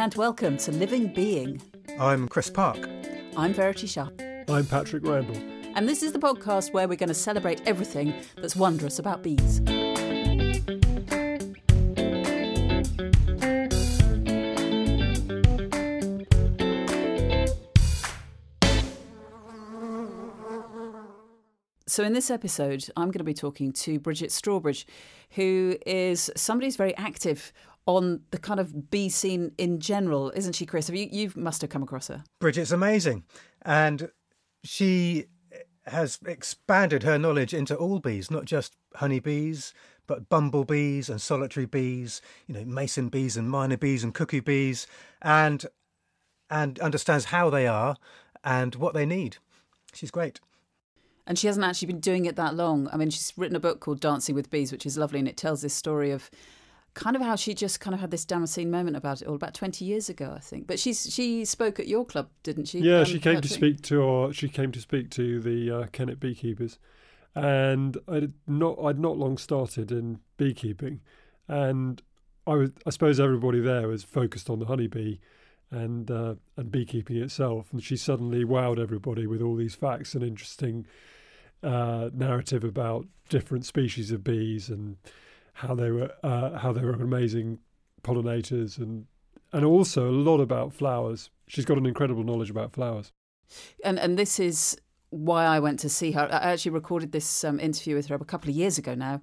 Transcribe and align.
and 0.00 0.14
welcome 0.14 0.56
to 0.56 0.72
Living 0.72 1.12
Being. 1.12 1.60
I'm 1.98 2.26
Chris 2.26 2.48
Park. 2.48 2.88
I'm 3.36 3.52
Verity 3.52 3.86
Sharp. 3.86 4.18
I'm 4.48 4.64
Patrick 4.64 5.06
Randall. 5.06 5.36
And 5.76 5.86
this 5.86 6.02
is 6.02 6.12
the 6.12 6.18
podcast 6.18 6.72
where 6.72 6.88
we're 6.88 6.96
going 6.96 7.08
to 7.08 7.14
celebrate 7.14 7.60
everything 7.66 8.14
that's 8.36 8.56
wondrous 8.56 8.98
about 8.98 9.22
bees. 9.22 9.60
So, 21.86 22.04
in 22.04 22.14
this 22.14 22.30
episode, 22.30 22.86
I'm 22.96 23.08
going 23.08 23.18
to 23.18 23.24
be 23.24 23.34
talking 23.34 23.72
to 23.72 23.98
Bridget 23.98 24.30
Strawbridge, 24.30 24.86
who 25.32 25.76
is 25.84 26.30
somebody 26.36 26.68
who's 26.68 26.76
very 26.76 26.96
active 26.96 27.52
on 27.86 28.20
the 28.30 28.38
kind 28.38 28.60
of 28.60 28.90
bee 28.90 29.08
scene 29.08 29.52
in 29.58 29.80
general, 29.80 30.30
isn't 30.34 30.54
she, 30.54 30.66
Chris? 30.66 30.86
Have 30.86 30.96
you 30.96 31.08
you 31.10 31.32
must 31.34 31.60
have 31.60 31.70
come 31.70 31.82
across 31.82 32.08
her. 32.08 32.24
Bridget's 32.40 32.72
amazing, 32.72 33.24
and 33.62 34.10
she 34.62 35.26
has 35.86 36.18
expanded 36.26 37.02
her 37.02 37.18
knowledge 37.18 37.54
into 37.54 37.74
all 37.74 37.98
bees, 37.98 38.30
not 38.30 38.44
just 38.44 38.76
honeybees, 38.96 39.74
but 40.06 40.28
bumblebees 40.28 41.08
and 41.08 41.20
solitary 41.20 41.66
bees. 41.66 42.20
You 42.46 42.54
know, 42.54 42.64
mason 42.64 43.08
bees 43.08 43.36
and 43.36 43.50
miner 43.50 43.76
bees 43.76 44.04
and 44.04 44.14
cuckoo 44.14 44.42
bees, 44.42 44.86
and 45.22 45.64
and 46.50 46.78
understands 46.80 47.26
how 47.26 47.48
they 47.48 47.66
are 47.66 47.96
and 48.42 48.74
what 48.74 48.94
they 48.94 49.06
need. 49.06 49.36
She's 49.92 50.10
great. 50.10 50.40
And 51.26 51.38
she 51.38 51.46
hasn't 51.46 51.64
actually 51.64 51.86
been 51.86 52.00
doing 52.00 52.26
it 52.26 52.34
that 52.36 52.56
long. 52.56 52.88
I 52.92 52.96
mean, 52.96 53.10
she's 53.10 53.32
written 53.36 53.54
a 53.54 53.60
book 53.60 53.78
called 53.78 54.00
Dancing 54.00 54.34
with 54.34 54.50
Bees, 54.50 54.72
which 54.72 54.84
is 54.84 54.98
lovely, 54.98 55.20
and 55.20 55.28
it 55.28 55.36
tells 55.36 55.62
this 55.62 55.74
story 55.74 56.10
of 56.10 56.28
kind 56.94 57.16
of 57.16 57.22
how 57.22 57.36
she 57.36 57.54
just 57.54 57.80
kind 57.80 57.94
of 57.94 58.00
had 58.00 58.10
this 58.10 58.24
Damascene 58.24 58.70
moment 58.70 58.96
about 58.96 59.22
it 59.22 59.28
all 59.28 59.34
about 59.34 59.54
20 59.54 59.84
years 59.84 60.08
ago, 60.08 60.32
I 60.34 60.40
think. 60.40 60.66
But 60.66 60.78
she's 60.78 61.12
she 61.12 61.44
spoke 61.44 61.78
at 61.78 61.86
your 61.86 62.04
club, 62.04 62.28
didn't 62.42 62.66
she? 62.66 62.80
Yeah, 62.80 63.00
um, 63.00 63.04
she 63.04 63.18
came 63.18 63.40
to 63.40 63.48
speak 63.48 63.82
to 63.82 64.02
or 64.02 64.32
she 64.32 64.48
came 64.48 64.72
to 64.72 64.80
speak 64.80 65.10
to 65.10 65.40
the 65.40 65.70
uh, 65.70 65.86
Kennet 65.92 66.20
beekeepers, 66.20 66.78
and 67.34 67.96
I'd 68.08 68.32
not 68.46 68.78
I'd 68.82 68.98
not 68.98 69.16
long 69.16 69.38
started 69.38 69.92
in 69.92 70.20
beekeeping, 70.36 71.00
and 71.48 72.02
I 72.46 72.54
was 72.54 72.70
I 72.86 72.90
suppose 72.90 73.20
everybody 73.20 73.60
there 73.60 73.88
was 73.88 74.04
focused 74.04 74.50
on 74.50 74.58
the 74.58 74.66
honeybee. 74.66 75.18
And 75.72 76.10
uh, 76.10 76.34
and 76.56 76.72
beekeeping 76.72 77.18
itself, 77.18 77.72
and 77.72 77.80
she 77.80 77.96
suddenly 77.96 78.44
wowed 78.44 78.80
everybody 78.80 79.28
with 79.28 79.40
all 79.40 79.54
these 79.54 79.76
facts 79.76 80.16
and 80.16 80.24
interesting 80.24 80.84
uh, 81.62 82.10
narrative 82.12 82.64
about 82.64 83.06
different 83.28 83.64
species 83.64 84.10
of 84.10 84.24
bees 84.24 84.68
and 84.68 84.96
how 85.54 85.74
they 85.74 85.90
were 85.90 86.10
uh, 86.22 86.58
how 86.58 86.72
they 86.72 86.82
were 86.82 86.92
amazing 86.92 87.58
pollinators 88.02 88.78
and 88.78 89.06
and 89.52 89.64
also 89.64 90.08
a 90.08 90.12
lot 90.12 90.40
about 90.40 90.72
flowers. 90.72 91.30
She's 91.46 91.64
got 91.64 91.78
an 91.78 91.86
incredible 91.86 92.22
knowledge 92.22 92.50
about 92.50 92.72
flowers. 92.72 93.12
And 93.84 93.98
and 93.98 94.18
this 94.18 94.38
is 94.38 94.76
why 95.10 95.44
I 95.44 95.58
went 95.58 95.80
to 95.80 95.88
see 95.88 96.12
her. 96.12 96.28
I 96.30 96.52
actually 96.52 96.70
recorded 96.70 97.12
this 97.12 97.44
um, 97.44 97.58
interview 97.58 97.96
with 97.96 98.06
her 98.06 98.14
a 98.14 98.24
couple 98.24 98.48
of 98.48 98.56
years 98.56 98.78
ago 98.78 98.94
now 98.94 99.20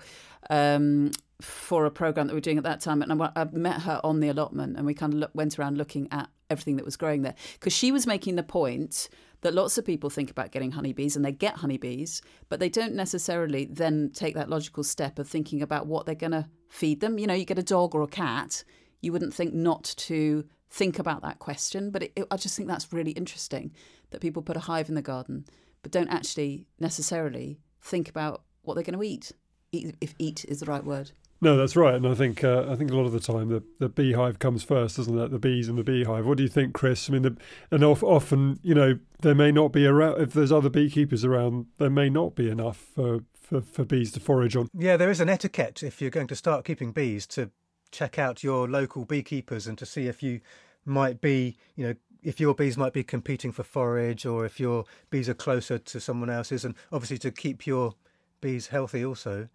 um, 0.50 1.11
for 1.42 1.86
a 1.86 1.92
program 1.92 2.28
that 2.28 2.33
we 2.33 2.38
were 2.38 2.42
doing 2.42 2.58
at 2.58 2.66
that 2.66 2.81
time, 2.81 3.02
and 3.02 3.22
I, 3.22 3.48
met 3.53 3.81
her 3.81 4.02
on 4.03 4.20
the 4.20 4.30
allotment, 4.30 4.75
and 4.75 4.86
we 4.86 4.94
kind 4.94 5.23
of 5.23 5.30
went 5.33 5.58
around 5.58 5.78
looking 5.78 6.08
at 6.11 6.30
everything 6.50 6.75
that 6.78 6.86
was 6.86 6.98
growing 6.98 7.22
there 7.22 7.36
because 7.53 7.73
she 7.73 7.92
was 7.92 8.05
making 8.08 8.36
the 8.36 8.44
point 8.44 9.09
that 9.41 9.53
lots 9.53 9.77
of 9.77 9.85
people 9.85 10.09
think 10.09 10.31
about 10.31 10.52
getting 10.52 10.71
honeybees 10.71 11.16
and 11.16 11.23
they 11.23 11.31
get 11.31 11.57
honeybees, 11.57 12.21
but 12.49 12.59
they 12.59 12.69
don't 12.69 12.93
necessarily 12.93 13.66
then 13.66 14.11
take 14.13 14.35
that 14.35 14.49
logical 14.49 14.83
step 14.83 15.19
of 15.19 15.27
thinking 15.27 15.61
about 15.61 15.88
what 15.88 16.05
they're 16.05 16.16
going 16.16 16.31
to 16.31 16.47
feed 16.69 17.02
them. 17.02 17.20
You 17.20 17.27
know, 17.27 17.33
you 17.33 17.45
get 17.45 17.59
a 17.59 17.64
dog 17.64 17.93
or 17.93 18.02
a 18.02 18.08
cat, 18.08 18.64
you 19.02 19.11
wouldn't 19.11 19.33
think 19.33 19.53
not 19.53 19.83
to 19.98 20.45
think 20.70 20.99
about 20.99 21.21
that 21.21 21.39
question, 21.39 21.92
but 21.92 22.03
it, 22.03 22.14
it, 22.15 22.27
I 22.31 22.37
just 22.37 22.58
think 22.58 22.67
that's 22.67 22.92
really 22.92 23.11
interesting 23.11 23.71
that 24.09 24.21
people 24.21 24.42
put 24.42 24.58
a 24.58 24.61
hive 24.61 24.89
in 24.89 24.95
the 24.95 25.02
garden, 25.02 25.45
but 25.81 25.92
don't 25.92 26.09
actually 26.09 26.67
necessarily 26.80 27.59
think 27.81 28.09
about 28.09 28.43
what 28.64 28.73
they're 28.73 28.83
going 28.83 28.98
to 28.98 29.04
eat, 29.04 29.31
eat 29.71 29.95
if 30.02 30.14
eat 30.17 30.45
is 30.45 30.59
the 30.59 30.65
right 30.65 30.83
word. 30.83 31.11
No, 31.39 31.55
that's 31.55 31.75
right, 31.75 31.93
and 31.93 32.08
I 32.08 32.15
think 32.15 32.43
uh, 32.43 32.65
I 32.67 32.75
think 32.75 32.89
a 32.89 32.95
lot 32.95 33.05
of 33.05 33.11
the 33.11 33.20
time 33.20 33.49
the, 33.49 33.64
the 33.80 33.89
beehive 33.89 34.39
comes 34.39 34.64
first, 34.64 34.98
doesn't 34.98 35.17
it? 35.17 35.30
The 35.30 35.37
bees 35.37 35.67
and 35.67 35.77
the 35.77 35.83
beehive. 35.83 36.25
What 36.25 36.37
do 36.37 36.43
you 36.43 36.49
think, 36.49 36.73
Chris? 36.73 37.09
I 37.09 37.14
mean, 37.14 37.21
the, 37.21 37.37
and 37.70 37.83
often, 37.83 38.59
you 38.64 38.73
know, 38.73 38.98
there 39.21 39.36
may 39.36 39.52
not 39.52 39.71
be 39.71 39.86
around 39.86 40.20
if 40.20 40.33
there's 40.33 40.52
other 40.52 40.70
beekeepers 40.70 41.23
around. 41.23 41.67
There 41.77 41.92
may 41.92 42.09
not 42.09 42.33
be 42.33 42.49
enough 42.49 42.77
for, 42.77 43.20
for, 43.39 43.61
for 43.61 43.86
bees 43.86 44.11
to 44.14 44.20
forage 44.20 44.55
on. 44.55 44.67
Yeah, 44.73 44.98
there 44.98 45.11
is 45.11 45.20
an 45.20 45.30
etiquette 45.30 45.83
if 45.83 46.02
you're 46.02 46.09
going 46.09 46.27
to 46.27 46.36
start 46.36 46.65
keeping 46.65 46.92
bees 46.92 47.27
to 47.27 47.52
check 47.92 48.17
out 48.17 48.43
your 48.43 48.67
local 48.67 49.05
beekeepers 49.05 49.67
and 49.67 49.77
to 49.77 49.86
see 49.86 50.08
if 50.08 50.23
you 50.23 50.42
might 50.86 51.21
be, 51.21 51.55
you 51.75 51.87
know, 51.87 51.93
if 52.23 52.39
your 52.39 52.55
bees 52.55 52.77
might 52.77 52.93
be 52.93 53.04
competing 53.04 53.52
for 53.52 53.64
forage 53.64 54.25
or 54.25 54.43
if 54.43 54.59
your 54.59 54.86
bees 55.11 55.30
are 55.30 55.36
closer 55.36 55.77
to 55.77 55.99
someone 55.99 56.31
else's, 56.31 56.65
and 56.65 56.73
obviously 56.92 57.19
to 57.19 57.31
keep 57.31 57.67
your 57.67 57.93
bees 58.42 58.67
healthy 58.67 59.05
also. 59.05 59.49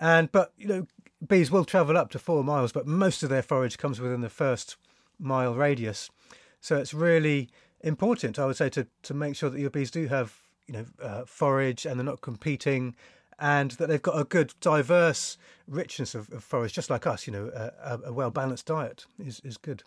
And 0.00 0.30
but 0.30 0.52
you 0.56 0.66
know, 0.66 0.86
bees 1.26 1.50
will 1.50 1.64
travel 1.64 1.96
up 1.96 2.10
to 2.10 2.18
four 2.18 2.44
miles, 2.44 2.72
but 2.72 2.86
most 2.86 3.22
of 3.22 3.28
their 3.28 3.42
forage 3.42 3.78
comes 3.78 4.00
within 4.00 4.20
the 4.20 4.28
first 4.28 4.76
mile 5.18 5.54
radius. 5.54 6.10
So 6.60 6.76
it's 6.76 6.94
really 6.94 7.48
important, 7.80 8.38
I 8.38 8.46
would 8.46 8.56
say, 8.56 8.68
to 8.70 8.86
to 9.02 9.14
make 9.14 9.36
sure 9.36 9.50
that 9.50 9.60
your 9.60 9.70
bees 9.70 9.90
do 9.90 10.06
have 10.08 10.34
you 10.66 10.74
know 10.74 10.84
uh, 11.02 11.24
forage 11.24 11.86
and 11.86 11.98
they're 11.98 12.04
not 12.04 12.20
competing, 12.20 12.94
and 13.38 13.72
that 13.72 13.88
they've 13.88 14.02
got 14.02 14.18
a 14.18 14.24
good, 14.24 14.54
diverse 14.60 15.38
richness 15.66 16.14
of, 16.14 16.30
of 16.32 16.44
forage, 16.44 16.72
just 16.72 16.90
like 16.90 17.06
us. 17.06 17.26
You 17.26 17.32
know, 17.32 17.50
a, 17.54 17.98
a 18.06 18.12
well 18.12 18.30
balanced 18.30 18.66
diet 18.66 19.06
is 19.18 19.40
is 19.44 19.56
good. 19.56 19.82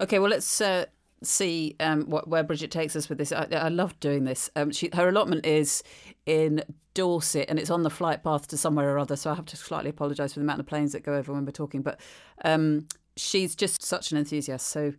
Okay, 0.00 0.18
well 0.18 0.30
let's 0.30 0.60
uh, 0.60 0.86
see 1.22 1.76
um, 1.80 2.04
what, 2.04 2.28
where 2.28 2.42
Bridget 2.42 2.70
takes 2.70 2.94
us 2.96 3.08
with 3.08 3.18
this. 3.18 3.32
I, 3.32 3.46
I 3.52 3.68
love 3.68 3.98
doing 4.00 4.24
this. 4.24 4.50
Um, 4.56 4.70
she, 4.70 4.90
her 4.92 5.08
allotment 5.08 5.46
is 5.46 5.82
in 6.26 6.62
Dorset 6.94 7.46
and 7.48 7.58
it's 7.58 7.70
on 7.70 7.82
the 7.82 7.90
flight 7.90 8.22
path 8.22 8.48
to 8.48 8.56
somewhere 8.56 8.94
or 8.94 8.98
other. 8.98 9.16
So 9.16 9.30
I 9.30 9.34
have 9.34 9.46
to 9.46 9.56
slightly 9.56 9.90
apologise 9.90 10.34
for 10.34 10.40
the 10.40 10.44
amount 10.44 10.60
of 10.60 10.66
planes 10.66 10.92
that 10.92 11.02
go 11.02 11.14
over 11.14 11.32
when 11.32 11.44
we're 11.44 11.52
talking. 11.52 11.82
But 11.82 12.00
um, 12.44 12.86
she's 13.16 13.54
just 13.54 13.82
such 13.82 14.12
an 14.12 14.18
enthusiast. 14.18 14.66
So 14.68 14.92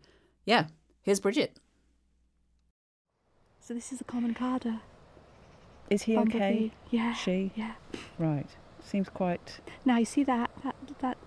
yeah, 0.45 0.67
here's 1.01 1.19
Bridget. 1.19 1.57
So 3.59 3.73
this 3.73 3.91
is 3.91 3.99
a 4.01 4.05
common 4.05 4.33
carder. 4.33 4.79
Is 5.89 6.03
he 6.03 6.15
Bumblebee. 6.15 6.37
okay? 6.37 6.71
Yeah. 6.89 7.13
She? 7.13 7.51
Yeah. 7.55 7.73
Right. 8.17 8.47
Seems 8.81 9.09
quite. 9.09 9.59
Now 9.85 9.97
you 9.97 10.05
see 10.05 10.23
that 10.23 10.49
that 10.63 10.75
that 10.99 11.17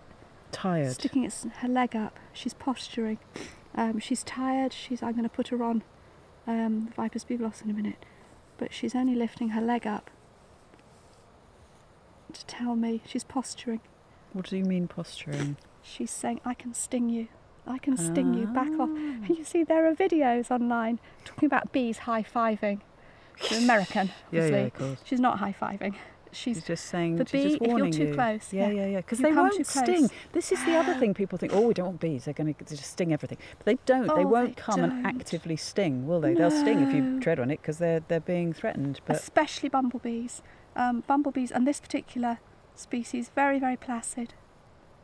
tired. 0.52 0.92
Sticking 0.92 1.24
its, 1.24 1.46
her 1.58 1.68
leg 1.68 1.94
up. 1.94 2.18
She's 2.32 2.54
posturing. 2.54 3.18
Um, 3.74 3.98
she's 3.98 4.22
tired. 4.22 4.72
She's. 4.72 5.02
I'm 5.02 5.12
going 5.12 5.24
to 5.24 5.28
put 5.28 5.48
her 5.48 5.62
on 5.62 5.82
um, 6.46 6.86
the 6.86 6.94
Viper's 6.94 7.24
Bugloss 7.24 7.62
in 7.62 7.70
a 7.70 7.74
minute, 7.74 8.04
but 8.58 8.72
she's 8.72 8.94
only 8.94 9.14
lifting 9.14 9.50
her 9.50 9.60
leg 9.60 9.86
up 9.86 10.10
to 12.32 12.46
tell 12.46 12.76
me 12.76 13.02
she's 13.06 13.24
posturing. 13.24 13.80
What 14.32 14.46
do 14.48 14.56
you 14.56 14.64
mean 14.64 14.88
posturing? 14.88 15.56
She's 15.82 16.10
saying, 16.10 16.40
"I 16.44 16.54
can 16.54 16.74
sting 16.74 17.08
you. 17.08 17.28
I 17.66 17.78
can 17.78 17.96
sting 17.96 18.34
you. 18.34 18.46
Back 18.46 18.72
off." 18.78 18.90
And 18.90 19.28
you 19.30 19.44
see, 19.44 19.64
there 19.64 19.86
are 19.88 19.94
videos 19.94 20.50
online 20.50 20.98
talking 21.24 21.46
about 21.46 21.72
bees 21.72 21.98
high 21.98 22.22
fiving. 22.22 22.80
She's 23.42 23.62
American, 23.62 24.10
obviously. 24.26 24.50
yeah, 24.50 24.56
yeah, 24.58 24.66
of 24.66 24.74
course. 24.74 25.00
She's 25.04 25.20
not 25.20 25.38
high 25.38 25.54
fiving 25.58 25.94
she's, 26.32 26.62
just 26.62 26.86
saying 26.86 27.16
the 27.16 27.26
she's 27.26 27.44
bee 27.44 27.48
just 27.50 27.60
warning 27.60 27.88
if 27.88 27.98
you're 27.98 28.06
too 28.06 28.10
you. 28.10 28.14
close 28.14 28.52
yeah 28.52 28.68
yeah. 28.68 28.86
yeah 28.86 28.96
because 28.98 29.20
yeah. 29.20 29.28
they 29.28 29.34
won't 29.34 29.66
sting. 29.66 30.10
This 30.32 30.52
is 30.52 30.64
the 30.64 30.76
other 30.76 30.94
thing 30.94 31.14
people 31.14 31.38
think 31.38 31.52
oh 31.54 31.62
we 31.68 31.74
don't 31.74 31.86
want 31.86 32.00
bees 32.00 32.24
they're 32.24 32.34
going 32.34 32.54
to 32.54 32.64
just 32.64 32.92
sting 32.92 33.12
everything. 33.12 33.38
But 33.58 33.66
they 33.66 33.78
don't. 33.86 34.10
Oh, 34.10 34.16
they 34.16 34.24
won't 34.24 34.56
they 34.56 34.62
come 34.62 34.80
don't. 34.80 34.90
and 34.92 35.06
actively 35.06 35.56
sting 35.56 36.06
will 36.06 36.20
they? 36.20 36.34
No. 36.34 36.48
they'll 36.48 36.60
sting 36.60 36.80
if 36.80 36.94
you 36.94 37.20
tread 37.20 37.40
on 37.40 37.50
it 37.50 37.60
because 37.60 37.78
they're 37.78 38.00
they're 38.08 38.20
being 38.20 38.52
threatened 38.52 39.00
but 39.06 39.16
especially 39.16 39.68
bumblebees. 39.68 40.42
Um, 40.76 41.02
bumblebees 41.06 41.50
and 41.50 41.66
this 41.66 41.80
particular 41.80 42.38
species 42.74 43.30
very 43.34 43.58
very 43.58 43.76
placid. 43.76 44.34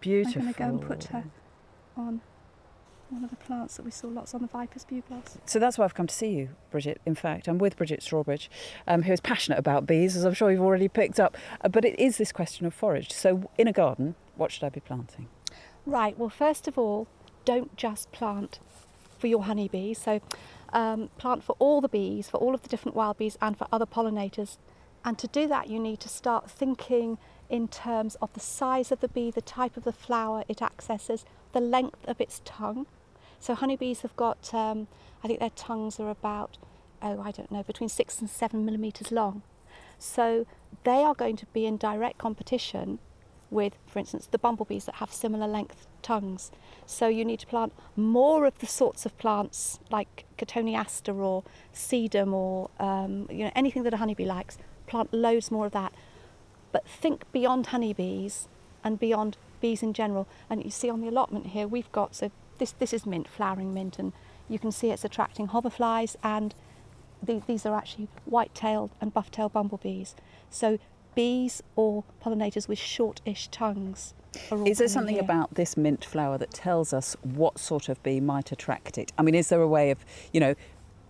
Beautiful 0.01 0.43
i'm 0.43 0.53
going 0.53 0.55
to 0.55 0.59
go 0.59 0.69
and 0.69 0.81
put 0.83 1.05
her 1.05 1.25
on 1.97 2.21
one 3.11 3.25
of 3.25 3.31
the 3.31 3.37
plants 3.37 3.77
that 3.77 3.85
we 3.85 3.91
saw 3.91 4.09
lots 4.09 4.35
on 4.35 4.43
the 4.43 4.49
Viper's 4.49 4.85
Bugloss. 4.85 5.39
So 5.47 5.59
that's 5.59 5.79
why 5.79 5.85
I've 5.85 5.95
come 5.95 6.07
to 6.07 6.15
see 6.15 6.31
you, 6.31 6.51
Bridget. 6.71 7.01
In 7.07 7.15
fact, 7.15 7.49
I'm 7.49 7.59
with 7.59 7.77
Bridget 7.77 8.01
Strawbridge, 8.01 8.49
um, 8.87 9.03
who 9.03 9.13
is 9.13 9.21
passionate 9.21 9.59
about 9.59 9.87
bees, 9.87 10.17
as 10.17 10.25
I'm 10.25 10.35
sure 10.35 10.51
you've 10.51 10.61
already 10.61 10.89
picked 10.89 11.21
up. 11.21 11.37
Uh, 11.61 11.69
but 11.69 11.85
it 11.85 11.99
is 11.99 12.19
this 12.19 12.33
question 12.33 12.67
of 12.67 12.75
forage. 12.75 13.13
So, 13.13 13.51
in 13.57 13.69
a 13.69 13.73
garden, 13.73 14.15
what 14.35 14.51
should 14.51 14.65
I 14.65 14.69
be 14.69 14.81
planting? 14.81 15.29
Right, 15.85 16.19
well, 16.19 16.29
first 16.29 16.67
of 16.67 16.77
all, 16.77 17.07
don't 17.45 17.77
just 17.77 18.11
plant 18.13 18.59
for 19.19 19.29
your 19.29 19.45
honeybees. 19.45 19.99
So, 19.99 20.21
um, 20.73 21.11
plant 21.17 21.45
for 21.45 21.55
all 21.59 21.81
the 21.81 21.89
bees, 21.89 22.29
for 22.29 22.39
all 22.39 22.55
of 22.55 22.63
the 22.63 22.69
different 22.69 22.97
wild 22.97 23.19
bees, 23.19 23.39
and 23.41 23.57
for 23.57 23.67
other 23.71 23.87
pollinators. 23.87 24.59
And 25.05 25.17
to 25.19 25.29
do 25.29 25.47
that, 25.47 25.69
you 25.69 25.79
need 25.79 26.01
to 26.01 26.09
start 26.09 26.51
thinking 26.51 27.19
in 27.49 27.69
terms 27.69 28.17
of 28.17 28.33
the 28.33 28.41
size 28.41 28.91
of 28.91 29.01
the 29.01 29.09
bee, 29.09 29.31
the 29.31 29.41
type 29.41 29.77
of 29.77 29.85
the 29.85 29.93
flower 29.93 30.43
it 30.49 30.61
accesses, 30.61 31.25
the 31.53 31.61
length 31.61 32.05
of 32.09 32.21
its 32.21 32.43
tongue. 32.45 32.87
So 33.41 33.55
honeybees 33.55 34.01
have 34.03 34.17
got, 34.17 34.53
um, 34.55 34.89
I 35.23 35.29
think 35.29 35.41
their 35.41 35.51
tongues 35.51 36.01
are 36.01 36.11
about, 36.11 36.59
oh, 37.03 37.21
I 37.21 37.31
don't 37.31 37.51
know, 37.51 37.63
between 37.63 37.89
six 37.89 38.21
and 38.21 38.29
seven 38.29 38.65
millimetres 38.65 39.13
long. 39.13 39.43
So 39.99 40.47
they 40.85 41.03
are 41.03 41.15
going 41.15 41.37
to 41.37 41.47
be 41.47 41.67
in 41.67 41.77
direct 41.77 42.19
competition 42.19 42.99
with, 43.51 43.75
for 43.87 43.99
instance, 43.99 44.27
the 44.31 44.39
bumblebees 44.39 44.87
that 44.87 44.97
have 44.97 45.13
similar 45.13 45.47
length 45.47 45.87
tongues. 46.03 46.51
So 46.85 47.09
you 47.09 47.25
need 47.25 47.41
to 47.41 47.47
plant 47.47 47.73
more 47.95 48.47
of 48.47 48.59
the 48.59 48.67
sorts 48.67 49.07
of 49.07 49.17
plants 49.19 49.79
like 49.91 50.25
Cotoneaster 50.39 51.15
or 51.15 51.45
sedum 51.75 52.33
or 52.33 52.71
um, 52.79 53.29
you 53.31 53.45
know 53.45 53.53
anything 53.55 53.83
that 53.85 53.95
a 53.95 53.99
honeybee 53.99 54.25
likes. 54.25 54.59
Plant 54.87 55.13
loads 55.13 55.51
more 55.51 55.67
of 55.67 55.73
that, 55.73 55.93
but 56.73 56.87
think 56.87 57.31
beyond 57.33 57.67
honeybees 57.67 58.49
and 58.85 59.01
beyond 59.01 59.37
bees 59.61 59.83
in 59.83 59.93
general. 59.93 60.29
And 60.49 60.65
you 60.65 60.71
see 60.71 60.91
on 60.91 61.01
the 61.01 61.09
allotment 61.09 61.49
here, 61.49 61.67
we've 61.67 61.91
got 61.91 62.15
so 62.15 62.31
this 62.59 62.73
this 62.73 62.93
is 62.93 63.07
mint, 63.07 63.29
flowering 63.29 63.73
mint, 63.75 63.99
and 63.99 64.13
you 64.49 64.59
can 64.59 64.73
see 64.73 64.91
it's 64.91 65.05
attracting 65.05 65.49
hoverflies 65.49 66.17
and 66.23 66.55
the, 67.23 67.43
these 67.47 67.65
are 67.67 67.75
actually 67.75 68.09
white-tailed 68.27 68.91
and 69.01 69.13
buff-tailed 69.13 69.53
bumblebees. 69.53 70.15
So 70.51 70.79
bees 71.15 71.63
or 71.75 72.05
pollinators 72.23 72.69
with 72.69 72.79
short-ish 72.79 73.49
tongues. 73.49 74.15
Are 74.51 74.59
all 74.59 74.69
Is 74.69 74.79
there 74.79 74.89
something 74.89 75.15
here. 75.15 75.25
about 75.25 75.55
this 75.55 75.77
mint 75.77 76.05
flower 76.05 76.37
that 76.39 76.51
tells 76.51 76.93
us 76.93 77.17
what 77.23 77.59
sort 77.59 77.89
of 77.89 78.01
bee 78.03 78.21
might 78.21 78.53
attract 78.53 78.99
it? 78.99 79.13
I 79.17 79.23
mean, 79.23 79.35
is 79.35 79.49
there 79.49 79.63
a 79.63 79.69
way 79.69 79.91
of, 79.91 80.05
you 80.33 80.41
know, 80.41 80.55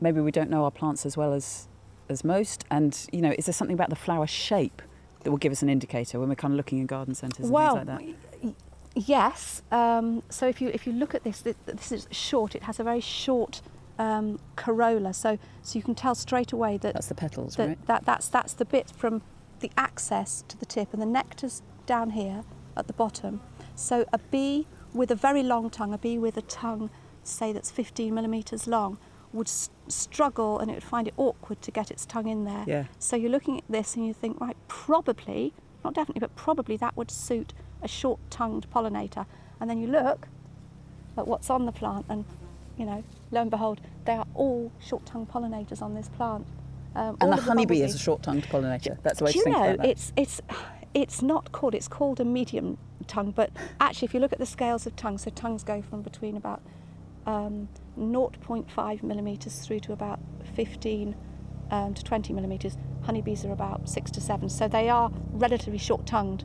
maybe 0.00 0.20
we 0.20 0.30
don't 0.30 0.48
know 0.48 0.64
our 0.64 0.70
plants 0.70 1.04
as 1.04 1.16
well 1.16 1.32
as 1.32 1.68
as 2.08 2.22
most, 2.22 2.64
and 2.70 3.06
you 3.10 3.20
know, 3.20 3.34
is 3.36 3.46
there 3.46 3.52
something 3.52 3.74
about 3.74 3.90
the 3.90 3.96
flower 3.96 4.28
shape 4.28 4.80
that 5.24 5.30
will 5.32 5.38
give 5.38 5.50
us 5.50 5.60
an 5.60 5.68
indicator 5.68 6.20
when 6.20 6.28
we're 6.28 6.36
kind 6.36 6.54
of 6.54 6.56
looking 6.56 6.78
in 6.78 6.86
garden 6.86 7.16
centres 7.16 7.46
and 7.46 7.50
well, 7.50 7.74
things 7.74 7.88
like 7.88 7.98
that? 7.98 8.35
Yes. 8.96 9.62
Um, 9.70 10.22
so 10.28 10.48
if 10.48 10.60
you 10.60 10.68
if 10.68 10.86
you 10.86 10.92
look 10.92 11.14
at 11.14 11.22
this, 11.24 11.42
th- 11.42 11.56
this 11.66 11.92
is 11.92 12.08
short. 12.10 12.54
It 12.54 12.64
has 12.64 12.80
a 12.80 12.84
very 12.84 13.00
short 13.00 13.60
um, 13.98 14.38
corolla, 14.56 15.12
so 15.14 15.38
so 15.62 15.78
you 15.78 15.82
can 15.82 15.94
tell 15.94 16.14
straight 16.14 16.52
away 16.52 16.76
that 16.78 16.94
That's 16.94 17.06
the 17.06 17.14
petals, 17.14 17.56
that, 17.56 17.68
right? 17.68 17.86
that 17.86 18.04
that's 18.04 18.28
that's 18.28 18.54
the 18.54 18.64
bit 18.64 18.90
from 18.90 19.22
the 19.60 19.70
access 19.76 20.44
to 20.48 20.56
the 20.58 20.66
tip, 20.66 20.92
and 20.92 21.00
the 21.00 21.06
nectar's 21.06 21.62
down 21.86 22.10
here 22.10 22.42
at 22.76 22.86
the 22.86 22.92
bottom. 22.92 23.40
So 23.74 24.04
a 24.12 24.18
bee 24.18 24.66
with 24.92 25.10
a 25.10 25.14
very 25.14 25.42
long 25.42 25.70
tongue, 25.70 25.92
a 25.94 25.98
bee 25.98 26.18
with 26.18 26.36
a 26.36 26.42
tongue, 26.42 26.90
say 27.22 27.52
that's 27.52 27.70
15 27.70 28.14
millimeters 28.14 28.66
long, 28.66 28.98
would 29.32 29.48
s- 29.48 29.70
struggle 29.88 30.58
and 30.58 30.70
it 30.70 30.74
would 30.74 30.82
find 30.84 31.06
it 31.06 31.14
awkward 31.18 31.60
to 31.62 31.70
get 31.70 31.90
its 31.90 32.06
tongue 32.06 32.28
in 32.28 32.44
there. 32.44 32.64
Yeah. 32.66 32.84
So 32.98 33.16
you're 33.16 33.30
looking 33.30 33.58
at 33.58 33.64
this 33.68 33.94
and 33.94 34.06
you 34.06 34.14
think, 34.14 34.40
right, 34.40 34.56
probably, 34.68 35.52
not 35.84 35.92
definitely, 35.94 36.20
but 36.20 36.34
probably 36.34 36.76
that 36.78 36.96
would 36.96 37.10
suit 37.10 37.52
a 37.82 37.88
short-tongued 37.88 38.70
pollinator. 38.70 39.26
And 39.60 39.68
then 39.70 39.78
you 39.78 39.88
look 39.88 40.28
at 41.16 41.26
what's 41.26 41.50
on 41.50 41.66
the 41.66 41.72
plant, 41.72 42.06
and 42.08 42.24
you 42.76 42.84
know, 42.84 43.02
lo 43.30 43.40
and 43.40 43.50
behold, 43.50 43.80
they 44.04 44.12
are 44.12 44.26
all 44.34 44.70
short-tongued 44.80 45.28
pollinators 45.30 45.80
on 45.82 45.94
this 45.94 46.08
plant. 46.08 46.46
Um, 46.94 47.16
And 47.20 47.32
the 47.32 47.38
of 47.38 47.44
honeybee 47.44 47.82
is 47.82 47.94
a 47.94 47.98
short-tongued 47.98 48.44
pollinator. 48.44 48.98
That's 49.02 49.18
the 49.18 49.24
way 49.24 49.32
to 49.32 49.38
you 49.38 49.44
think 49.44 49.56
know, 49.56 49.64
about 49.64 49.78
that. 49.78 49.86
it's 49.88 50.12
it's 50.16 50.40
it's 50.94 51.22
not 51.22 51.52
called. 51.52 51.74
It's 51.74 51.88
called 51.88 52.20
a 52.20 52.24
medium 52.24 52.78
tongue, 53.06 53.30
but 53.32 53.50
actually, 53.80 54.06
if 54.06 54.14
you 54.14 54.20
look 54.20 54.32
at 54.32 54.38
the 54.38 54.46
scales 54.46 54.86
of 54.86 54.96
tongues, 54.96 55.22
so 55.22 55.30
tongues 55.30 55.62
go 55.62 55.82
from 55.82 56.02
between 56.02 56.36
about 56.36 56.62
um, 57.26 57.68
0.5 57.98 59.02
millimeters 59.02 59.58
through 59.58 59.80
to 59.80 59.92
about 59.92 60.20
15 60.54 61.14
um, 61.70 61.94
to 61.94 62.02
20 62.04 62.32
millimeters. 62.32 62.76
Honeybees 63.02 63.44
are 63.44 63.52
about 63.52 63.88
six 63.88 64.10
to 64.12 64.20
seven, 64.20 64.48
so 64.48 64.68
they 64.68 64.88
are 64.88 65.10
relatively 65.32 65.78
short-tongued, 65.78 66.44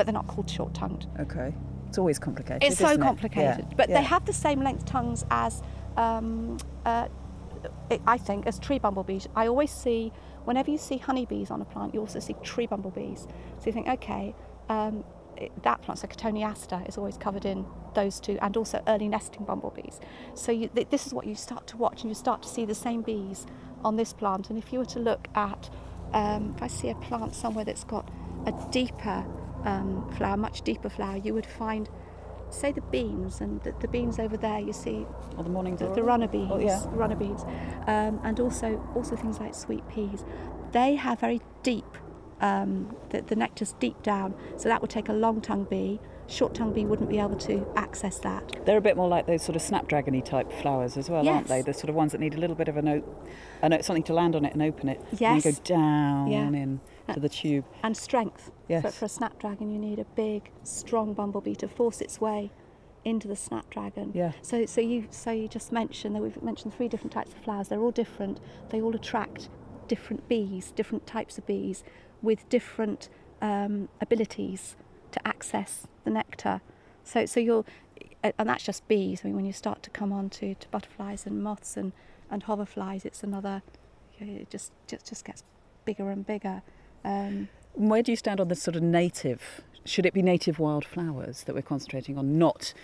but 0.00 0.06
they're 0.06 0.14
not 0.14 0.26
called 0.28 0.48
short-tongued. 0.48 1.06
Okay. 1.20 1.52
It's 1.86 1.98
always 1.98 2.18
complicated. 2.18 2.62
It's 2.62 2.78
so 2.78 2.86
isn't 2.86 3.02
it? 3.02 3.04
complicated, 3.04 3.66
Yeah, 3.68 3.74
but 3.76 3.90
yeah. 3.90 3.98
they 3.98 4.06
have 4.06 4.24
the 4.24 4.32
same 4.32 4.62
length 4.62 4.86
tongues 4.86 5.26
as, 5.30 5.62
um, 5.98 6.56
uh, 6.86 7.08
I- 8.06 8.16
think, 8.16 8.46
as 8.46 8.58
tree 8.58 8.78
bumblebees. 8.78 9.28
I 9.36 9.46
always 9.46 9.70
see, 9.70 10.10
whenever 10.46 10.70
you 10.70 10.78
see 10.78 10.96
honeybees 10.96 11.50
on 11.50 11.60
a 11.60 11.66
plant, 11.66 11.92
you 11.92 12.00
also 12.00 12.18
see 12.18 12.34
tree 12.42 12.66
bumblebees. 12.66 13.28
So 13.58 13.66
you 13.66 13.72
think, 13.72 13.88
okay, 13.88 14.34
um, 14.70 15.04
it, 15.36 15.52
that 15.64 15.82
plant, 15.82 15.98
so 15.98 16.06
Cotoneaster, 16.08 16.88
is 16.88 16.96
always 16.96 17.18
covered 17.18 17.44
in 17.44 17.66
those 17.92 18.20
two, 18.20 18.38
and 18.40 18.56
also 18.56 18.82
early 18.86 19.06
nesting 19.06 19.44
bumblebees. 19.44 20.00
So 20.32 20.50
you, 20.50 20.68
th- 20.68 20.88
this 20.88 21.06
is 21.06 21.12
what 21.12 21.26
you 21.26 21.34
start 21.34 21.66
to 21.66 21.76
watch, 21.76 22.00
and 22.00 22.10
you 22.10 22.14
start 22.14 22.42
to 22.44 22.48
see 22.48 22.64
the 22.64 22.74
same 22.74 23.02
bees 23.02 23.46
on 23.84 23.96
this 23.96 24.14
plant. 24.14 24.48
And 24.48 24.58
if 24.58 24.72
you 24.72 24.78
were 24.78 24.86
to 24.86 24.98
look 24.98 25.28
at, 25.34 25.68
um, 26.14 26.54
if 26.56 26.62
I 26.62 26.68
see 26.68 26.88
a 26.88 26.94
plant 26.94 27.34
somewhere 27.34 27.66
that's 27.66 27.84
got 27.84 28.08
a 28.46 28.52
deeper 28.70 29.26
um, 29.64 30.10
flower, 30.16 30.36
much 30.36 30.62
deeper 30.62 30.88
flower, 30.88 31.16
you 31.16 31.34
would 31.34 31.46
find, 31.46 31.88
say, 32.50 32.72
the 32.72 32.80
beans, 32.80 33.40
and 33.40 33.60
the, 33.62 33.72
the 33.80 33.88
beans 33.88 34.18
over 34.18 34.36
there, 34.36 34.58
you 34.58 34.72
see 34.72 35.06
Or 35.36 35.44
the 35.44 35.50
morning 35.50 35.76
the, 35.76 35.84
glory? 35.86 35.94
the 35.96 36.02
runner 36.02 36.28
beans, 36.28 36.50
Oh, 36.52 36.58
yeah. 36.58 36.82
runner 36.90 37.16
beans, 37.16 37.42
um, 37.86 38.20
and 38.24 38.38
also 38.40 38.76
also 38.94 39.16
things 39.16 39.38
like 39.38 39.54
sweet 39.54 39.86
peas. 39.88 40.24
They 40.72 40.94
have 40.96 41.20
very 41.20 41.40
deep, 41.62 41.96
um, 42.40 42.94
the, 43.10 43.22
the 43.22 43.36
nectar's 43.36 43.72
deep 43.80 44.02
down, 44.02 44.34
so 44.56 44.68
that 44.68 44.80
would 44.80 44.90
take 44.90 45.08
a 45.08 45.12
long 45.12 45.40
tongue 45.40 45.64
bee. 45.64 46.00
Short 46.26 46.54
tongue 46.54 46.72
bee 46.72 46.84
wouldn't 46.84 47.10
be 47.10 47.18
able 47.18 47.34
to 47.38 47.66
access 47.74 48.18
that. 48.20 48.64
They're 48.64 48.78
a 48.78 48.80
bit 48.80 48.96
more 48.96 49.08
like 49.08 49.26
those 49.26 49.42
sort 49.42 49.56
of 49.56 49.62
snapdragon-y 49.62 50.20
type 50.20 50.52
flowers 50.62 50.96
as 50.96 51.10
well, 51.10 51.28
aren't 51.28 51.48
they? 51.48 51.56
Yes. 51.56 51.66
The 51.66 51.74
sort 51.74 51.88
of 51.88 51.96
ones 51.96 52.12
that 52.12 52.20
need 52.20 52.34
a 52.34 52.38
little 52.38 52.54
bit 52.54 52.68
of 52.68 52.76
an 52.76 52.86
an, 53.62 53.72
o- 53.72 53.80
something 53.80 54.04
to 54.04 54.14
land 54.14 54.36
on 54.36 54.44
it 54.44 54.52
and 54.52 54.62
open 54.62 54.88
it. 54.88 55.00
And 55.10 55.20
Yes. 55.20 55.42
then 55.42 55.52
go 55.54 55.58
down 55.64 56.28
Yeah. 56.30 56.46
in 56.46 56.80
to 57.14 57.20
the 57.20 57.28
tube. 57.28 57.64
And 57.82 57.96
strength. 57.96 58.50
Yes. 58.68 58.82
For, 58.82 58.90
for 58.90 59.04
a 59.06 59.08
snapdragon, 59.08 59.70
you 59.70 59.78
need 59.78 59.98
a 59.98 60.04
big, 60.04 60.50
strong 60.62 61.14
bumblebee 61.14 61.54
to 61.56 61.68
force 61.68 62.00
its 62.00 62.20
way 62.20 62.50
into 63.04 63.28
the 63.28 63.36
snapdragon. 63.36 64.12
Yeah. 64.14 64.32
So, 64.42 64.66
so 64.66 64.80
you, 64.80 65.08
so 65.10 65.30
you 65.30 65.48
just 65.48 65.72
mentioned 65.72 66.14
that 66.14 66.22
we've 66.22 66.42
mentioned 66.42 66.74
three 66.74 66.88
different 66.88 67.12
types 67.12 67.32
of 67.32 67.38
flowers. 67.38 67.68
They're 67.68 67.80
all 67.80 67.90
different. 67.90 68.40
They 68.70 68.80
all 68.80 68.94
attract 68.94 69.48
different 69.88 70.28
bees, 70.28 70.72
different 70.72 71.06
types 71.06 71.38
of 71.38 71.46
bees, 71.46 71.82
with 72.22 72.48
different 72.48 73.08
um, 73.40 73.88
abilities 74.00 74.76
to 75.12 75.26
access 75.26 75.86
the 76.04 76.10
nectar. 76.10 76.60
So, 77.02 77.26
so 77.26 77.40
you're, 77.40 77.64
and 78.22 78.48
that's 78.48 78.64
just 78.64 78.86
bees. 78.86 79.22
I 79.24 79.28
mean, 79.28 79.36
when 79.36 79.46
you 79.46 79.52
start 79.52 79.82
to 79.84 79.90
come 79.90 80.12
on 80.12 80.28
to, 80.30 80.54
to 80.54 80.68
butterflies 80.68 81.26
and 81.26 81.42
moths 81.42 81.76
and, 81.76 81.92
and 82.30 82.44
hoverflies, 82.44 83.04
it's 83.04 83.22
another. 83.22 83.62
It 84.18 84.50
just 84.50 84.72
just 84.86 85.08
just 85.08 85.24
gets 85.24 85.42
bigger 85.86 86.10
and 86.10 86.26
bigger. 86.26 86.62
Um, 87.04 87.48
Where 87.74 88.02
do 88.02 88.12
you 88.12 88.16
stand 88.16 88.40
on 88.40 88.48
the 88.48 88.54
sort 88.54 88.76
of 88.76 88.82
native? 88.82 89.62
Should 89.84 90.06
it 90.06 90.14
be 90.14 90.22
native 90.22 90.58
wildflowers 90.58 91.44
that 91.44 91.54
we're 91.54 91.62
concentrating 91.62 92.18
on, 92.18 92.38
not 92.38 92.74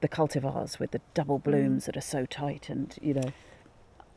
the 0.00 0.08
cultivars 0.08 0.78
with 0.78 0.92
the 0.92 1.00
double 1.14 1.38
blooms 1.38 1.86
that 1.86 1.96
are 1.96 2.02
so 2.02 2.24
tight 2.26 2.68
and 2.68 2.96
you 3.02 3.14
know? 3.14 3.32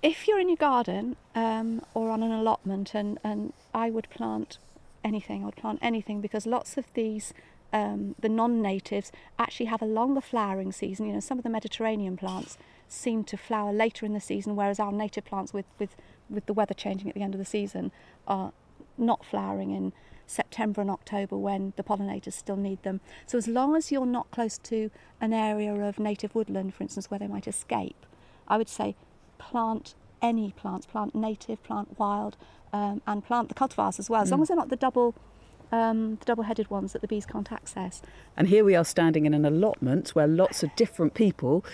if 0.02 0.28
you're 0.28 0.40
in 0.40 0.50
your 0.50 0.58
garden 0.58 1.16
um, 1.36 1.82
or 1.94 2.10
on 2.10 2.24
an 2.24 2.32
allotment, 2.32 2.96
and, 2.96 3.20
and 3.24 3.54
I 3.74 3.90
would 3.90 4.10
plant 4.10 4.58
anything, 5.04 5.44
I 5.44 5.46
would 5.46 5.56
plant 5.56 5.80
anything 5.82 6.22
because 6.22 6.46
lots 6.46 6.78
of 6.78 6.86
these, 6.94 7.34
um, 7.72 8.16
the 8.20 8.30
non 8.30 8.62
natives, 8.62 9.12
actually 9.38 9.68
have 9.68 9.82
a 9.82 9.86
longer 9.86 10.22
flowering 10.22 10.72
season. 10.72 11.06
You 11.06 11.14
know, 11.14 11.20
some 11.20 11.38
of 11.38 11.44
the 11.44 11.50
Mediterranean 11.50 12.18
plants 12.18 12.58
seem 12.88 13.24
to 13.26 13.38
flower 13.38 13.72
later 13.72 14.06
in 14.06 14.14
the 14.14 14.20
season, 14.20 14.56
whereas 14.56 14.80
our 14.80 14.92
native 14.92 15.26
plants, 15.26 15.54
with, 15.54 15.66
with, 15.78 15.96
with 16.30 16.46
the 16.48 16.54
weather 16.54 16.74
changing 16.74 17.08
at 17.08 17.16
the 17.16 17.22
end 17.22 17.36
of 17.36 17.40
the 17.40 17.46
season, 17.46 17.92
are 18.28 18.54
not 19.02 19.26
flowering 19.26 19.72
in 19.72 19.92
September 20.28 20.80
and 20.80 20.90
October 20.90 21.38
when 21.38 21.74
the 21.76 21.84
pollinators 21.84 22.34
still 22.34 22.56
need 22.56 22.82
them. 22.84 23.02
So, 23.26 23.38
as 23.38 23.48
long 23.48 23.76
as 23.76 23.92
you're 23.92 24.06
not 24.06 24.32
close 24.32 24.58
to 24.60 24.90
an 25.20 25.34
area 25.34 25.74
of 25.74 26.00
native 26.00 26.34
woodland, 26.36 26.74
for 26.74 26.84
instance, 26.84 27.12
where 27.12 27.20
they 27.20 27.28
might 27.28 27.48
escape, 27.48 28.06
I 28.48 28.58
would 28.58 28.70
say 28.70 28.96
plant 29.38 29.96
any 30.22 30.52
plants, 30.52 30.86
plant 30.86 31.16
native, 31.16 31.62
plant 31.64 32.00
wild, 32.00 32.38
um, 32.72 33.02
and 33.08 33.26
plant 33.26 33.50
the 33.50 33.56
cultivars 33.56 34.00
as 34.00 34.10
well, 34.10 34.22
as 34.22 34.32
long 34.32 34.40
Mm. 34.40 34.44
as 34.44 34.48
they're 34.50 34.58
not 34.58 34.70
the 34.70 34.76
double, 34.76 35.16
um, 35.72 36.18
the 36.18 36.26
double-headed 36.26 36.70
ones 36.70 36.94
that 36.94 37.02
the 37.02 37.08
bees 37.08 37.26
can't 37.26 37.52
access. 37.52 38.02
And 38.38 38.48
here 38.48 38.64
we 38.64 38.76
are 38.76 38.86
standing 38.86 39.26
in 39.26 39.34
an 39.34 39.46
allotment 39.46 40.10
where 40.10 40.28
lots 40.28 40.64
of 40.64 40.74
different 40.76 41.14
people 41.16 41.66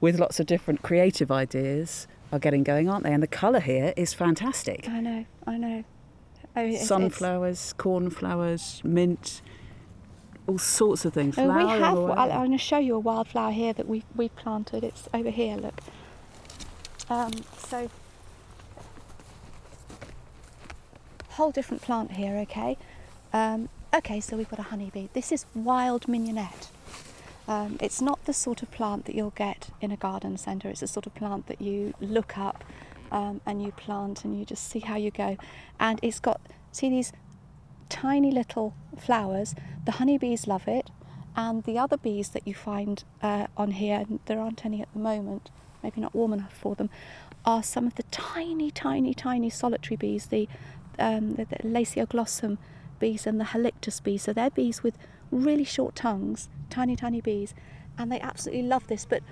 with 0.00 0.18
lots 0.18 0.40
of 0.40 0.46
different 0.46 0.82
creative 0.82 1.30
ideas 1.30 2.08
are 2.32 2.38
getting 2.40 2.64
going, 2.64 2.88
aren't 2.88 3.04
they? 3.04 3.12
And 3.12 3.22
the 3.22 3.28
colour 3.28 3.60
here 3.60 3.94
is 3.96 4.12
fantastic. 4.12 4.88
I 4.88 5.00
know, 5.00 5.24
I 5.46 5.56
know. 5.56 5.84
Oh, 6.54 6.60
it's- 6.60 6.74
it's- 6.74 6.88
Sunflowers, 6.88 7.72
cornflowers, 7.74 8.82
mint, 8.84 9.40
all 10.46 10.58
sorts 10.58 11.04
of 11.04 11.12
things. 11.14 11.38
Oh, 11.38 11.44
we 11.56 11.64
have. 11.66 11.96
away. 11.96 12.14
I'm 12.14 12.28
going 12.30 12.52
to 12.52 12.58
show 12.58 12.78
you 12.78 12.94
a 12.96 12.98
wildflower 12.98 13.52
here 13.52 13.72
that 13.72 13.88
we 13.88 14.02
we 14.14 14.28
planted. 14.28 14.84
It's 14.84 15.08
over 15.14 15.30
here. 15.30 15.56
Look. 15.56 15.80
Um, 17.08 17.32
so, 17.58 17.88
whole 21.30 21.50
different 21.50 21.82
plant 21.82 22.12
here. 22.12 22.36
Okay. 22.38 22.76
Um, 23.32 23.68
okay. 23.94 24.20
So 24.20 24.36
we've 24.36 24.48
got 24.48 24.58
a 24.58 24.62
honeybee. 24.64 25.08
This 25.12 25.32
is 25.32 25.46
wild 25.54 26.06
mignonette. 26.08 26.68
Um, 27.48 27.76
it's 27.80 28.00
not 28.00 28.24
the 28.24 28.32
sort 28.32 28.62
of 28.62 28.70
plant 28.70 29.04
that 29.06 29.14
you'll 29.14 29.30
get 29.30 29.70
in 29.80 29.90
a 29.90 29.96
garden 29.96 30.36
centre. 30.36 30.68
It's 30.68 30.82
a 30.82 30.86
sort 30.86 31.06
of 31.06 31.14
plant 31.14 31.46
that 31.48 31.60
you 31.60 31.92
look 32.00 32.38
up 32.38 32.62
um, 33.12 33.40
and 33.46 33.62
you 33.62 33.70
plant 33.72 34.24
and 34.24 34.36
you 34.36 34.44
just 34.44 34.68
see 34.68 34.80
how 34.80 34.96
you 34.96 35.12
go. 35.12 35.36
And 35.78 36.00
it's 36.02 36.18
got 36.18 36.40
see 36.72 36.88
these 36.88 37.12
tiny 37.88 38.32
little 38.32 38.74
flowers. 38.98 39.54
The 39.84 39.92
honeybees 39.92 40.46
love 40.46 40.66
it, 40.66 40.90
and 41.36 41.62
the 41.64 41.78
other 41.78 41.96
bees 41.96 42.30
that 42.30 42.46
you 42.46 42.54
find 42.54 43.04
uh, 43.22 43.46
on 43.56 43.72
here, 43.72 44.04
there 44.26 44.40
aren't 44.40 44.64
any 44.64 44.82
at 44.82 44.92
the 44.92 44.98
moment, 44.98 45.50
maybe 45.82 46.00
not 46.00 46.14
warm 46.14 46.32
enough 46.32 46.56
for 46.56 46.74
them, 46.74 46.90
are 47.44 47.62
some 47.62 47.86
of 47.86 47.94
the 47.96 48.04
tiny, 48.04 48.70
tiny, 48.70 49.14
tiny 49.14 49.50
solitary 49.50 49.96
bees, 49.96 50.26
the, 50.26 50.48
um, 50.98 51.34
the, 51.34 51.44
the 51.44 52.58
bees 52.98 53.26
and 53.26 53.40
the 53.40 53.46
Halictus 53.46 54.02
bees. 54.02 54.22
So 54.22 54.32
they're 54.32 54.50
bees 54.50 54.82
with 54.82 54.96
really 55.30 55.64
short 55.64 55.96
tongues, 55.96 56.48
tiny, 56.70 56.96
tiny 56.96 57.20
bees, 57.20 57.54
and 57.98 58.12
they 58.12 58.20
absolutely 58.20 58.62
love 58.62 58.86
this. 58.86 59.04
But 59.04 59.22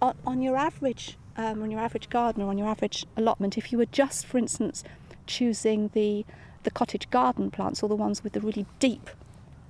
on, 0.00 0.16
on 0.24 0.40
your 0.40 0.56
average, 0.56 1.18
um, 1.38 1.62
on 1.62 1.70
your 1.70 1.80
average 1.80 2.08
garden 2.10 2.42
or 2.42 2.50
on 2.50 2.58
your 2.58 2.66
average 2.68 3.06
allotment, 3.16 3.56
if 3.56 3.72
you 3.72 3.78
were 3.78 3.86
just, 3.86 4.26
for 4.26 4.36
instance, 4.38 4.84
choosing 5.26 5.88
the 5.94 6.26
the 6.64 6.70
cottage 6.72 7.08
garden 7.10 7.50
plants 7.50 7.82
or 7.82 7.88
the 7.88 7.94
ones 7.96 8.22
with 8.24 8.32
the 8.32 8.40
really 8.40 8.66
deep, 8.80 9.08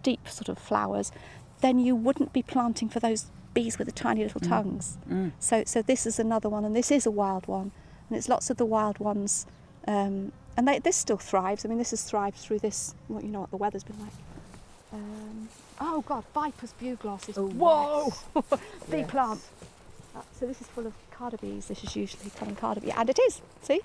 deep 0.02 0.26
sort 0.26 0.48
of 0.48 0.58
flowers, 0.58 1.12
then 1.60 1.78
you 1.78 1.94
wouldn't 1.94 2.32
be 2.32 2.42
planting 2.42 2.88
for 2.88 2.98
those 2.98 3.30
bees 3.52 3.78
with 3.78 3.86
the 3.86 3.92
tiny 3.92 4.22
little 4.22 4.40
Mm. 4.40 4.48
tongues. 4.48 4.98
Mm. 5.08 5.32
So, 5.38 5.62
so 5.66 5.82
this 5.82 6.06
is 6.06 6.18
another 6.18 6.48
one, 6.48 6.64
and 6.64 6.74
this 6.74 6.90
is 6.90 7.04
a 7.04 7.10
wild 7.10 7.46
one, 7.46 7.70
and 8.08 8.16
it's 8.16 8.28
lots 8.28 8.48
of 8.48 8.56
the 8.56 8.64
wild 8.64 8.98
ones, 8.98 9.44
um, 9.86 10.32
and 10.56 10.66
they, 10.66 10.78
this 10.78 10.96
still 10.96 11.18
thrives. 11.18 11.64
I 11.64 11.68
mean, 11.68 11.76
this 11.78 11.90
has 11.90 12.02
thrived 12.02 12.38
through 12.38 12.60
this. 12.60 12.94
What 13.06 13.22
you 13.22 13.30
know 13.30 13.40
what 13.40 13.50
the 13.50 13.58
weather's 13.58 13.84
been 13.84 14.00
like. 14.00 14.14
Um, 14.92 15.50
oh 15.80 16.00
God, 16.02 16.24
Viper's 16.34 16.72
bugloss 16.72 17.28
is 17.28 17.36
Oh, 17.36 17.46
whoa, 17.48 18.14
big 18.90 19.00
Yes. 19.00 19.10
plant. 19.10 19.40
Uh, 20.18 20.22
so 20.32 20.46
this 20.46 20.60
is 20.60 20.66
full 20.66 20.86
of 20.86 20.94
carder 21.10 21.36
bees. 21.36 21.66
This 21.66 21.84
is 21.84 21.94
usually 21.94 22.30
common 22.30 22.56
carder 22.56 22.80
bee, 22.80 22.90
and 22.90 23.08
it 23.08 23.18
is. 23.20 23.40
See, 23.62 23.80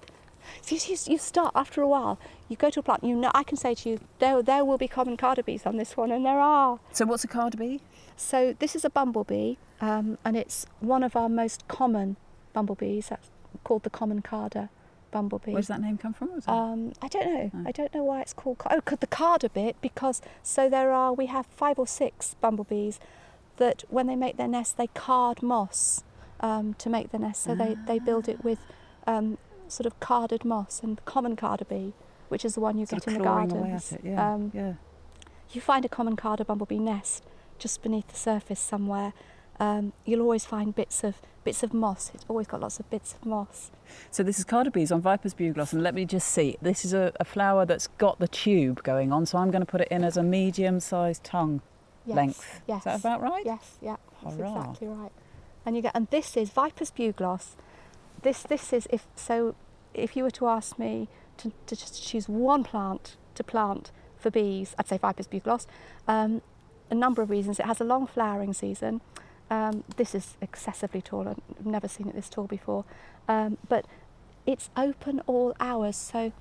so 0.62 0.76
you, 0.76 0.98
you, 1.06 1.18
start 1.18 1.52
after 1.56 1.82
a 1.82 1.88
while. 1.88 2.18
You 2.50 2.56
go 2.56 2.70
to 2.70 2.80
a 2.80 2.84
plant. 2.84 3.04
You 3.04 3.16
know, 3.16 3.32
I 3.36 3.44
can 3.44 3.58
say 3.58 3.76
to 3.76 3.90
you, 3.90 4.00
there 4.20 4.42
there 4.42 4.66
will 4.66 4.78
be 4.78 4.88
common 4.88 5.16
carder 5.18 5.44
bees 5.44 5.66
on 5.66 5.78
this 5.78 5.96
one, 5.96 6.12
and 6.12 6.26
there 6.26 6.40
are. 6.40 6.80
So 6.92 7.06
what's 7.06 7.24
a 7.24 7.28
carder 7.28 7.58
bee? 7.58 7.82
So 8.16 8.56
this 8.60 8.76
is 8.76 8.84
a 8.84 8.90
bumblebee, 8.90 9.56
um, 9.82 10.18
and 10.26 10.36
it's 10.36 10.66
one 10.80 11.04
of 11.04 11.16
our 11.16 11.30
most 11.30 11.68
common 11.68 12.18
bumblebees. 12.54 13.10
That's 13.10 13.30
called 13.64 13.84
the 13.84 13.90
common 13.90 14.22
carder 14.22 14.70
bumblebee. 15.12 15.52
Where 15.52 15.62
does 15.62 15.68
that 15.68 15.82
name 15.82 15.98
come 15.98 16.14
from? 16.14 16.32
Um, 16.48 16.94
I 17.02 17.08
don't 17.08 17.26
know. 17.26 17.52
No. 17.54 17.70
I 17.70 17.72
don't 17.72 17.94
know 17.94 18.04
why 18.04 18.22
it's 18.22 18.34
called. 18.34 18.58
ca- 18.58 18.70
Oh, 18.72 18.96
the 18.96 19.08
carder 19.08 19.50
bit 19.50 19.76
because 19.82 20.22
so 20.42 20.68
there 20.70 20.92
are. 20.92 21.14
We 21.14 21.28
have 21.28 21.46
five 21.46 21.78
or 21.78 21.88
six 21.88 22.36
bumblebees 22.42 23.00
that 23.58 23.84
when 23.90 24.08
they 24.08 24.16
make 24.16 24.38
their 24.38 24.48
nest, 24.48 24.78
they 24.78 24.88
card 24.88 25.44
moss 25.44 26.04
um, 26.44 26.76
to 26.76 26.90
make 26.90 27.10
the 27.12 27.18
nest. 27.18 27.42
So 27.42 27.56
they, 27.56 27.76
they 27.88 27.98
build 27.98 28.28
it 28.30 28.44
with 28.44 28.60
um, 29.08 29.40
sort 29.68 29.88
of 29.88 30.00
carded 30.00 30.46
moss 30.46 30.82
and 30.84 30.98
the 30.98 31.02
common 31.02 31.36
carder 31.36 31.66
bee, 31.66 31.94
which 32.28 32.46
is 32.46 32.54
the 32.54 32.60
one 32.62 32.78
you 32.78 32.86
sort 32.86 33.06
get 33.06 33.14
in 33.14 33.18
the 33.20 33.24
gardens. 33.24 33.54
away 33.54 33.72
at 33.72 33.92
it. 33.94 34.02
Yeah. 34.04 34.34
Um, 34.34 34.52
yeah. 34.54 34.74
you 35.52 35.62
find 35.62 35.86
a 35.86 35.90
common 35.90 36.16
carder 36.16 36.44
bumblebee 36.44 36.78
nest 36.78 37.24
just 37.58 37.82
beneath 37.82 38.10
the 38.10 38.16
surface 38.16 38.60
somewhere. 38.60 39.14
Um, 39.60 39.94
you'll 40.06 40.22
always 40.22 40.46
find 40.46 40.76
bits 40.76 41.04
of 41.04 41.16
bits 41.44 41.64
of 41.64 41.74
moss. 41.74 42.12
It's 42.14 42.26
always 42.28 42.48
got 42.48 42.62
lots 42.62 42.80
of 42.80 42.90
bits 42.90 43.14
of 43.14 43.26
moss. 43.26 43.72
So 44.12 44.24
this 44.24 44.40
is 44.40 44.46
carder 44.46 44.72
bees 44.72 44.92
on 44.92 45.02
Viper's 45.02 45.34
bugloss, 45.34 45.74
and 45.74 45.84
let 45.84 45.94
me 45.94 46.06
just 46.06 46.28
see. 46.30 46.58
This 46.62 46.84
is 46.84 46.94
a, 46.94 47.14
a 47.20 47.26
flower 47.26 47.66
that's 47.66 47.88
got 47.88 48.20
the 48.20 48.28
tube 48.28 48.82
going 48.84 49.12
on, 49.12 49.26
so 49.26 49.38
I'm 49.38 49.52
going 49.52 49.62
to 49.62 49.66
put 49.66 49.82
it 49.82 49.90
in 49.90 50.04
as 50.04 50.18
a 50.18 50.24
medium-sized 50.24 51.24
tongue 51.24 51.62
Yes, 52.06 52.16
length. 52.16 52.62
Yes. 52.68 52.80
Is 52.80 52.84
that 52.86 53.00
about 53.00 53.22
right? 53.22 53.46
Yes, 53.46 53.78
yeah, 53.82 53.96
that's 54.24 54.36
Hurrah. 54.36 54.60
exactly 54.60 54.88
right. 54.88 55.12
And 55.66 55.76
you 55.76 55.82
get, 55.82 55.96
and 55.96 56.08
this 56.10 56.36
is 56.36 56.50
Viper's 56.50 56.92
bugloss. 56.92 57.56
This, 58.22 58.44
this 58.44 58.74
is 58.74 58.88
if 58.92 59.06
so. 59.16 59.56
If 59.94 60.16
you 60.16 60.24
were 60.24 60.32
to 60.32 60.48
ask 60.48 60.80
me 60.80 61.08
to, 61.38 61.52
to 61.68 61.76
just 61.76 62.04
choose 62.04 62.28
one 62.28 62.64
plant 62.64 63.16
to 63.36 63.44
plant 63.44 63.92
for 64.18 64.32
bees, 64.32 64.76
I'd 64.78 64.88
say 64.88 64.98
Viper's 64.98 65.28
bugloss. 65.28 65.68
Um, 66.08 66.42
a 66.90 66.96
number 66.96 67.22
of 67.22 67.30
reasons. 67.30 67.60
It 67.60 67.66
has 67.66 67.80
a 67.80 67.84
long 67.84 68.08
flowering 68.08 68.54
season. 68.54 69.02
Um, 69.50 69.84
this 69.98 70.16
is 70.16 70.36
excessively 70.42 71.02
tall. 71.02 71.28
I've 71.28 71.66
never 71.66 71.88
seen 71.88 72.08
it 72.08 72.16
this 72.16 72.30
tall 72.30 72.48
before. 72.48 72.86
Um, 73.28 73.58
but 73.68 73.86
it's 74.46 74.70
open 74.76 75.22
all 75.28 75.56
hours, 75.60 75.96
so 75.96 76.34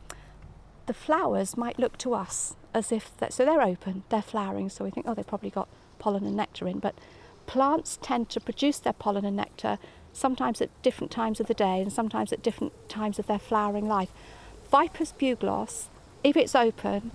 the 0.86 0.94
flowers 0.94 1.56
might 1.56 1.78
look 1.78 1.96
to 1.98 2.14
us 2.14 2.56
as 2.74 2.90
if 2.90 3.16
that, 3.18 3.32
so 3.32 3.44
they're 3.44 3.62
open, 3.62 4.02
they're 4.08 4.22
flowering, 4.22 4.68
so 4.68 4.84
we 4.84 4.90
think, 4.90 5.06
oh, 5.08 5.14
they've 5.14 5.26
probably 5.26 5.50
got 5.50 5.68
pollen 5.98 6.24
and 6.24 6.36
nectar 6.36 6.66
in. 6.66 6.78
But 6.78 6.94
plants 7.46 7.98
tend 8.02 8.28
to 8.30 8.40
produce 8.40 8.78
their 8.78 8.92
pollen 8.92 9.24
and 9.24 9.36
nectar 9.36 9.78
sometimes 10.12 10.60
at 10.60 10.70
different 10.82 11.10
times 11.10 11.40
of 11.40 11.46
the 11.46 11.54
day 11.54 11.80
and 11.80 11.92
sometimes 11.92 12.32
at 12.32 12.42
different 12.42 12.72
times 12.88 13.18
of 13.18 13.26
their 13.26 13.38
flowering 13.38 13.88
life. 13.88 14.10
Viper's 14.70 15.12
bugloss, 15.12 15.88
if 16.22 16.36
it's 16.36 16.54
open, 16.54 17.10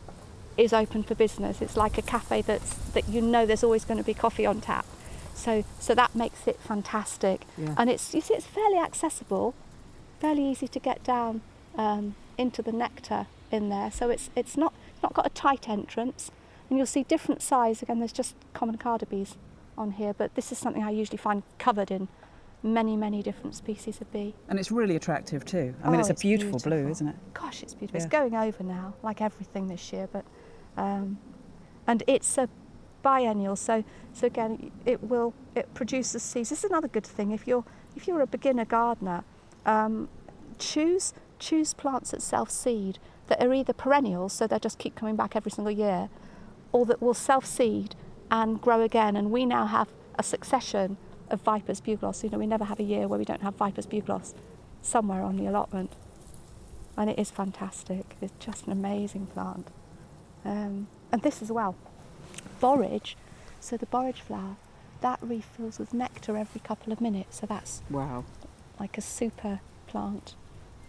is 0.57 0.73
open 0.73 1.03
for 1.03 1.15
business. 1.15 1.61
It's 1.61 1.77
like 1.77 1.97
a 1.97 2.01
cafe 2.01 2.41
that's 2.41 2.73
that 2.91 3.07
you 3.07 3.21
know 3.21 3.45
there's 3.45 3.63
always 3.63 3.85
going 3.85 3.99
to 3.99 4.03
be 4.03 4.13
coffee 4.13 4.45
on 4.45 4.61
tap. 4.61 4.85
So 5.33 5.63
so 5.79 5.93
that 5.95 6.15
makes 6.15 6.47
it 6.47 6.59
fantastic. 6.59 7.41
Yeah. 7.57 7.75
And 7.77 7.89
it's 7.89 8.13
you 8.13 8.21
see 8.21 8.33
it's 8.33 8.47
fairly 8.47 8.77
accessible, 8.77 9.53
fairly 10.19 10.49
easy 10.49 10.67
to 10.67 10.79
get 10.79 11.03
down 11.03 11.41
um, 11.75 12.15
into 12.37 12.61
the 12.61 12.71
nectar 12.71 13.27
in 13.51 13.69
there. 13.69 13.91
So 13.91 14.09
it's 14.09 14.29
it's 14.35 14.57
not 14.57 14.73
not 15.03 15.13
got 15.13 15.27
a 15.27 15.29
tight 15.29 15.69
entrance, 15.69 16.31
and 16.69 16.77
you'll 16.77 16.87
see 16.87 17.03
different 17.03 17.41
size. 17.43 17.83
Again, 17.83 17.99
there's 17.99 18.11
just 18.11 18.35
common 18.53 18.77
carder 18.77 19.05
bees 19.05 19.35
on 19.77 19.91
here, 19.91 20.13
but 20.13 20.35
this 20.35 20.51
is 20.51 20.57
something 20.57 20.83
I 20.83 20.89
usually 20.91 21.17
find 21.17 21.43
covered 21.59 21.91
in 21.91 22.07
many 22.63 22.95
many 22.97 23.21
different 23.21 23.55
species 23.55 24.01
of 24.01 24.11
bee. 24.11 24.33
And 24.49 24.59
it's 24.59 24.71
really 24.71 24.95
attractive 24.95 25.45
too. 25.45 25.73
I 25.83 25.89
mean, 25.89 25.97
Oh, 25.97 25.99
it's 25.99 26.09
a 26.09 26.13
it's 26.13 26.21
beautiful, 26.21 26.59
blue, 26.59 26.87
isn't 26.89 27.07
it? 27.07 27.15
Gosh, 27.33 27.61
it's 27.63 27.73
beautiful. 27.73 27.99
Yeah. 27.99 28.05
It's 28.05 28.11
going 28.11 28.35
over 28.35 28.63
now, 28.63 28.95
like 29.03 29.21
everything 29.21 29.67
this 29.67 29.93
year, 29.93 30.09
but 30.11 30.25
um, 30.75 31.19
and 31.85 32.03
it's 32.07 32.37
a 32.37 32.49
biennial. 33.03 33.55
So 33.55 33.83
so 34.13 34.27
again, 34.27 34.71
it 34.85 35.03
will 35.03 35.33
it 35.55 35.73
produces 35.73 36.23
seeds. 36.23 36.49
This 36.49 36.63
is 36.63 36.69
another 36.69 36.87
good 36.87 37.05
thing 37.05 37.31
if 37.31 37.47
you're 37.47 37.63
if 37.95 38.07
you're 38.07 38.21
a 38.21 38.27
beginner 38.27 38.65
gardener, 38.65 39.23
um, 39.65 40.09
choose 40.57 41.13
choose 41.39 41.73
plants 41.73 42.11
that 42.11 42.21
self 42.21 42.49
seed 42.49 42.97
that 43.27 43.43
are 43.43 43.53
either 43.53 43.73
perennials, 43.73 44.33
so 44.33 44.47
they 44.47 44.57
just 44.57 44.79
keep 44.79 44.95
coming 44.95 45.15
back 45.15 45.35
every 45.35 45.51
single 45.51 45.71
year, 45.71 46.09
or 46.71 46.85
that 46.85 47.01
will 47.01 47.13
self 47.13 47.45
seed 47.45 47.95
and 48.31 48.61
grow 48.61 48.81
again. 48.81 49.15
And 49.15 49.31
we 49.31 49.45
now 49.45 49.65
have 49.65 49.87
a 50.17 50.23
succession 50.23 50.97
of 51.29 51.41
Viper's 51.41 51.81
bugloss. 51.81 52.23
You 52.23 52.29
know, 52.29 52.37
we 52.37 52.47
never 52.47 52.65
have 52.65 52.79
a 52.79 52.83
year 52.83 53.07
where 53.07 53.19
we 53.19 53.25
don't 53.25 53.41
have 53.41 53.55
Viper's 53.55 53.85
bugloss 53.85 54.33
somewhere 54.81 55.21
on 55.21 55.37
the 55.37 55.45
allotment 55.47 55.91
and 56.97 57.09
it 57.09 57.19
is 57.19 57.29
fantastic. 57.29 58.17
It's 58.21 58.33
just 58.39 58.65
an 58.65 58.71
amazing 58.71 59.27
plant. 59.27 59.67
Um, 60.43 60.87
and 61.11 61.21
this 61.21 61.41
as 61.41 61.51
well, 61.51 61.75
borage. 62.59 63.15
So 63.59 63.77
the 63.77 63.85
borage 63.85 64.19
flower, 64.21 64.55
that 65.01 65.19
refills 65.21 65.77
with 65.77 65.93
nectar 65.93 66.35
every 66.35 66.59
couple 66.59 66.91
of 66.91 66.99
minutes. 66.99 67.39
So 67.39 67.45
that's 67.45 67.83
Wow. 67.89 68.25
like 68.79 68.97
a 68.97 69.01
super 69.01 69.59
plant. 69.85 70.35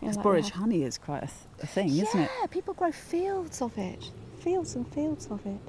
You 0.00 0.06
know, 0.06 0.12
Because 0.12 0.16
like 0.16 0.24
borage 0.24 0.50
honey 0.50 0.82
is 0.82 0.96
quite 0.96 1.24
a, 1.24 1.26
th- 1.26 1.32
a 1.62 1.66
thing, 1.66 1.88
yeah, 1.88 2.04
isn't 2.04 2.20
it? 2.20 2.30
Yeah, 2.40 2.46
people 2.46 2.72
grow 2.72 2.90
fields 2.92 3.60
of 3.60 3.76
it, 3.76 4.10
fields 4.40 4.74
and 4.76 4.86
fields 4.94 5.26
of 5.26 5.44
it. 5.44 5.60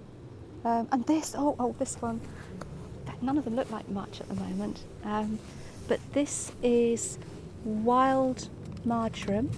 Um, 0.66 0.88
and 0.92 1.06
this, 1.06 1.36
oh, 1.38 1.56
oh, 1.60 1.76
this 1.80 2.02
one, 2.02 2.20
none 3.22 3.38
of 3.38 3.46
them 3.46 3.56
look 3.56 3.70
like 3.72 3.90
much 3.90 4.22
at 4.22 4.28
the 4.28 4.36
moment. 4.36 4.84
Um, 5.04 5.40
but 5.88 6.00
this 6.14 6.52
is 6.62 7.18
wild 7.64 8.50
marjoram. 8.86 9.50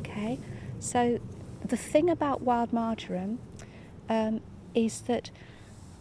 Okay, 0.00 0.38
so 0.80 1.18
the 1.64 1.76
thing 1.76 2.10
about 2.10 2.42
wild 2.42 2.72
marjoram 2.72 3.38
um, 4.08 4.40
is 4.74 5.00
that 5.02 5.30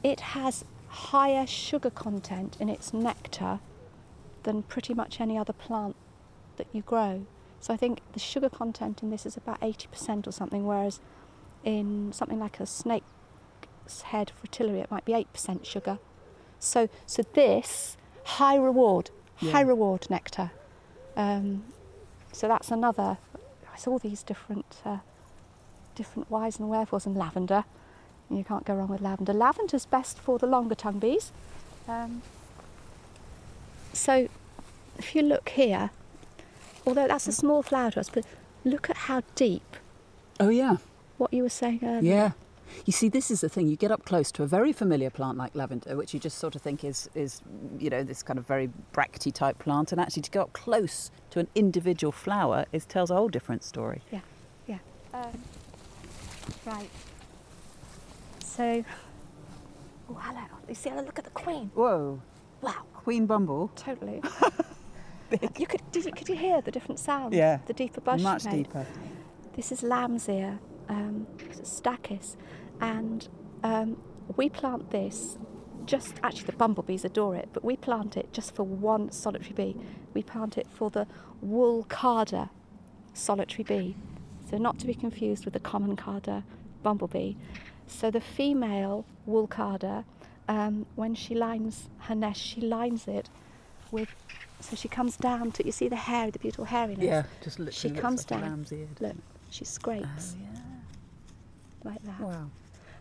it 0.04 0.20
has 0.20 0.66
higher 0.88 1.46
sugar 1.46 1.90
content 1.90 2.58
in 2.60 2.70
its 2.70 2.94
nectar 2.94 3.60
than 4.44 4.64
pretty 4.64 4.94
much 4.94 5.20
any 5.20 5.38
other 5.38 5.54
plant 5.54 5.96
that 6.58 6.68
you 6.74 6.82
grow. 6.82 7.26
So 7.60 7.74
I 7.74 7.78
think 7.78 8.02
the 8.14 8.20
sugar 8.20 8.50
content 8.50 9.02
in 9.02 9.10
this 9.10 9.26
is 9.26 9.36
about 9.36 9.60
80% 9.62 10.28
or 10.28 10.32
something, 10.32 10.66
whereas 10.66 11.00
in 11.64 12.12
something 12.14 12.40
like 12.40 12.60
a 12.60 12.66
snake's 13.88 14.02
head 14.12 14.32
fritillaria, 14.44 14.84
it 14.84 14.92
might 14.92 15.06
be 15.06 15.14
8% 15.14 15.66
sugar. 15.66 16.00
So, 16.60 16.90
so 17.06 17.24
this, 17.34 17.98
high 18.24 18.56
reward, 18.56 19.12
high 19.38 19.62
reward 19.62 20.08
nectar. 20.10 20.52
Um, 21.16 21.64
so 22.32 22.48
that's 22.48 22.72
another, 22.72 23.18
it's 23.74 23.88
all 23.88 24.00
these 24.00 24.24
different, 24.24 24.78
uh, 24.86 24.98
different 25.96 26.30
whys 26.30 26.60
and 26.60 26.70
wherefores, 26.70 27.06
and 27.06 27.16
lavender. 27.16 27.64
You 28.30 28.44
can't 28.44 28.66
go 28.66 28.74
wrong 28.76 28.90
with 28.90 29.02
lavender. 29.02 29.34
Lavender's 29.34 29.86
best 29.86 30.18
for 30.20 30.38
the 30.38 30.48
longer 30.48 30.76
tongue 30.76 31.00
bees. 31.00 31.32
Um, 31.88 32.22
so 33.94 34.28
if 34.98 35.16
you 35.16 35.22
look 35.22 35.50
here, 35.50 35.92
although 36.86 37.08
that's 37.08 37.28
a 37.28 37.32
small 37.32 37.64
flower 37.64 37.92
to 37.92 38.00
us, 38.02 38.10
but 38.10 38.26
look 38.66 38.90
at 38.90 38.98
how 38.98 39.22
deep 39.36 39.78
Oh, 40.40 40.50
yeah. 40.50 40.78
what 41.18 41.34
you 41.34 41.44
were 41.44 41.50
saying 41.50 41.80
earlier. 41.84 42.02
Yeah. 42.14 42.32
You 42.86 42.94
see, 42.94 43.10
this 43.10 43.32
is 43.32 43.42
the 43.42 43.50
thing. 43.50 43.68
You 43.68 43.76
get 43.76 43.92
up 43.92 44.06
close 44.06 44.32
to 44.34 44.44
a 44.44 44.48
very 44.48 44.74
familiar 44.74 45.10
plant 45.10 45.38
like 45.38 45.56
lavender, 45.56 45.96
which 45.96 46.14
you 46.14 46.20
just 46.20 46.38
sort 46.38 46.56
of 46.56 46.62
think 46.62 46.84
is, 46.84 47.10
is 47.16 47.42
you 47.80 47.90
know, 47.90 48.04
this 48.04 48.24
kind 48.24 48.40
of 48.40 48.48
very 48.48 48.70
bracty 48.94 49.34
type 49.34 49.60
plant. 49.60 49.92
And 49.92 50.02
actually, 50.02 50.24
to 50.24 50.32
go 50.32 50.42
up 50.42 50.54
close 50.54 51.12
to 51.32 51.40
an 51.40 51.48
individual 51.56 52.12
flower 52.12 52.66
is 52.72 52.86
tells 52.86 53.10
a 53.12 53.16
whole 53.16 53.30
different 53.30 53.64
story. 53.64 54.02
Yeah, 54.12 54.20
yeah. 54.68 54.80
Um, 55.14 55.42
right. 56.66 56.90
So, 58.44 58.84
oh 60.10 60.14
hello. 60.14 60.42
You 60.68 60.76
see, 60.76 60.92
look 60.92 61.20
at 61.20 61.26
the 61.26 61.32
queen. 61.32 61.72
Whoa. 61.74 62.22
Wow, 62.62 62.86
Queen 62.94 63.26
Bumble. 63.26 63.72
totally. 63.76 64.22
Big. 65.30 65.60
you 65.60 65.68
could 65.68 65.82
did 65.92 66.06
you 66.06 66.12
could 66.12 66.30
you 66.30 66.36
hear 66.36 66.62
the 66.62 66.72
different 66.72 67.00
sounds? 67.00 67.36
Yeah. 67.36 67.60
The 67.66 67.74
deeper 67.74 68.02
bush. 68.02 68.22
Much 68.22 68.44
deeper. 68.44 68.86
This 69.56 69.72
is 69.72 69.84
lamb's 69.84 70.30
ear, 70.30 70.60
um, 70.90 71.28
Stachys, 71.64 72.36
and 72.82 73.28
um, 73.64 73.98
we 74.36 74.50
plant 74.50 74.92
this 74.92 75.38
just 75.86 76.16
actually 76.22 76.46
the 76.46 76.52
bumblebees 76.52 77.06
adore 77.06 77.36
it, 77.36 77.50
but 77.54 77.64
we 77.64 77.78
plant 77.78 78.18
it 78.18 78.32
just 78.34 78.54
for 78.54 78.64
one 78.64 79.12
solitary 79.12 79.54
bee. 79.54 79.76
We 80.14 80.22
plant 80.22 80.58
it 80.58 80.68
for 80.70 80.90
the 80.90 81.08
wool 81.42 81.86
carder 81.86 82.50
solitary 83.14 83.64
bee. 83.64 83.96
So 84.50 84.58
not 84.58 84.78
to 84.80 84.88
be 84.88 84.94
confused 84.94 85.46
with 85.46 85.54
the 85.54 85.60
common 85.60 85.96
carder 85.96 86.44
bumblebee. 86.84 87.34
So 87.88 88.12
the 88.12 88.22
female 88.22 89.06
wool 89.26 89.48
carder, 89.48 90.04
um, 90.48 90.86
when 90.96 91.16
she 91.16 91.34
lines 91.34 91.90
her 92.00 92.16
nest, 92.16 92.42
she 92.42 92.62
lines 92.62 93.08
it 93.08 93.30
with. 93.92 94.10
So 94.60 94.76
she 94.76 94.88
comes 94.88 95.18
down 95.18 95.52
to 95.54 95.66
you 95.66 95.72
see 95.72 95.88
the 95.88 95.96
hair, 95.96 96.32
the 96.32 96.40
beautiful 96.40 96.66
hairiness. 96.66 97.04
Yeah, 97.04 97.24
just 97.42 97.60
She 97.74 97.92
comes 97.92 98.26
down. 98.26 98.66
Look, 99.00 99.16
she 99.50 99.66
scrapes 99.66 100.36
Oh, 100.36 100.42
yeah. 100.42 100.57
Like 101.88 102.04
that. 102.04 102.20
Wow. 102.20 102.50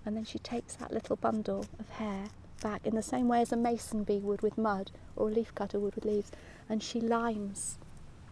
and 0.05 0.17
then 0.17 0.25
she 0.25 0.39
takes 0.39 0.77
that 0.77 0.93
little 0.93 1.17
bundle 1.17 1.67
of 1.79 1.89
hair 1.91 2.27
back 2.63 2.87
in 2.87 2.95
the 2.95 3.03
same 3.03 3.29
way 3.29 3.41
as 3.43 3.53
a 3.53 3.57
mason 3.57 4.05
bee 4.05 4.19
would 4.19 4.41
with 4.41 4.57
mud 4.57 4.91
or 5.17 5.29
a 5.29 5.33
leaf 5.33 5.55
cutter 5.55 5.79
would 5.79 5.95
with 5.95 6.05
leaves, 6.05 6.31
and 6.69 6.83
she 6.83 7.01
lines 7.01 7.79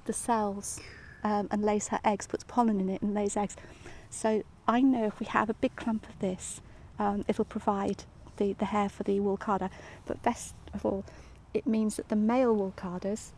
the 0.06 0.12
cells 0.12 0.80
um, 1.23 1.49
and 1.50 1.62
lays 1.62 1.88
her 1.88 2.00
eggs, 2.04 2.26
puts 2.26 2.44
pollen 2.44 2.80
in 2.80 2.88
it 2.88 3.02
and 3.02 3.14
lays 3.14 3.37
eggs. 3.37 3.56
So 4.11 4.42
I 4.68 4.80
know 4.80 5.04
if 5.04 5.18
we 5.20 5.26
have 5.26 5.50
a 5.50 5.54
big 5.54 5.75
clump 5.76 6.08
of 6.08 6.18
this, 6.20 6.61
um, 6.99 7.25
it'll 7.28 7.44
provide 7.44 8.04
the, 8.37 8.52
the 8.54 8.66
hair 8.66 8.88
for 8.88 9.02
the 9.02 9.20
wool 9.20 9.37
carder. 9.37 9.70
But 10.06 10.23
best 10.23 10.54
of 10.73 10.84
all, 10.87 11.04
it 11.52 11.66
means 11.66 11.96
that 11.96 12.08
the 12.08 12.16
male 12.16 12.54
wool 12.54 12.73
carders 12.76 13.32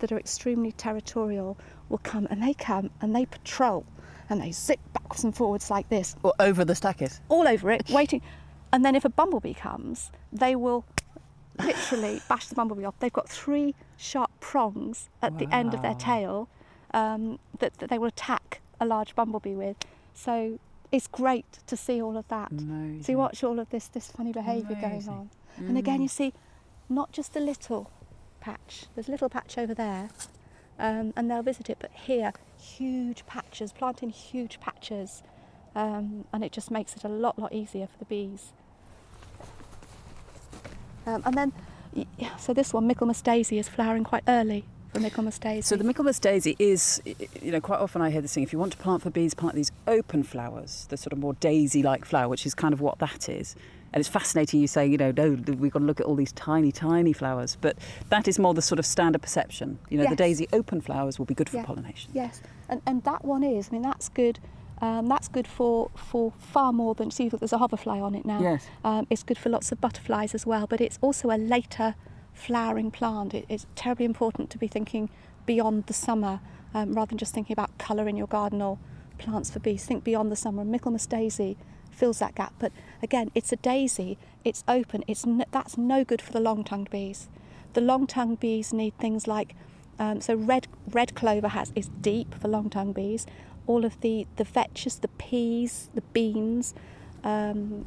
that 0.00 0.12
are 0.12 0.18
extremely 0.18 0.72
territorial 0.72 1.56
will 1.88 1.98
come 1.98 2.26
and 2.30 2.42
they 2.42 2.54
come 2.54 2.90
and 3.00 3.14
they 3.14 3.26
patrol 3.26 3.84
and 4.30 4.40
they 4.40 4.52
zip 4.52 4.80
backwards 4.92 5.24
and 5.24 5.34
forwards 5.36 5.70
like 5.70 5.88
this 5.88 6.14
Or 6.22 6.32
over 6.40 6.64
the 6.64 6.74
Stachys. 6.74 7.20
all 7.28 7.46
over 7.48 7.70
it, 7.70 7.88
waiting. 7.90 8.22
And 8.72 8.84
then 8.84 8.94
if 8.94 9.04
a 9.04 9.08
bumblebee 9.08 9.54
comes, 9.54 10.10
they 10.32 10.54
will 10.54 10.84
literally 11.58 12.20
bash 12.28 12.46
the 12.46 12.54
bumblebee 12.54 12.84
off. 12.84 12.94
They've 12.98 13.12
got 13.12 13.28
three 13.28 13.74
sharp 13.96 14.30
prongs 14.40 15.08
at 15.22 15.38
the 15.38 15.52
end 15.54 15.74
of 15.74 15.82
their 15.82 15.94
tail 15.94 16.48
um, 16.94 17.38
that, 17.58 17.74
that 17.78 17.90
they 17.90 17.98
will 17.98 18.08
attack 18.08 18.60
a 18.80 18.86
large 18.86 19.14
bumblebee 19.14 19.54
with. 19.54 19.76
So 20.14 20.58
it's 20.92 21.06
great 21.06 21.46
to 21.66 21.76
see 21.76 22.00
all 22.00 22.16
of 22.16 22.26
that. 22.28 22.50
Amazing. 22.50 23.02
So 23.02 23.12
you 23.12 23.18
watch 23.18 23.42
all 23.44 23.58
of 23.58 23.68
this 23.70 23.88
this 23.88 24.10
funny 24.10 24.32
behaviour 24.32 24.76
going 24.80 25.08
on. 25.08 25.30
And 25.56 25.76
again, 25.76 25.98
Mm. 25.98 26.02
you 26.02 26.08
see 26.08 26.32
not 26.88 27.10
just 27.12 27.34
a 27.36 27.40
little 27.40 27.90
patch. 28.40 28.86
There's 28.94 29.08
a 29.08 29.10
little 29.10 29.28
patch 29.28 29.58
over 29.58 29.74
there, 29.74 30.08
um, 30.78 31.12
and 31.16 31.30
they'll 31.30 31.42
visit 31.42 31.68
it. 31.70 31.78
But 31.80 31.90
here, 31.92 32.32
huge 32.58 33.26
patches, 33.26 33.72
planting 33.72 34.10
huge 34.10 34.60
patches, 34.60 35.22
um, 35.74 36.24
and 36.32 36.44
it 36.44 36.52
just 36.52 36.70
makes 36.70 36.94
it 36.94 37.04
a 37.04 37.08
lot, 37.08 37.38
lot 37.38 37.52
easier 37.52 37.86
for 37.86 37.98
the 37.98 38.04
bees. 38.04 38.52
Um, 41.06 41.22
and 41.24 41.34
then, 41.34 41.52
so 42.38 42.52
this 42.52 42.74
one, 42.74 42.86
Michaelmas 42.86 43.22
daisy, 43.22 43.58
is 43.58 43.68
flowering 43.68 44.04
quite 44.04 44.24
early 44.28 44.64
for 44.92 45.00
Michaelmas 45.00 45.38
daisy. 45.38 45.62
So 45.62 45.76
the 45.76 45.84
Michaelmas 45.84 46.18
daisy 46.18 46.54
is, 46.58 47.00
you 47.40 47.50
know, 47.50 47.60
quite 47.60 47.80
often 47.80 48.02
I 48.02 48.10
hear 48.10 48.20
this 48.20 48.34
thing. 48.34 48.42
If 48.42 48.52
you 48.52 48.58
want 48.58 48.72
to 48.72 48.78
plant 48.78 49.02
for 49.02 49.10
bees, 49.10 49.34
plant 49.34 49.54
these 49.54 49.72
open 49.86 50.22
flowers, 50.22 50.86
the 50.90 50.96
sort 50.96 51.12
of 51.12 51.18
more 51.18 51.34
daisy-like 51.34 52.04
flower, 52.04 52.28
which 52.28 52.44
is 52.44 52.54
kind 52.54 52.74
of 52.74 52.80
what 52.80 52.98
that 52.98 53.28
is. 53.28 53.56
And 53.92 54.00
it's 54.00 54.08
fascinating 54.08 54.60
you 54.60 54.66
say, 54.66 54.86
you 54.86 54.98
know, 54.98 55.10
no, 55.12 55.30
we've 55.54 55.72
got 55.72 55.78
to 55.78 55.84
look 55.84 55.98
at 56.00 56.06
all 56.06 56.14
these 56.14 56.32
tiny, 56.32 56.70
tiny 56.72 57.12
flowers. 57.12 57.56
But 57.60 57.78
that 58.10 58.28
is 58.28 58.38
more 58.38 58.52
the 58.52 58.62
sort 58.62 58.78
of 58.78 58.84
standard 58.86 59.22
perception. 59.22 59.78
You 59.88 59.98
know, 59.98 60.08
the 60.08 60.16
daisy 60.16 60.46
open 60.52 60.80
flowers 60.80 61.18
will 61.18 61.26
be 61.26 61.34
good 61.34 61.48
for 61.48 61.56
Yeah. 61.56 61.64
pollination. 61.64 62.10
Yes, 62.14 62.42
and, 62.68 62.82
and 62.86 63.02
that 63.04 63.24
one 63.24 63.42
is. 63.42 63.68
I 63.70 63.72
mean, 63.72 63.82
that's 63.82 64.08
good. 64.08 64.38
Um, 64.80 65.06
that's 65.08 65.26
good 65.26 65.48
for, 65.48 65.90
for 65.96 66.32
far 66.38 66.72
more 66.72 66.94
than 66.94 67.10
see. 67.10 67.28
There's 67.28 67.52
a 67.52 67.58
hoverfly 67.58 67.98
on 67.98 68.14
it 68.14 68.24
now. 68.24 68.40
Yes. 68.40 68.66
Um, 68.84 69.06
it's 69.10 69.22
good 69.24 69.38
for 69.38 69.48
lots 69.48 69.72
of 69.72 69.80
butterflies 69.80 70.34
as 70.34 70.46
well. 70.46 70.66
But 70.68 70.80
it's 70.80 70.98
also 71.00 71.30
a 71.30 71.38
later 71.38 71.94
flowering 72.32 72.90
plant. 72.90 73.34
It, 73.34 73.46
it's 73.48 73.66
terribly 73.74 74.04
important 74.04 74.50
to 74.50 74.58
be 74.58 74.68
thinking 74.68 75.10
beyond 75.46 75.86
the 75.86 75.94
summer 75.94 76.40
um, 76.74 76.92
rather 76.92 77.08
than 77.08 77.18
just 77.18 77.34
thinking 77.34 77.54
about 77.54 77.76
colour 77.78 78.06
in 78.08 78.16
your 78.16 78.26
garden 78.28 78.62
or 78.62 78.78
plants 79.18 79.50
for 79.50 79.58
bees. 79.58 79.84
Think 79.84 80.04
beyond 80.04 80.30
the 80.30 80.36
summer. 80.36 80.62
And 80.62 80.70
Michaelmas 80.70 81.06
daisy 81.06 81.56
fills 81.98 82.18
that 82.20 82.34
gap. 82.34 82.54
But 82.58 82.72
again, 83.02 83.30
it's 83.34 83.52
a 83.52 83.56
daisy. 83.56 84.18
It's 84.44 84.62
open. 84.66 85.04
It's 85.06 85.24
that's 85.50 85.76
no 85.76 86.04
good 86.04 86.22
for 86.22 86.32
the 86.32 86.40
long-tongued 86.40 86.90
bees. 86.90 87.28
The 87.72 87.80
long-tongued 87.80 88.40
bees 88.40 88.72
need 88.72 88.96
things 88.98 89.26
like 89.26 89.54
um, 89.98 90.20
so 90.20 90.34
red 90.34 90.68
red 90.98 91.14
clover 91.14 91.48
has 91.48 91.72
is 91.74 91.88
deep 92.00 92.34
for 92.40 92.48
long-tongued 92.48 92.94
bees. 92.94 93.26
All 93.66 93.84
of 93.84 94.00
the 94.00 94.26
the 94.36 94.44
vetches, 94.44 95.00
the 95.00 95.08
peas, 95.08 95.90
the 95.94 96.02
beans, 96.16 96.74
um, 97.24 97.84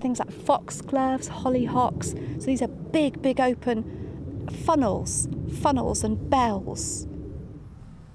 things 0.00 0.18
like 0.18 0.30
foxgloves, 0.30 1.28
hollyhocks. 1.28 2.08
So 2.40 2.46
these 2.46 2.62
are 2.62 2.68
big, 2.68 3.22
big 3.22 3.40
open 3.40 4.46
funnels, 4.64 5.28
funnels 5.62 6.04
and 6.04 6.30
bells, 6.30 7.08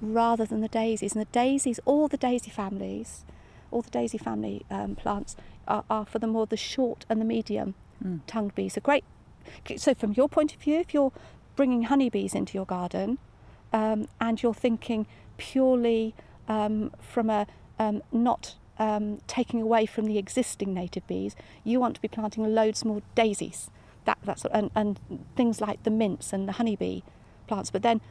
rather 0.01 0.45
than 0.45 0.61
the 0.61 0.67
daisies. 0.67 1.13
And 1.13 1.21
the 1.21 1.31
daisies, 1.31 1.79
all 1.85 2.07
the 2.07 2.17
daisy 2.17 2.51
families, 2.51 3.25
all 3.71 3.81
the 3.81 3.89
daisy 3.89 4.17
family 4.17 4.65
um, 4.69 4.95
plants 4.95 5.35
are, 5.67 5.83
are 5.89 6.05
for 6.05 6.19
the 6.19 6.27
more 6.27 6.45
the 6.45 6.57
short 6.57 7.05
and 7.09 7.19
the 7.21 7.25
medium 7.25 7.75
Mm. 8.03 8.21
tongued 8.27 8.55
bees. 8.55 8.73
So 8.73 8.81
great. 8.81 9.03
So 9.77 9.93
from 9.93 10.13
your 10.13 10.29
point 10.29 10.53
of 10.53 10.61
view, 10.61 10.79
if 10.79 10.93
you're 10.93 11.11
bringing 11.55 11.83
honeybees 11.83 12.33
into 12.33 12.53
your 12.53 12.65
garden, 12.65 13.17
um, 13.73 14.07
and 14.19 14.41
you're 14.41 14.53
thinking 14.53 15.05
purely 15.37 16.15
um, 16.47 16.91
from 16.99 17.29
a 17.29 17.45
um, 17.77 18.01
not 18.11 18.55
um, 18.77 19.19
taking 19.27 19.61
away 19.61 19.85
from 19.85 20.05
the 20.05 20.17
existing 20.17 20.73
native 20.73 21.05
bees, 21.07 21.35
you 21.63 21.79
want 21.79 21.95
to 21.95 22.01
be 22.01 22.07
planting 22.07 22.43
loads 22.53 22.85
more 22.85 23.01
daisies. 23.15 23.69
That 24.05 24.17
that's 24.23 24.45
and, 24.45 24.71
and 24.75 24.99
things 25.35 25.59
like 25.59 25.83
the 25.83 25.91
mints 25.91 26.31
and 26.31 26.47
the 26.47 26.53
honeybee 26.53 27.01
plants. 27.47 27.69
But 27.71 27.81
then 27.81 28.01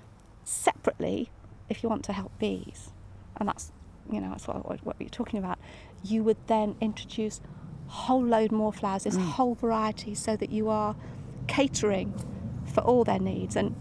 separately, 0.45 1.31
if 1.69 1.83
you 1.83 1.89
want 1.89 2.05
to 2.05 2.13
help 2.13 2.39
bees, 2.39 2.91
and 3.37 3.49
that's 3.49 3.73
you 4.11 4.21
know 4.21 4.31
that's 4.31 4.47
what, 4.47 4.69
what, 4.69 4.85
what 4.85 4.97
you're 4.99 5.09
talking 5.09 5.39
about, 5.39 5.59
you 6.03 6.23
would 6.25 6.37
then 6.47 6.77
introduce 6.81 7.41
a 7.89 7.91
whole 7.91 8.23
load 8.23 8.53
more 8.53 8.73
flowers, 8.73 9.05
this 9.05 9.17
mm. 9.17 9.25
whole 9.25 9.55
variety, 9.55 10.15
so 10.15 10.37
that 10.37 10.51
you 10.51 10.69
are 10.69 10.97
catering 11.47 12.15
for 12.73 12.81
all 12.83 13.05
their 13.05 13.19
needs. 13.19 13.57
And 13.57 13.75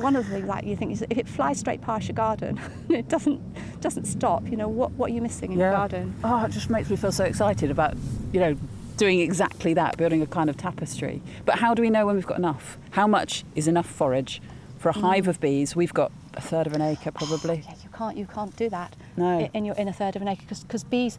one 0.00 0.16
of 0.16 0.26
the 0.26 0.34
things 0.34 0.46
that 0.46 0.64
you 0.64 0.76
think 0.76 0.92
is 0.92 1.04
if 1.08 1.18
it 1.18 1.28
flies 1.28 1.60
straight 1.60 1.80
past 1.80 2.08
your 2.08 2.14
garden, 2.14 2.60
it 2.88 3.08
doesn't 3.08 3.40
doesn't 3.80 4.06
stop. 4.06 4.48
You 4.48 4.56
know 4.56 4.68
what 4.68 4.92
what 4.92 5.10
are 5.10 5.14
you 5.14 5.22
missing 5.22 5.52
in 5.52 5.58
your 5.58 5.72
garden? 5.72 6.14
Oh, 6.24 6.44
it 6.44 6.50
just 6.50 6.70
makes 6.70 6.90
me 6.90 6.96
feel 6.96 7.12
so 7.12 7.24
excited 7.24 7.70
about, 7.70 7.96
you 8.32 8.40
know, 8.40 8.56
doing 8.96 9.20
exactly 9.20 9.74
that, 9.74 9.96
building 9.96 10.20
a 10.22 10.26
kind 10.26 10.50
of 10.50 10.56
tapestry. 10.56 11.22
But 11.44 11.58
how 11.58 11.74
do 11.74 11.82
we 11.82 11.90
know 11.90 12.06
when 12.06 12.16
we've 12.16 12.26
got 12.26 12.38
enough? 12.38 12.76
How 12.90 13.06
much 13.06 13.44
is 13.54 13.68
enough 13.68 13.86
forage 13.86 14.42
for 14.78 14.90
a 14.90 14.92
hive 14.92 15.24
mm. 15.24 15.28
of 15.28 15.40
bees? 15.40 15.74
We've 15.74 15.94
got 15.94 16.12
a 16.34 16.40
third 16.40 16.66
of 16.66 16.72
an 16.74 16.82
acre 16.82 17.12
probably. 17.12 17.64
Oh, 17.64 17.70
yeah, 17.70 17.74
you 17.77 17.77
can't 17.98 18.16
you 18.16 18.26
can't 18.26 18.54
do 18.56 18.68
that 18.70 18.94
No. 19.16 19.50
in 19.52 19.64
your 19.64 19.74
in 19.76 19.88
a 19.88 19.92
third 19.92 20.14
of 20.16 20.22
an 20.22 20.28
acre 20.28 20.44
because 20.48 20.84
bees. 20.84 21.18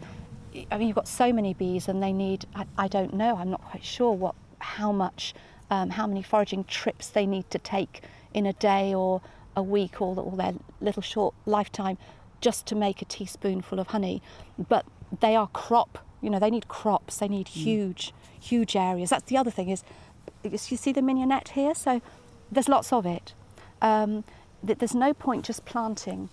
I 0.71 0.77
mean, 0.77 0.87
you've 0.87 0.95
got 0.95 1.07
so 1.07 1.31
many 1.31 1.53
bees, 1.53 1.87
and 1.87 2.01
they 2.01 2.11
need. 2.11 2.45
I, 2.55 2.65
I 2.77 2.87
don't 2.87 3.13
know. 3.13 3.37
I'm 3.37 3.51
not 3.51 3.61
quite 3.61 3.83
sure 3.83 4.11
what 4.11 4.35
how 4.59 4.91
much, 4.91 5.35
um, 5.69 5.91
how 5.91 6.07
many 6.07 6.23
foraging 6.23 6.63
trips 6.63 7.07
they 7.07 7.25
need 7.25 7.49
to 7.51 7.59
take 7.59 8.01
in 8.33 8.45
a 8.45 8.53
day 8.53 8.93
or 8.93 9.21
a 9.55 9.61
week 9.63 10.01
or, 10.01 10.17
or 10.19 10.35
their 10.35 10.53
little 10.81 11.01
short 11.03 11.33
lifetime, 11.45 11.97
just 12.41 12.65
to 12.67 12.75
make 12.75 13.01
a 13.01 13.05
teaspoonful 13.05 13.79
of 13.79 13.87
honey. 13.87 14.21
But 14.57 14.85
they 15.19 15.35
are 15.35 15.47
crop. 15.47 15.99
You 16.21 16.29
know, 16.31 16.39
they 16.39 16.49
need 16.49 16.67
crops. 16.67 17.17
They 17.17 17.27
need 17.27 17.49
huge, 17.49 18.13
huge 18.39 18.75
areas. 18.75 19.09
That's 19.11 19.25
the 19.25 19.37
other 19.37 19.51
thing 19.51 19.69
is, 19.69 19.83
you 20.43 20.77
see 20.77 20.91
the 20.91 21.01
mignonette 21.01 21.49
here. 21.49 21.75
So 21.75 22.01
there's 22.51 22.67
lots 22.67 22.91
of 22.91 23.05
it. 23.05 23.33
Um, 23.81 24.23
there's 24.63 24.95
no 24.95 25.13
point 25.13 25.45
just 25.45 25.63
planting 25.65 26.29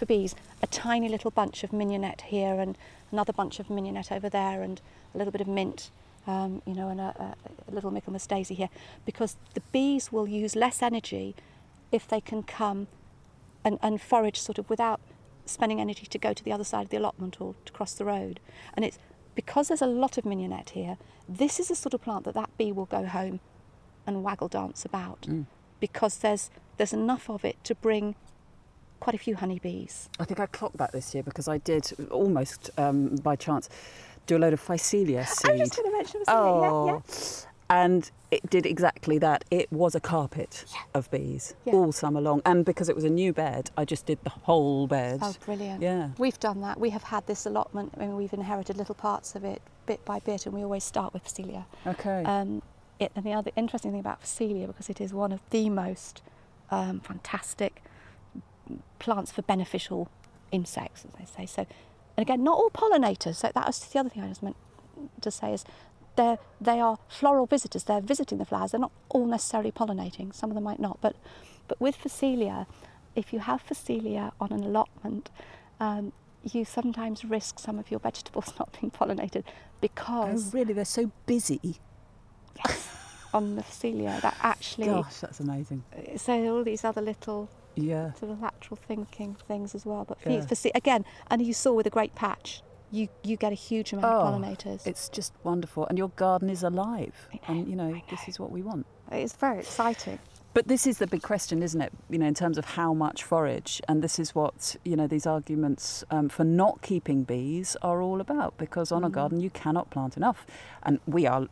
for 0.00 0.06
bees 0.06 0.34
a 0.62 0.66
tiny 0.66 1.08
little 1.10 1.30
bunch 1.30 1.62
of 1.62 1.72
mignonette 1.72 2.22
here 2.22 2.58
and 2.58 2.76
another 3.12 3.34
bunch 3.34 3.60
of 3.60 3.68
mignonette 3.68 4.10
over 4.10 4.30
there 4.30 4.62
and 4.62 4.80
a 5.14 5.18
little 5.18 5.30
bit 5.30 5.42
of 5.42 5.46
mint, 5.46 5.90
um, 6.26 6.62
you 6.66 6.74
know, 6.74 6.88
and 6.88 7.00
a, 7.00 7.36
a, 7.68 7.70
little 7.70 7.90
Michaelmas 7.90 8.26
daisy 8.26 8.54
here, 8.54 8.70
because 9.04 9.36
the 9.54 9.60
bees 9.72 10.10
will 10.10 10.26
use 10.26 10.56
less 10.56 10.82
energy 10.82 11.34
if 11.92 12.08
they 12.08 12.20
can 12.20 12.42
come 12.42 12.86
and, 13.62 13.78
and 13.82 14.00
forage 14.00 14.40
sort 14.40 14.58
of 14.58 14.70
without 14.70 15.00
spending 15.44 15.80
energy 15.80 16.06
to 16.06 16.18
go 16.18 16.32
to 16.32 16.42
the 16.42 16.52
other 16.52 16.64
side 16.64 16.84
of 16.84 16.90
the 16.90 16.96
allotment 16.96 17.40
or 17.40 17.54
to 17.66 17.72
cross 17.72 17.92
the 17.92 18.04
road. 18.04 18.40
And 18.74 18.84
it's 18.84 18.98
because 19.34 19.68
there's 19.68 19.82
a 19.82 19.86
lot 19.86 20.16
of 20.16 20.24
mignonette 20.24 20.70
here, 20.70 20.96
this 21.28 21.60
is 21.60 21.68
the 21.68 21.74
sort 21.74 21.92
of 21.92 22.00
plant 22.00 22.24
that 22.24 22.34
that 22.34 22.56
bee 22.56 22.72
will 22.72 22.86
go 22.86 23.04
home 23.04 23.40
and 24.06 24.24
waggle 24.24 24.48
dance 24.48 24.84
about 24.84 25.22
Mm. 25.22 25.44
because 25.78 26.18
there's 26.18 26.50
there's 26.78 26.94
enough 26.94 27.28
of 27.28 27.44
it 27.44 27.62
to 27.64 27.74
bring 27.74 28.14
quite 29.00 29.14
a 29.14 29.18
few 29.18 29.34
honeybees. 29.36 30.08
I 30.18 30.24
think 30.24 30.38
I 30.40 30.46
clocked 30.46 30.76
that 30.76 30.92
this 30.92 31.14
year 31.14 31.22
because 31.22 31.48
I 31.48 31.58
did 31.58 31.90
almost 32.10 32.70
um, 32.78 33.16
by 33.16 33.34
chance 33.36 33.68
do 34.26 34.36
a 34.36 34.38
load 34.38 34.52
of 34.52 34.60
Phacelia 34.60 35.26
seed. 35.26 35.50
I 35.50 35.52
was 35.54 35.60
just 35.70 35.76
going 35.76 35.90
to 35.90 35.96
mention 35.96 36.22
Oh, 36.28 36.86
yeah, 36.86 36.92
yeah. 36.92 37.82
and 37.84 38.10
it 38.30 38.48
did 38.48 38.66
exactly 38.66 39.18
that. 39.18 39.44
It 39.50 39.72
was 39.72 39.94
a 39.94 40.00
carpet 40.00 40.64
Yeah. 40.72 40.82
of 40.94 41.10
bees 41.10 41.54
all 41.66 41.90
summer 41.92 42.20
long, 42.20 42.42
and 42.44 42.64
because 42.64 42.88
it 42.88 42.94
was 42.94 43.04
a 43.04 43.10
new 43.10 43.32
bed, 43.32 43.70
I 43.76 43.84
just 43.84 44.06
did 44.06 44.18
the 44.22 44.30
whole 44.30 44.86
bed. 44.86 45.18
Oh, 45.22 45.34
brilliant. 45.44 45.82
Yeah. 45.82 46.10
We've 46.18 46.38
done 46.38 46.60
that. 46.60 46.78
We 46.78 46.90
have 46.90 47.02
had 47.04 47.26
this 47.26 47.46
allotment. 47.46 47.94
I 47.96 48.00
mean, 48.00 48.16
we've 48.16 48.32
inherited 48.32 48.76
little 48.76 48.94
parts 48.94 49.34
of 49.34 49.44
it 49.44 49.62
bit 49.86 50.04
by 50.04 50.20
bit, 50.20 50.46
and 50.46 50.54
we 50.54 50.62
always 50.62 50.84
start 50.84 51.12
with 51.14 51.26
Celia. 51.28 51.66
Okay. 51.86 52.22
Um, 52.24 52.62
it, 53.00 53.10
and 53.16 53.24
the 53.24 53.32
other 53.32 53.50
interesting 53.56 53.90
thing 53.92 54.00
about 54.00 54.20
Phacelia, 54.22 54.66
because 54.66 54.90
it 54.90 55.00
is 55.00 55.12
one 55.14 55.32
of 55.32 55.40
the 55.50 55.70
most 55.70 56.20
um, 56.70 57.00
fantastic 57.00 57.82
plants 59.00 59.32
for 59.32 59.42
beneficial 59.42 60.08
insects, 60.52 61.04
as 61.04 61.12
they 61.18 61.24
say. 61.24 61.46
So, 61.46 61.66
and 62.16 62.22
again, 62.26 62.44
not 62.44 62.56
all 62.56 62.70
pollinators. 62.70 63.36
So 63.36 63.50
that 63.52 63.66
was 63.66 63.80
the 63.80 63.98
other 63.98 64.08
thing 64.10 64.22
I 64.22 64.28
just 64.28 64.42
meant 64.42 64.56
to 65.20 65.30
say 65.30 65.52
is 65.52 65.64
they 66.16 66.36
they 66.60 66.78
are 66.80 66.98
floral 67.08 67.46
visitors. 67.46 67.84
They're 67.84 68.00
visiting 68.00 68.38
the 68.38 68.44
flowers. 68.44 68.70
They're 68.72 68.80
not 68.80 68.92
all 69.08 69.26
necessarily 69.26 69.72
pollinating. 69.72 70.32
Some 70.34 70.50
of 70.50 70.54
them 70.54 70.64
might 70.64 70.78
not, 70.80 70.98
but 71.00 71.16
but 71.68 71.80
with 71.80 71.96
Phacelia, 71.96 72.66
if 73.16 73.32
you 73.32 73.38
have 73.40 73.62
Phacelia 73.66 74.32
on 74.40 74.52
an 74.52 74.62
allotment, 74.64 75.30
um, 75.80 76.12
you 76.42 76.64
sometimes 76.64 77.24
risk 77.24 77.58
some 77.58 77.78
of 77.78 77.90
your 77.90 78.00
vegetables 78.00 78.52
not 78.58 78.76
being 78.80 78.90
pollinated 78.90 79.44
because 79.80 80.48
Oh, 80.48 80.58
really? 80.58 80.72
They're 80.74 80.84
so 80.84 81.10
busy. 81.26 81.60
yes, 82.64 82.88
on 83.32 83.54
the 83.56 83.62
Phacelia 83.62 84.20
that 84.20 84.36
actually 84.42 84.86
Gosh, 84.86 85.18
that's 85.20 85.38
amazing. 85.40 85.84
so 86.16 86.32
all 86.56 86.64
these 86.64 86.84
other 86.84 87.00
little 87.00 87.48
Yeah. 87.76 88.12
sort 88.14 88.32
of 88.32 88.40
lateral 88.40 88.76
thinking 88.76 89.36
things 89.46 89.74
as 89.74 89.86
well. 89.86 90.04
But 90.04 90.20
for, 90.20 90.30
Yeah. 90.30 90.40
for, 90.42 90.54
for, 90.54 90.70
again, 90.74 91.04
and 91.30 91.40
you 91.42 91.52
saw 91.52 91.72
with 91.72 91.86
a 91.86 91.90
great 91.90 92.14
patch, 92.14 92.62
you 92.90 93.08
you 93.22 93.36
get 93.36 93.52
a 93.52 93.54
huge 93.54 93.92
amount 93.92 94.06
Oh, 94.06 94.20
of 94.20 94.34
pollinators. 94.42 94.86
It's 94.86 95.08
just 95.08 95.32
wonderful. 95.44 95.86
And 95.86 95.96
your 95.96 96.08
garden 96.16 96.50
is 96.50 96.62
alive. 96.62 97.28
Know, 97.32 97.38
and, 97.48 97.68
you 97.68 97.76
know, 97.76 97.94
I 97.94 98.02
this 98.10 98.26
is 98.28 98.40
what 98.40 98.50
we 98.50 98.62
want. 98.62 98.86
it's 99.12 99.34
very 99.34 99.60
exciting. 99.60 100.18
But 100.52 100.66
this 100.66 100.84
is 100.84 100.98
the 100.98 101.06
big 101.06 101.22
question, 101.22 101.62
isn't 101.62 101.80
it? 101.80 101.92
You 102.08 102.18
know, 102.18 102.26
in 102.26 102.34
terms 102.34 102.58
of 102.58 102.64
how 102.64 102.92
much 102.92 103.22
forage, 103.22 103.80
and 103.88 104.02
this 104.02 104.18
is 104.18 104.34
what 104.34 104.74
you 104.84 104.96
know 104.96 105.06
these 105.06 105.24
arguments 105.24 106.02
um, 106.10 106.28
for 106.28 106.42
not 106.42 106.82
keeping 106.82 107.22
bees 107.22 107.76
are 107.82 108.02
all 108.02 108.20
about. 108.20 108.58
Because 108.58 108.90
on 108.90 109.04
a 109.04 109.08
Mhm. 109.08 109.12
garden, 109.12 109.40
you 109.40 109.50
cannot 109.50 109.90
plant 109.90 110.16
enough, 110.16 110.44
and 110.82 110.98
we 111.06 111.24
are, 111.28 111.46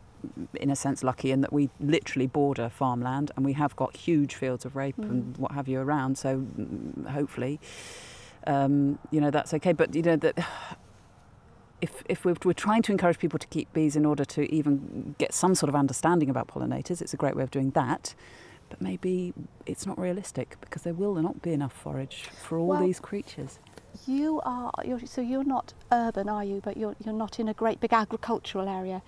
in 0.54 0.70
a 0.70 0.76
sense, 0.76 1.02
lucky 1.04 1.30
in 1.30 1.40
that 1.42 1.52
we 1.52 1.70
literally 1.80 2.26
border 2.26 2.68
farmland, 2.68 3.30
and 3.36 3.44
we 3.44 3.52
have 3.54 3.74
got 3.76 3.96
huge 3.96 4.34
fields 4.34 4.64
of 4.64 4.76
rape 4.76 4.98
and 4.98 5.34
Mhm. 5.34 5.38
what 5.38 5.52
have 5.52 5.68
you 5.68 5.80
around. 5.80 6.18
So 6.18 6.38
mm, 6.38 7.06
hopefully, 7.08 7.60
um, 8.46 8.98
you 9.10 9.20
know, 9.20 9.30
that's 9.30 9.52
okay. 9.54 9.72
But 9.72 9.94
you 9.94 10.02
know 10.02 10.16
that. 10.16 10.38
If, 11.80 12.02
if 12.08 12.24
we're, 12.24 12.34
we're 12.44 12.54
trying 12.54 12.82
to 12.82 12.90
encourage 12.90 13.20
people 13.20 13.38
to 13.38 13.46
keep 13.46 13.72
bees 13.72 13.94
in 13.94 14.04
order 14.04 14.24
to 14.24 14.52
even 14.52 15.14
get 15.16 15.32
some 15.32 15.54
sort 15.54 15.68
of 15.68 15.76
understanding 15.76 16.28
about 16.28 16.48
pollinators, 16.48 17.00
it's 17.00 17.14
a 17.14 17.16
great 17.16 17.36
way 17.36 17.44
of 17.44 17.52
doing 17.52 17.70
that 17.70 18.16
but 18.68 18.80
maybe 18.82 19.32
it's 19.64 19.86
not 19.86 19.98
realistic 19.98 20.56
because 20.60 20.82
there 20.82 20.92
will 20.92 21.14
not 21.14 21.40
be 21.40 21.52
enough 21.52 21.72
forage 21.72 22.24
for 22.42 22.58
all 22.58 22.66
Well, 22.66 22.80
these 22.80 23.00
creatures. 23.00 23.58
You 24.06 24.40
are 24.44 24.70
you're, 24.84 25.00
so 25.06 25.20
you're 25.20 25.44
not 25.44 25.72
urban, 25.90 26.28
are 26.28 26.44
you? 26.44 26.60
But 26.62 26.76
you're 26.76 26.94
you're 27.04 27.14
not 27.14 27.38
in 27.40 27.48
a 27.48 27.54
great 27.54 27.80
big 27.80 27.92
agricultural 27.92 28.68
area. 28.68 29.02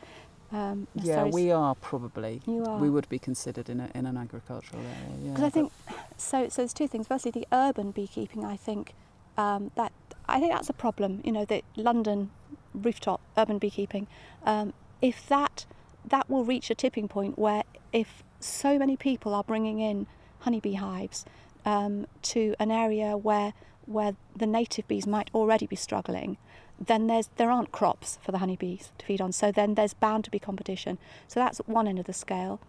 Um, 0.52 0.86
Yeah, 0.94 1.24
we 1.24 1.50
are 1.50 1.74
probably. 1.76 2.42
You 2.46 2.64
are. 2.64 2.78
We 2.78 2.90
would 2.90 3.08
be 3.08 3.18
considered 3.18 3.68
in, 3.68 3.80
a, 3.80 3.88
in 3.94 4.06
an 4.06 4.16
agricultural 4.16 4.82
area. 4.82 5.16
Yeah, 5.22 5.30
Because 5.30 5.44
I 5.44 5.50
think 5.50 5.72
so. 6.16 6.48
So 6.48 6.62
there's 6.62 6.72
two 6.72 6.88
things. 6.88 7.06
Firstly, 7.06 7.30
the 7.30 7.46
urban 7.52 7.92
beekeeping. 7.92 8.44
I 8.44 8.56
think 8.56 8.94
um, 9.38 9.70
that 9.76 9.92
I 10.28 10.40
think 10.40 10.52
that's 10.52 10.68
a 10.68 10.74
problem. 10.74 11.20
You 11.24 11.32
know, 11.32 11.44
the 11.44 11.62
London 11.76 12.30
rooftop 12.74 13.20
urban 13.36 13.58
beekeeping. 13.58 14.06
Um, 14.44 14.72
if 15.00 15.26
that 15.28 15.66
that 16.04 16.28
will 16.28 16.44
reach 16.44 16.70
a 16.70 16.74
tipping 16.74 17.08
point 17.08 17.38
where 17.38 17.62
if 17.92 18.22
so 18.40 18.78
many 18.78 18.96
people 18.96 19.34
are 19.34 19.44
bringing 19.44 19.80
in 19.80 20.06
honeybee 20.40 20.74
hives 20.74 21.24
um, 21.64 22.06
to 22.22 22.54
an 22.58 22.70
area 22.70 23.16
where 23.16 23.52
where 23.86 24.14
the 24.36 24.46
native 24.46 24.86
bees 24.88 25.06
might 25.06 25.30
already 25.34 25.66
be 25.66 25.76
struggling, 25.76 26.36
then 26.80 27.06
there's 27.06 27.28
there 27.36 27.50
aren't 27.50 27.72
crops 27.72 28.18
for 28.22 28.32
the 28.32 28.38
honeybees 28.38 28.92
to 28.98 29.06
feed 29.06 29.20
on. 29.20 29.32
So 29.32 29.52
then 29.52 29.74
there's 29.74 29.94
bound 29.94 30.24
to 30.24 30.30
be 30.30 30.38
competition. 30.38 30.98
So 31.28 31.40
that's 31.40 31.58
one 31.66 31.86
end 31.86 31.98
of 31.98 32.06
the 32.06 32.12
scale. 32.12 32.60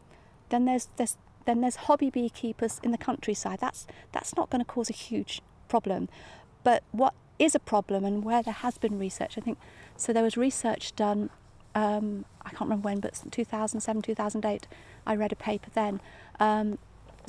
Then 0.50 0.66
there's 0.66 0.90
there's 0.98 1.18
then 1.46 1.62
there's 1.62 1.76
hobby 1.76 2.10
beekeepers 2.10 2.80
in 2.84 2.92
the 2.92 2.98
countryside. 2.98 3.60
That's 3.60 3.88
that's 4.12 4.36
not 4.36 4.50
going 4.50 4.64
to 4.64 4.70
cause 4.70 4.90
a 4.90 4.94
huge 4.94 5.42
problem. 5.68 6.10
But 6.64 6.84
what 6.92 7.14
is 7.40 7.56
a 7.56 7.60
problem, 7.60 8.06
and 8.06 8.24
where 8.24 8.44
there 8.44 8.54
has 8.54 8.78
been 8.78 9.00
research, 9.00 9.38
I 9.38 9.42
think, 9.42 9.58
so 9.98 10.14
there 10.14 10.24
was 10.24 10.38
research 10.38 10.96
done. 10.96 11.30
Um, 11.74 12.26
I 12.44 12.50
can't 12.50 12.62
remember 12.62 12.86
when, 12.86 13.00
but 13.00 13.24
2007, 13.32 14.02
2008. 14.02 14.68
I 15.08 15.16
read 15.16 15.32
a 15.32 15.36
paper 15.36 15.70
then. 15.74 16.02
Um, 16.40 16.78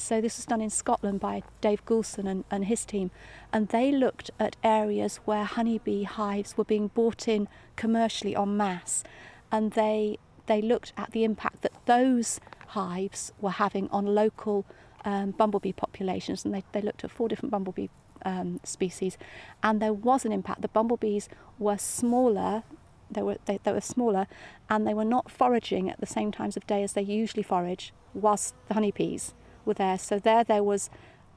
so 0.03 0.21
this 0.21 0.37
was 0.37 0.47
done 0.47 0.61
in 0.61 0.71
Scotland 0.71 1.21
by 1.21 1.43
Dave 1.61 1.85
Goulson 1.85 2.27
and, 2.27 2.45
and 2.51 2.65
his 2.65 2.85
team, 2.85 3.11
and 3.53 3.69
they 3.69 3.93
looked 3.93 4.31
at 4.39 4.57
areas 4.65 5.21
where 5.25 5.45
honeybee 5.45 6.03
hives 6.03 6.57
were 6.57 6.65
being 6.65 6.89
bought 6.89 7.29
in 7.29 7.49
commercially 7.77 8.37
en 8.37 8.57
masse, 8.57 9.05
and 9.51 9.73
they 9.73 10.19
they 10.47 10.61
looked 10.61 10.93
at 10.97 11.13
the 11.13 11.23
impact 11.23 11.63
that 11.63 11.73
those 11.87 12.41
hives 12.69 13.33
were 13.41 13.51
having 13.51 13.89
on 13.91 14.05
local 14.07 14.67
um, 15.05 15.31
bumblebee 15.31 15.73
populations, 15.73 16.45
and 16.45 16.53
they, 16.53 16.65
they 16.73 16.83
looked 16.83 17.05
at 17.05 17.11
four 17.11 17.29
different 17.29 17.53
bumblebee 17.53 17.89
um, 18.25 18.61
species, 18.65 19.17
and 19.63 19.81
there 19.81 19.93
was 19.93 20.25
an 20.25 20.33
impact. 20.33 20.63
The 20.63 20.69
bumblebees 20.69 21.29
were 21.59 21.79
smaller. 21.79 22.65
They 23.09 23.23
were 23.23 23.39
they, 23.45 23.61
they 23.63 23.73
were 23.73 23.81
smaller, 23.81 24.27
and 24.69 24.87
they 24.87 24.95
were 24.95 25.05
not 25.05 25.31
foraging 25.31 25.89
at 25.89 26.01
the 26.01 26.07
same 26.07 26.33
times 26.33 26.57
of 26.57 26.67
day 26.67 26.83
as 26.83 26.95
they 26.95 27.03
usually 27.03 27.45
forage, 27.45 27.93
whilst 28.15 28.55
the 28.67 28.75
honeybees 28.75 29.35
were 29.65 29.75
there. 29.75 29.99
So 29.99 30.19
there, 30.19 30.45
there 30.45 30.63
was 30.63 30.91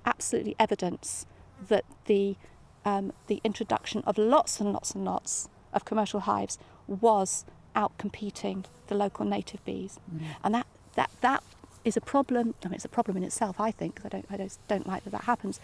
absolutely 0.05 0.55
evidence 0.59 1.25
that 1.67 1.85
the 2.05 2.35
um, 2.83 3.11
the 3.25 3.41
introduction 3.43 4.03
of 4.05 4.17
lots 4.17 4.59
and 4.59 4.71
lots 4.71 4.91
and 4.91 5.03
lots 5.03 5.49
of 5.73 5.85
commercial 5.85 6.21
hives 6.21 6.59
was 6.87 7.43
outcompeting 7.75 8.65
the 8.87 8.95
local 8.95 9.25
native 9.25 9.63
bees, 9.65 9.99
and 10.43 10.53
that 10.53 10.67
that 10.93 11.09
that 11.21 11.43
is 11.83 11.97
a 11.97 12.01
problem. 12.01 12.53
I 12.63 12.67
mean, 12.67 12.75
it's 12.75 12.85
a 12.85 12.89
problem 12.89 13.17
in 13.17 13.23
itself. 13.23 13.59
I 13.59 13.71
think 13.71 14.01
I 14.05 14.09
don't 14.09 14.25
I 14.29 14.37
don't, 14.37 14.57
don't 14.67 14.87
like 14.87 15.03
that 15.03 15.11
that 15.11 15.23
happens, 15.23 15.59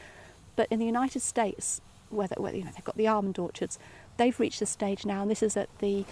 but 0.56 0.68
in 0.72 0.80
the 0.80 0.86
United 0.86 1.22
States, 1.22 1.82
whether, 2.10 2.36
whether 2.40 2.58
you 2.58 2.64
know 2.64 2.72
they've 2.74 2.84
got 2.84 2.98
the 2.98 3.08
almond 3.08 3.38
orchards, 3.38 3.78
they've 4.18 4.40
reached 4.40 4.62
a 4.62 4.66
stage 4.66 5.06
now, 5.06 5.22
and 5.22 5.30
this 5.30 5.44
is 5.44 5.56
at 5.56 5.70
the 5.80 6.06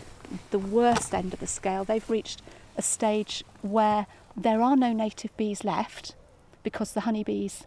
the 0.51 0.59
worst 0.59 1.13
end 1.13 1.33
of 1.33 1.39
the 1.39 1.47
scale. 1.47 1.83
They've 1.83 2.09
reached 2.09 2.41
a 2.77 2.81
stage 2.83 3.43
where 3.61 4.05
there 4.37 4.61
are 4.61 4.75
no 4.75 4.93
native 4.93 5.35
bees 5.37 5.63
left 5.63 6.15
because 6.63 6.93
the 6.93 7.01
honeybees 7.01 7.65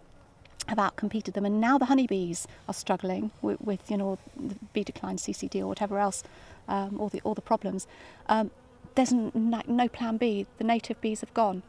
have 0.69 0.79
outcompeted 0.79 1.35
them, 1.35 1.45
and 1.45 1.61
now 1.61 1.79
the 1.79 1.87
honeybees 1.87 2.47
are 2.69 2.75
struggling 2.75 3.31
with, 3.41 3.61
with 3.61 3.91
you 3.91 3.97
know 3.97 4.19
the 4.37 4.57
bee 4.73 4.85
decline, 4.85 5.17
CCD, 5.17 5.61
or 5.61 5.67
whatever 5.67 5.99
else, 5.99 6.23
um, 6.69 7.01
all 7.01 7.09
the 7.09 7.21
all 7.23 7.35
the 7.35 7.41
problems. 7.41 7.87
Um, 8.29 8.51
there's 8.95 9.13
n- 9.13 9.33
no, 9.35 9.63
no 9.67 9.89
plan 9.89 10.17
B. 10.17 10.47
The 10.59 10.65
native 10.65 11.01
bees 11.01 11.21
have 11.21 11.33
gone. 11.35 11.63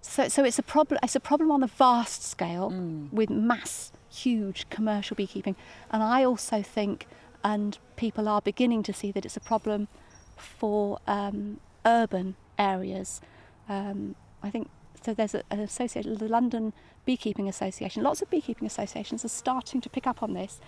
So, 0.00 0.28
so 0.28 0.44
it's 0.44 0.58
a 0.58 0.62
problem. 0.62 1.00
It's 1.02 1.16
a 1.16 1.20
problem 1.20 1.50
on 1.50 1.60
the 1.60 1.66
vast 1.66 2.22
scale 2.22 2.70
with 3.10 3.30
mass, 3.30 3.92
huge 4.10 4.68
commercial 4.70 5.16
beekeeping, 5.16 5.56
and 5.90 6.02
I 6.02 6.24
also 6.24 6.62
think, 6.62 7.06
and 7.42 7.78
people 7.96 8.28
are 8.28 8.40
beginning 8.40 8.82
to 8.84 8.92
see 8.92 9.10
that 9.12 9.24
it's 9.24 9.36
a 9.36 9.40
problem 9.40 9.88
for 10.36 10.98
um, 11.06 11.58
urban 11.84 12.36
areas. 12.58 13.20
Um, 13.68 14.14
I 14.42 14.50
think 14.50 14.68
so. 15.06 15.14
There's 15.14 15.34
a, 15.34 15.42
an 15.50 15.60
association, 15.60 16.14
the 16.16 16.28
London 16.28 16.72
Beekeeping 17.04 17.48
Association. 17.48 18.02
Lots 18.02 18.20
of 18.22 18.28
beekeeping 18.30 18.66
associations 18.66 19.24
are 19.24 19.28
starting 19.28 19.80
to 19.80 19.88
pick 19.88 20.06
up 20.06 20.22
on 20.22 20.34
this, 20.34 20.60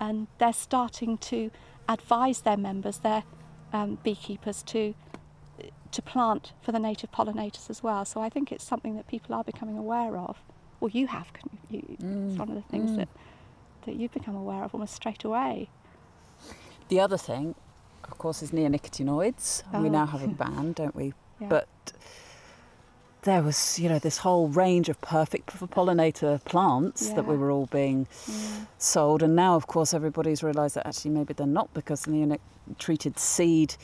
and 0.00 0.26
they're 0.38 0.52
starting 0.52 1.18
to 1.18 1.50
advise 1.88 2.40
their 2.40 2.56
members, 2.56 2.98
their 2.98 3.24
um, 3.72 3.98
beekeepers, 4.02 4.62
to 4.64 4.94
to 5.92 6.00
plant 6.02 6.52
for 6.62 6.72
the 6.72 6.78
native 6.78 7.12
pollinators 7.12 7.68
as 7.68 7.82
well. 7.82 8.04
So 8.06 8.22
I 8.22 8.30
think 8.30 8.50
it's 8.50 8.64
something 8.64 8.96
that 8.96 9.06
people 9.06 9.34
are 9.34 9.44
becoming 9.44 9.76
aware 9.76 10.16
of. 10.16 10.38
Well, 10.80 10.90
you 10.90 11.06
have. 11.08 11.28
You, 11.70 11.82
it's 11.90 12.38
one 12.38 12.48
of 12.48 12.54
the 12.54 12.62
things 12.62 12.92
mm. 12.92 12.96
that 12.96 13.08
that 13.84 13.96
you've 13.96 14.12
become 14.12 14.34
aware 14.36 14.64
of 14.64 14.74
almost 14.74 14.94
straight 14.94 15.24
away. 15.24 15.68
The 16.88 17.00
other 17.00 17.16
thing, 17.18 17.54
of 18.04 18.16
course, 18.18 18.42
is 18.42 18.50
neonicotinoids. 18.52 19.62
We 19.72 19.88
Oh. 19.88 19.92
now 19.92 20.06
have 20.06 20.22
a 20.22 20.28
ban, 20.42 20.72
don't 20.72 20.94
we? 20.94 21.12
Yeah. 21.40 21.48
But 21.48 21.68
there 23.22 23.42
was, 23.42 23.78
you 23.78 23.88
know, 23.88 23.98
this 23.98 24.18
whole 24.18 24.48
range 24.48 24.88
of 24.88 25.00
perfect 25.00 25.50
for 25.50 25.66
pollinator 25.66 26.42
plants 26.44 27.10
that 27.10 27.26
we 27.26 27.36
were 27.36 27.50
all 27.50 27.66
being 27.66 28.06
Yeah. 28.26 28.34
sold, 28.78 29.22
and 29.22 29.36
now, 29.36 29.54
of 29.54 29.66
course, 29.66 29.94
everybody's 29.94 30.42
realised 30.42 30.74
that 30.76 30.86
actually 30.86 31.12
maybe 31.12 31.32
they're 31.32 31.46
not 31.46 31.72
because 31.72 32.02
the 32.02 32.10
neonic 32.10 32.40
treated 32.78 33.18
seed 33.18 33.76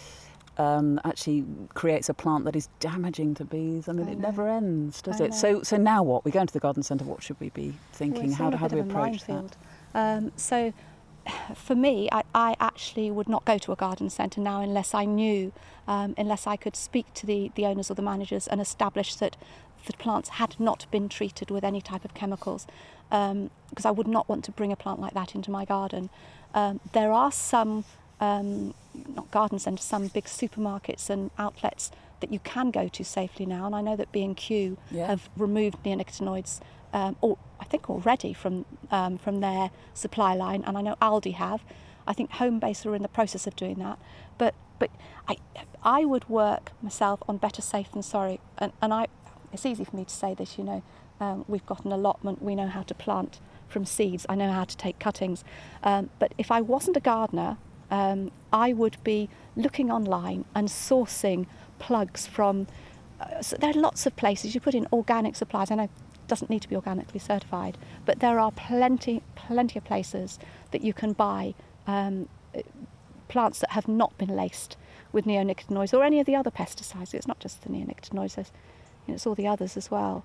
um, 0.57 1.01
actually 1.05 1.45
creates 1.75 2.09
a 2.09 2.15
plant 2.15 2.45
that 2.45 2.57
is 2.57 2.69
damaging 2.81 3.33
to 3.37 3.45
bees. 3.45 3.89
I 3.89 3.93
mean, 3.93 4.09
I 4.09 4.13
it 4.13 4.19
never 4.19 4.49
ends, 4.49 5.01
does 5.03 5.21
I 5.21 5.27
it? 5.27 5.31
know. 5.31 5.37
So, 5.37 5.63
so 5.63 5.77
now 5.77 6.03
what? 6.03 6.25
We 6.25 6.33
go 6.33 6.41
into 6.41 6.53
the 6.53 6.59
garden 6.59 6.83
centre. 6.83 7.05
What 7.05 7.23
should 7.23 7.39
we 7.39 7.51
be 7.51 7.75
thinking? 7.93 8.33
how 8.33 8.51
do, 8.51 8.57
how 8.57 8.67
do 8.67 8.75
we 8.75 8.83
approach 8.83 9.25
that? 9.27 9.57
Um, 9.95 10.33
so, 10.37 10.73
for 11.55 11.75
me, 11.75 12.09
I, 12.13 12.23
I 12.35 12.57
actually 12.61 13.11
would 13.11 13.29
not 13.29 13.45
go 13.45 13.59
to 13.59 13.73
a 13.73 13.77
garden 13.77 14.11
centre 14.11 14.41
now 14.41 14.61
unless 14.61 14.95
I 14.95 15.05
knew, 15.05 15.53
um, 15.87 16.15
unless 16.17 16.47
I 16.47 16.57
could 16.57 16.77
speak 16.77 17.13
to 17.15 17.27
the, 17.27 17.51
the 17.55 17.67
owners 17.67 17.91
or 17.91 17.95
the 17.95 18.03
managers 18.03 18.47
and 18.47 18.61
establish 18.61 19.15
that 19.17 19.37
the 19.87 19.93
plants 19.95 20.31
had 20.31 20.59
not 20.59 20.87
been 20.91 21.09
treated 21.09 21.51
with 21.51 21.65
any 21.65 21.81
type 21.81 22.05
of 22.05 22.15
chemicals, 22.15 22.67
um, 23.11 23.51
because 23.71 23.85
I 23.87 23.91
would 23.91 24.09
not 24.09 24.29
want 24.29 24.45
to 24.45 24.53
bring 24.53 24.73
a 24.73 24.77
plant 24.77 25.01
like 25.01 25.15
that 25.15 25.35
into 25.35 25.51
my 25.51 25.65
garden. 25.65 26.11
Um, 26.55 26.81
there 26.93 27.13
are 27.13 27.33
some, 27.33 27.85
um, 28.21 28.75
not 29.15 29.31
garden 29.31 29.59
centres, 29.59 29.85
some 29.85 30.09
big 30.09 30.25
supermarkets 30.25 31.09
and 31.09 31.31
outlets 31.39 31.91
that 32.21 32.33
you 32.33 32.41
can 32.41 32.71
go 32.71 32.89
to 32.89 33.05
safely 33.05 33.47
now. 33.47 33.65
And 33.67 33.75
I 33.77 33.81
know 33.81 33.95
that 33.97 34.11
B&Q 34.11 34.77
Yeah. 34.91 35.07
have 35.07 35.29
removed 35.37 35.83
neonicotinoids, 35.85 36.61
um, 36.93 37.17
or 37.21 37.39
I 37.61 37.65
think 37.65 37.91
already 37.91 38.33
from 38.33 38.65
um, 38.91 39.19
from 39.19 39.41
their 39.41 39.71
supply 39.95 40.35
line, 40.35 40.65
and 40.67 40.77
I 40.77 40.83
know 40.83 40.97
Aldi 41.01 41.35
have. 41.35 41.63
I 42.07 42.15
think 42.15 42.31
Homebase 42.33 42.87
are 42.87 42.95
in 42.95 43.03
the 43.03 43.09
process 43.09 43.47
of 43.47 43.55
doing 43.57 43.79
that. 43.81 43.99
But 44.39 44.55
but 44.79 44.91
I 45.29 45.37
I 45.83 46.05
would 46.05 46.29
work 46.29 46.73
myself 46.83 47.23
on 47.29 47.37
better 47.37 47.63
safe 47.63 47.93
than 47.93 48.03
sorry, 48.03 48.41
and, 48.59 48.73
and 48.81 48.93
I 48.95 49.07
it's 49.53 49.67
easy 49.67 49.85
for 49.85 49.97
me 49.97 50.05
to 50.05 50.15
say 50.15 50.35
this, 50.35 50.59
you 50.59 50.65
know. 50.65 50.83
Um, 51.21 51.45
we've 51.49 51.67
got 51.67 51.85
an 51.85 51.93
allotment. 51.93 52.43
We 52.43 52.55
know 52.55 52.69
how 52.69 52.83
to 52.83 52.95
plant 52.95 53.41
from 53.67 53.85
seeds. 53.85 54.25
I 54.29 54.35
know 54.35 54.53
how 54.53 54.65
to 54.65 54.77
take 54.77 54.99
cuttings. 54.99 55.43
Um, 55.83 56.11
but 56.19 56.33
if 56.39 56.51
I 56.51 56.61
wasn't 56.61 56.97
a 56.97 57.01
gardener, 57.01 57.57
um, 57.91 58.31
I 58.53 58.73
would 58.73 59.03
be 59.03 59.29
looking 59.57 59.91
online 59.91 60.45
and 60.55 60.69
sourcing 60.69 61.47
plugs 61.79 62.27
from. 62.27 62.67
Uh, 63.21 63.43
so 63.43 63.57
there 63.57 63.71
are 63.71 63.81
lots 63.81 64.07
of 64.07 64.15
places 64.15 64.55
you 64.55 64.61
put 64.61 64.75
in 64.75 64.87
organic 64.93 65.35
supplies. 65.35 65.71
I 65.71 65.75
know 65.75 65.91
doesn't 66.29 66.51
need 66.51 66.63
to 66.63 66.69
be 66.69 66.77
organically 66.77 67.19
certified, 67.19 67.77
but 68.05 68.21
there 68.21 68.39
are 68.39 68.53
plenty, 68.53 69.23
plenty 69.35 69.79
of 69.79 69.85
places 69.85 70.39
that 70.71 70.83
you 70.83 70.93
can 70.93 71.13
buy 71.13 71.55
um, 71.87 72.29
plants 73.29 73.59
that 73.61 73.71
have 73.73 73.89
not 73.89 74.17
been 74.19 74.35
laced 74.35 74.77
with 75.13 75.25
neonicotinoids 75.25 75.93
or 75.93 76.05
any 76.05 76.21
of 76.21 76.27
the 76.27 76.37
other 76.37 76.51
pesticides. 76.51 77.15
It's 77.15 77.27
not 77.27 77.41
just 77.41 77.63
the 77.63 77.69
neonicotinoids; 77.69 78.51
it's 79.07 79.27
all 79.27 79.35
the 79.35 79.47
others 79.47 79.77
as 79.77 79.91
well. 79.91 80.25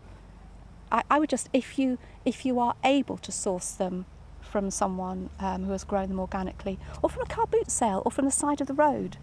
I, 0.91 1.03
I 1.09 1.19
would 1.19 1.29
just, 1.29 1.49
if 1.53 1.79
you 1.79 1.97
if 2.25 2.45
you 2.45 2.59
are 2.59 2.75
able 2.83 3.17
to 3.17 3.31
source 3.31 3.71
them 3.71 4.05
from 4.41 4.69
someone 4.69 5.29
um, 5.39 5.63
who 5.63 5.71
has 5.71 5.83
grown 5.83 6.09
them 6.09 6.19
organically, 6.19 6.79
or 7.01 7.09
from 7.09 7.23
a 7.23 7.25
car 7.25 7.47
boot 7.47 7.71
sale, 7.71 8.01
or 8.05 8.11
from 8.11 8.25
the 8.25 8.31
side 8.31 8.61
of 8.61 8.67
the 8.67 8.73
road, 8.73 9.17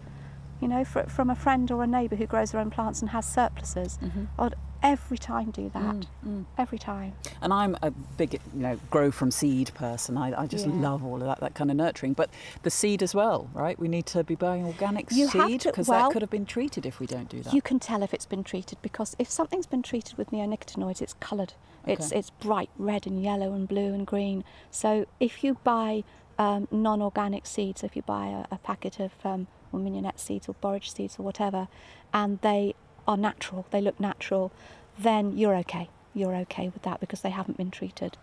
you 0.61 0.67
know, 0.67 0.83
fr- 0.85 1.01
from 1.01 1.29
a 1.29 1.35
friend 1.35 1.69
or 1.71 1.83
a 1.83 1.87
neighbour 1.87 2.15
who 2.15 2.25
grows 2.27 2.51
their 2.51 2.61
own 2.61 2.69
plants 2.69 3.01
and 3.01 3.09
has 3.09 3.25
surpluses, 3.25 3.99
I'd 4.39 4.55
every 4.83 5.17
time 5.17 5.51
do 5.51 5.69
that. 5.73 5.95
Mm, 5.95 6.05
mm. 6.27 6.45
Every 6.57 6.79
time. 6.79 7.13
And 7.41 7.53
I'm 7.53 7.77
a 7.83 7.91
big, 7.91 8.33
you 8.33 8.61
know, 8.61 8.79
grow 8.89 9.11
from 9.11 9.29
seed 9.29 9.71
person. 9.75 10.17
I, 10.17 10.41
I 10.41 10.47
just 10.47 10.65
Yeah. 10.65 10.73
love 10.73 11.03
all 11.03 11.15
of 11.15 11.21
that, 11.27 11.39
that 11.39 11.53
kind 11.53 11.69
of 11.69 11.77
nurturing. 11.77 12.13
But 12.13 12.29
the 12.63 12.71
seed 12.71 13.03
as 13.03 13.13
well, 13.13 13.49
right? 13.53 13.77
We 13.77 13.87
need 13.87 14.05
to 14.07 14.23
be 14.23 14.35
buying 14.35 14.65
organic 14.65 15.11
You 15.11 15.27
seed 15.27 15.63
because 15.63 15.87
well, 15.87 16.07
that 16.07 16.13
could 16.13 16.21
have 16.21 16.31
been 16.31 16.45
treated 16.47 16.85
if 16.85 16.99
we 16.99 17.05
don't 17.05 17.29
do 17.29 17.41
that. 17.43 17.53
You 17.53 17.61
can 17.61 17.79
tell 17.79 18.01
if 18.01 18.13
it's 18.13 18.25
been 18.25 18.43
treated 18.43 18.79
because 18.81 19.15
if 19.19 19.29
something's 19.29 19.67
been 19.67 19.83
treated 19.83 20.17
with 20.17 20.31
neonicotinoids, 20.31 21.01
it's 21.01 21.13
coloured. 21.13 21.53
It's 21.85 22.11
it's 22.11 22.29
bright 22.29 22.69
red 22.77 23.07
and 23.07 23.21
yellow 23.23 23.53
and 23.53 23.67
blue 23.67 23.93
and 23.93 24.05
green. 24.05 24.43
So 24.69 25.07
if 25.19 25.43
you 25.43 25.55
buy 25.63 26.03
um, 26.37 26.67
non-organic 26.71 27.45
seeds, 27.47 27.83
if 27.83 27.95
you 27.95 28.01
buy 28.03 28.27
a, 28.27 28.55
a 28.55 28.57
packet 28.59 28.99
of 28.99 29.11
um, 29.23 29.47
or 29.71 29.79
mignonette 29.79 30.19
seeds 30.19 30.47
or 30.47 30.55
borage 30.61 30.91
seeds 30.91 31.17
or 31.17 31.23
whatever, 31.23 31.67
and 32.13 32.39
they 32.41 32.75
are 33.07 33.17
natural, 33.17 33.65
they 33.71 33.81
look 33.81 33.99
natural, 33.99 34.51
then 34.97 35.37
you're 35.37 35.55
okay. 35.55 35.89
You're 36.13 36.35
okay 36.35 36.69
with 36.69 36.83
that 36.83 36.99
because 36.99 37.21
they 37.21 37.29
haven't 37.29 37.57
been 37.57 37.71
treated. 37.71 38.17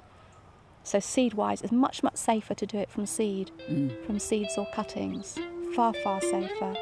So 0.83 1.01
seed-wise, 1.01 1.63
it's 1.63 1.73
much 1.73 2.03
much 2.03 2.17
safer 2.17 2.55
to 2.55 2.67
do 2.67 2.79
it 2.79 2.91
from 2.91 3.07
seed, 3.07 3.51
Mm. 3.69 4.05
from 4.05 4.19
seeds 4.19 4.57
or 4.57 4.67
cuttings. 4.75 5.39
Far 5.75 5.93
far 5.95 6.21
safer. 6.21 6.75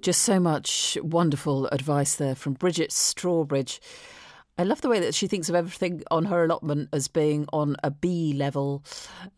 Just 0.00 0.22
so 0.22 0.38
much 0.38 0.98
wonderful 1.02 1.66
advice 1.68 2.14
there 2.14 2.34
from 2.34 2.52
Bridget 2.52 2.90
Strawbridge. 2.90 3.80
I 4.56 4.62
love 4.62 4.80
the 4.82 4.88
way 4.88 5.00
that 5.00 5.14
she 5.14 5.26
thinks 5.26 5.48
of 5.48 5.54
everything 5.54 6.02
on 6.10 6.26
her 6.26 6.44
allotment 6.44 6.88
as 6.92 7.08
being 7.08 7.46
on 7.52 7.76
a 7.82 7.90
bee 7.90 8.32
level, 8.34 8.84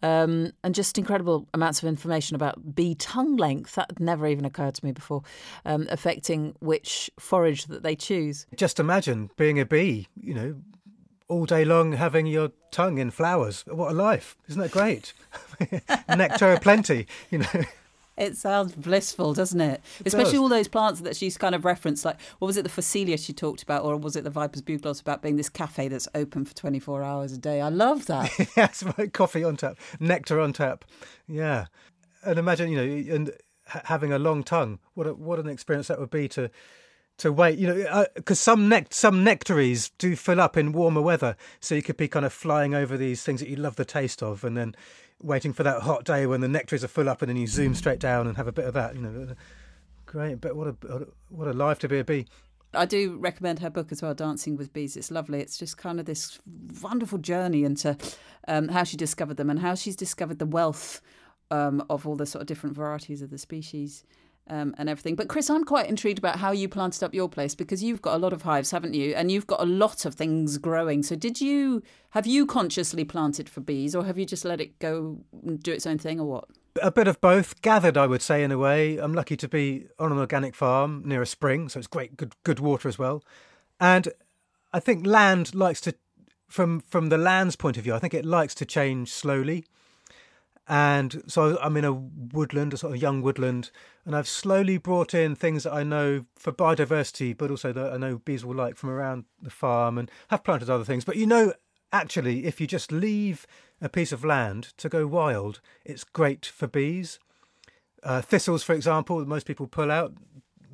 um, 0.02 0.52
and 0.62 0.74
just 0.74 0.98
incredible 0.98 1.48
amounts 1.54 1.82
of 1.82 1.88
information 1.88 2.34
about 2.34 2.74
bee 2.74 2.94
tongue 2.94 3.36
length. 3.36 3.76
That 3.76 3.98
never 3.98 4.26
even 4.26 4.44
occurred 4.44 4.74
to 4.74 4.84
me 4.84 4.92
before, 4.92 5.22
um, 5.64 5.86
affecting 5.90 6.54
which 6.60 7.10
forage 7.18 7.64
that 7.66 7.82
they 7.82 7.96
choose. 7.96 8.46
Just 8.54 8.78
imagine 8.78 9.30
being 9.36 9.58
a 9.58 9.64
bee, 9.64 10.06
you 10.20 10.34
know, 10.34 10.56
all 11.28 11.46
day 11.46 11.64
long 11.64 11.92
having 11.92 12.26
your 12.26 12.52
tongue 12.70 12.98
in 12.98 13.10
flowers. 13.10 13.64
What 13.66 13.90
a 13.90 13.94
life. 13.94 14.36
Isn't 14.48 14.60
that 14.60 14.70
great? 14.70 15.12
Nectar 16.08 16.52
aplenty, 16.52 17.06
you 17.30 17.38
know. 17.38 17.46
It 18.16 18.36
sounds 18.36 18.72
blissful, 18.72 19.34
doesn't 19.34 19.60
it? 19.60 19.82
Especially 20.04 20.32
does. 20.32 20.40
all 20.40 20.48
those 20.48 20.68
plants 20.68 21.00
that 21.02 21.16
she's 21.16 21.36
kind 21.36 21.54
of 21.54 21.64
referenced, 21.64 22.04
like 22.04 22.18
what 22.38 22.46
was 22.46 22.56
it, 22.56 22.62
the 22.62 22.70
Phacelia 22.70 23.18
she 23.18 23.32
talked 23.32 23.62
about, 23.62 23.84
or 23.84 23.96
was 23.96 24.16
it 24.16 24.24
the 24.24 24.30
Viper's 24.30 24.62
Bugloss 24.62 25.00
about 25.00 25.20
being 25.20 25.36
this 25.36 25.50
cafe 25.50 25.88
that's 25.88 26.08
open 26.14 26.44
for 26.44 26.54
24 26.54 27.02
hours 27.02 27.32
a 27.32 27.38
day? 27.38 27.60
I 27.60 27.68
love 27.68 28.06
that. 28.06 28.30
yes, 28.56 28.82
right, 28.82 29.12
coffee 29.12 29.44
on 29.44 29.56
tap, 29.56 29.78
nectar 30.00 30.40
on 30.40 30.52
tap. 30.52 30.84
Yeah. 31.28 31.66
And 32.24 32.38
imagine, 32.38 32.70
you 32.70 32.76
know, 32.76 33.14
and 33.14 33.30
having 33.66 34.12
a 34.12 34.18
long 34.18 34.42
tongue. 34.42 34.78
What 34.94 35.06
a, 35.06 35.14
what 35.14 35.38
an 35.38 35.48
experience 35.48 35.88
that 35.88 36.00
would 36.00 36.10
be 36.10 36.28
to 36.28 36.50
to 37.18 37.32
wait, 37.32 37.58
you 37.58 37.66
know, 37.66 37.80
uh, 37.88 38.04
because 38.14 38.38
some 38.38 38.68
nect 38.68 38.92
some 38.92 39.24
nectaries 39.24 39.90
do 39.96 40.14
fill 40.16 40.40
up 40.40 40.56
in 40.56 40.72
warmer 40.72 41.00
weather, 41.00 41.36
so 41.60 41.74
you 41.74 41.82
could 41.82 41.96
be 41.96 42.08
kind 42.08 42.26
of 42.26 42.32
flying 42.32 42.74
over 42.74 42.96
these 42.96 43.22
things 43.22 43.40
that 43.40 43.48
you 43.48 43.56
love 43.56 43.76
the 43.76 43.84
taste 43.84 44.22
of, 44.22 44.44
and 44.44 44.56
then 44.56 44.74
waiting 45.22 45.52
for 45.52 45.62
that 45.62 45.82
hot 45.82 46.04
day 46.04 46.26
when 46.26 46.40
the 46.40 46.48
nectaries 46.48 46.84
are 46.84 46.88
full 46.88 47.08
up, 47.08 47.22
and 47.22 47.28
then 47.28 47.36
you 47.36 47.46
zoom 47.46 47.74
straight 47.74 48.00
down 48.00 48.26
and 48.26 48.36
have 48.36 48.46
a 48.46 48.52
bit 48.52 48.64
of 48.64 48.74
that. 48.74 48.94
You 48.94 49.02
know, 49.02 49.34
great. 50.04 50.40
But 50.40 50.56
what 50.56 50.68
a 50.68 51.06
what 51.28 51.48
a 51.48 51.52
life 51.52 51.78
to 51.80 51.88
be 51.88 51.98
a 51.98 52.04
bee. 52.04 52.26
I 52.74 52.84
do 52.84 53.16
recommend 53.16 53.60
her 53.60 53.70
book 53.70 53.90
as 53.90 54.02
well, 54.02 54.14
Dancing 54.14 54.56
with 54.56 54.72
Bees. 54.72 54.96
It's 54.96 55.10
lovely. 55.10 55.40
It's 55.40 55.56
just 55.56 55.78
kind 55.78 55.98
of 55.98 56.06
this 56.06 56.38
wonderful 56.82 57.18
journey 57.18 57.64
into 57.64 57.96
um, 58.48 58.68
how 58.68 58.84
she 58.84 58.96
discovered 58.96 59.38
them 59.38 59.48
and 59.48 59.60
how 59.60 59.74
she's 59.74 59.96
discovered 59.96 60.38
the 60.38 60.46
wealth 60.46 61.00
um, 61.50 61.84
of 61.88 62.06
all 62.06 62.16
the 62.16 62.26
sort 62.26 62.42
of 62.42 62.46
different 62.46 62.76
varieties 62.76 63.22
of 63.22 63.30
the 63.30 63.38
species. 63.38 64.04
Um, 64.48 64.76
and 64.78 64.88
everything. 64.88 65.16
But 65.16 65.26
Chris, 65.26 65.50
I'm 65.50 65.64
quite 65.64 65.88
intrigued 65.88 66.18
about 66.18 66.38
how 66.38 66.52
you 66.52 66.68
planted 66.68 67.02
up 67.02 67.12
your 67.12 67.28
place 67.28 67.56
because 67.56 67.82
you've 67.82 68.00
got 68.00 68.14
a 68.14 68.18
lot 68.18 68.32
of 68.32 68.42
hives, 68.42 68.70
haven't 68.70 68.94
you? 68.94 69.12
And 69.12 69.28
you've 69.28 69.48
got 69.48 69.60
a 69.60 69.66
lot 69.66 70.04
of 70.04 70.14
things 70.14 70.56
growing. 70.58 71.02
So 71.02 71.16
did 71.16 71.40
you 71.40 71.82
have 72.10 72.28
you 72.28 72.46
consciously 72.46 73.04
planted 73.04 73.48
for 73.48 73.60
bees, 73.60 73.96
or 73.96 74.04
have 74.04 74.18
you 74.18 74.24
just 74.24 74.44
let 74.44 74.60
it 74.60 74.78
go 74.78 75.18
and 75.44 75.60
do 75.60 75.72
its 75.72 75.84
own 75.84 75.98
thing, 75.98 76.20
or 76.20 76.26
what? 76.26 76.44
A 76.80 76.92
bit 76.92 77.08
of 77.08 77.20
both, 77.20 77.60
gathered, 77.60 77.96
I 77.96 78.06
would 78.06 78.22
say, 78.22 78.44
in 78.44 78.52
a 78.52 78.58
way. 78.58 78.98
I'm 78.98 79.14
lucky 79.14 79.36
to 79.36 79.48
be 79.48 79.88
on 79.98 80.12
an 80.12 80.18
organic 80.18 80.54
farm 80.54 81.02
near 81.04 81.22
a 81.22 81.26
spring, 81.26 81.68
so 81.68 81.80
it's 81.80 81.88
great, 81.88 82.16
good, 82.16 82.34
good 82.44 82.60
water 82.60 82.88
as 82.88 83.00
well. 83.00 83.24
And 83.80 84.08
I 84.72 84.78
think 84.78 85.04
land 85.04 85.56
likes 85.56 85.80
to, 85.80 85.94
from 86.46 86.78
from 86.80 87.08
the 87.08 87.18
land's 87.18 87.56
point 87.56 87.78
of 87.78 87.82
view, 87.82 87.94
I 87.94 87.98
think 87.98 88.14
it 88.14 88.24
likes 88.24 88.54
to 88.56 88.64
change 88.64 89.10
slowly. 89.10 89.64
And 90.68 91.22
so 91.28 91.58
I'm 91.62 91.76
in 91.76 91.84
a 91.84 91.92
woodland, 91.92 92.74
a 92.74 92.76
sort 92.76 92.94
of 92.94 93.00
young 93.00 93.22
woodland, 93.22 93.70
and 94.04 94.16
I've 94.16 94.26
slowly 94.26 94.78
brought 94.78 95.14
in 95.14 95.36
things 95.36 95.62
that 95.62 95.72
I 95.72 95.84
know 95.84 96.24
for 96.34 96.52
biodiversity, 96.52 97.36
but 97.36 97.50
also 97.50 97.72
that 97.72 97.92
I 97.92 97.96
know 97.96 98.18
bees 98.18 98.44
will 98.44 98.56
like 98.56 98.76
from 98.76 98.90
around 98.90 99.24
the 99.40 99.50
farm, 99.50 99.96
and 99.96 100.10
have 100.28 100.42
planted 100.42 100.68
other 100.68 100.84
things. 100.84 101.04
But 101.04 101.16
you 101.16 101.26
know, 101.26 101.52
actually, 101.92 102.46
if 102.46 102.60
you 102.60 102.66
just 102.66 102.90
leave 102.90 103.46
a 103.80 103.88
piece 103.88 104.10
of 104.10 104.24
land 104.24 104.72
to 104.78 104.88
go 104.88 105.06
wild, 105.06 105.60
it's 105.84 106.02
great 106.02 106.46
for 106.46 106.66
bees. 106.66 107.20
Uh, 108.02 108.20
thistles, 108.20 108.62
for 108.62 108.74
example, 108.74 109.24
most 109.24 109.46
people 109.46 109.68
pull 109.68 109.90
out. 109.90 110.14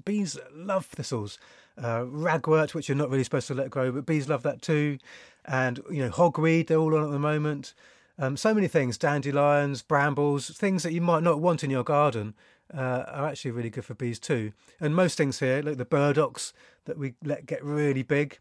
Bees 0.04 0.38
love 0.54 0.86
thistles. 0.86 1.38
Uh, 1.78 2.00
ragwort, 2.00 2.74
which 2.74 2.88
you're 2.88 2.96
not 2.96 3.08
really 3.08 3.24
supposed 3.24 3.46
to 3.46 3.54
let 3.54 3.70
grow, 3.70 3.90
but 3.92 4.04
bees 4.04 4.28
love 4.28 4.42
that 4.42 4.62
too. 4.62 4.98
And 5.44 5.80
you 5.90 6.02
know, 6.02 6.10
hogweed, 6.10 6.66
they're 6.66 6.78
all 6.78 6.96
on 6.96 7.04
at 7.04 7.10
the 7.10 7.18
moment. 7.18 7.74
Um, 8.18 8.36
so 8.36 8.52
many 8.54 8.68
things, 8.68 8.98
dandelions, 8.98 9.82
brambles, 9.82 10.50
things 10.50 10.82
that 10.82 10.92
you 10.92 11.00
might 11.00 11.22
not 11.22 11.40
want 11.40 11.64
in 11.64 11.70
your 11.70 11.84
garden, 11.84 12.34
uh, 12.72 13.04
are 13.08 13.26
actually 13.26 13.50
really 13.50 13.70
good 13.70 13.84
for 13.84 13.94
bees 13.94 14.18
too. 14.18 14.52
And 14.80 14.94
most 14.94 15.16
things 15.16 15.40
here, 15.40 15.62
like 15.62 15.76
the 15.76 15.84
burdocks 15.84 16.52
that 16.84 16.98
we 16.98 17.14
let 17.22 17.46
get 17.46 17.62
really 17.64 18.02
big, 18.02 18.38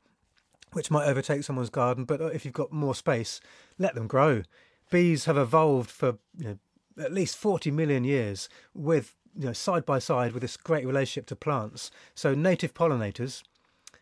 which 0.73 0.91
might 0.91 1.07
overtake 1.07 1.43
someone's 1.43 1.69
garden, 1.69 2.05
but 2.05 2.21
if 2.33 2.45
you've 2.45 2.53
got 2.53 2.71
more 2.71 2.95
space, 2.95 3.41
let 3.77 3.95
them 3.95 4.07
grow. 4.07 4.43
Bees 4.89 5.25
have 5.25 5.37
evolved 5.37 5.89
for 5.89 6.17
you 6.37 6.45
know, 6.45 6.57
at 7.03 7.13
least 7.13 7.37
40 7.37 7.71
million 7.71 8.03
years 8.03 8.49
with 8.73 9.15
you 9.37 9.45
know 9.45 9.53
side 9.53 9.85
by 9.85 9.99
side 9.99 10.33
with 10.33 10.41
this 10.41 10.57
great 10.57 10.85
relationship 10.85 11.25
to 11.27 11.35
plants. 11.35 11.91
So 12.15 12.33
native 12.33 12.73
pollinators, 12.73 13.43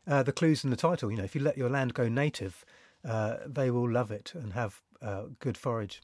uh, 0.08 0.24
the 0.24 0.32
clues 0.32 0.64
in 0.64 0.70
the 0.70 0.76
title. 0.76 1.12
You 1.12 1.18
know, 1.18 1.24
if 1.24 1.36
you 1.36 1.42
let 1.42 1.58
your 1.58 1.70
land 1.70 1.94
go 1.94 2.08
native, 2.08 2.66
uh, 3.08 3.38
they 3.46 3.72
will 3.72 3.90
love 3.90 4.12
it 4.12 4.34
and 4.36 4.54
have 4.54 4.82
uh, 5.02 5.24
good 5.40 5.58
forage. 5.58 6.02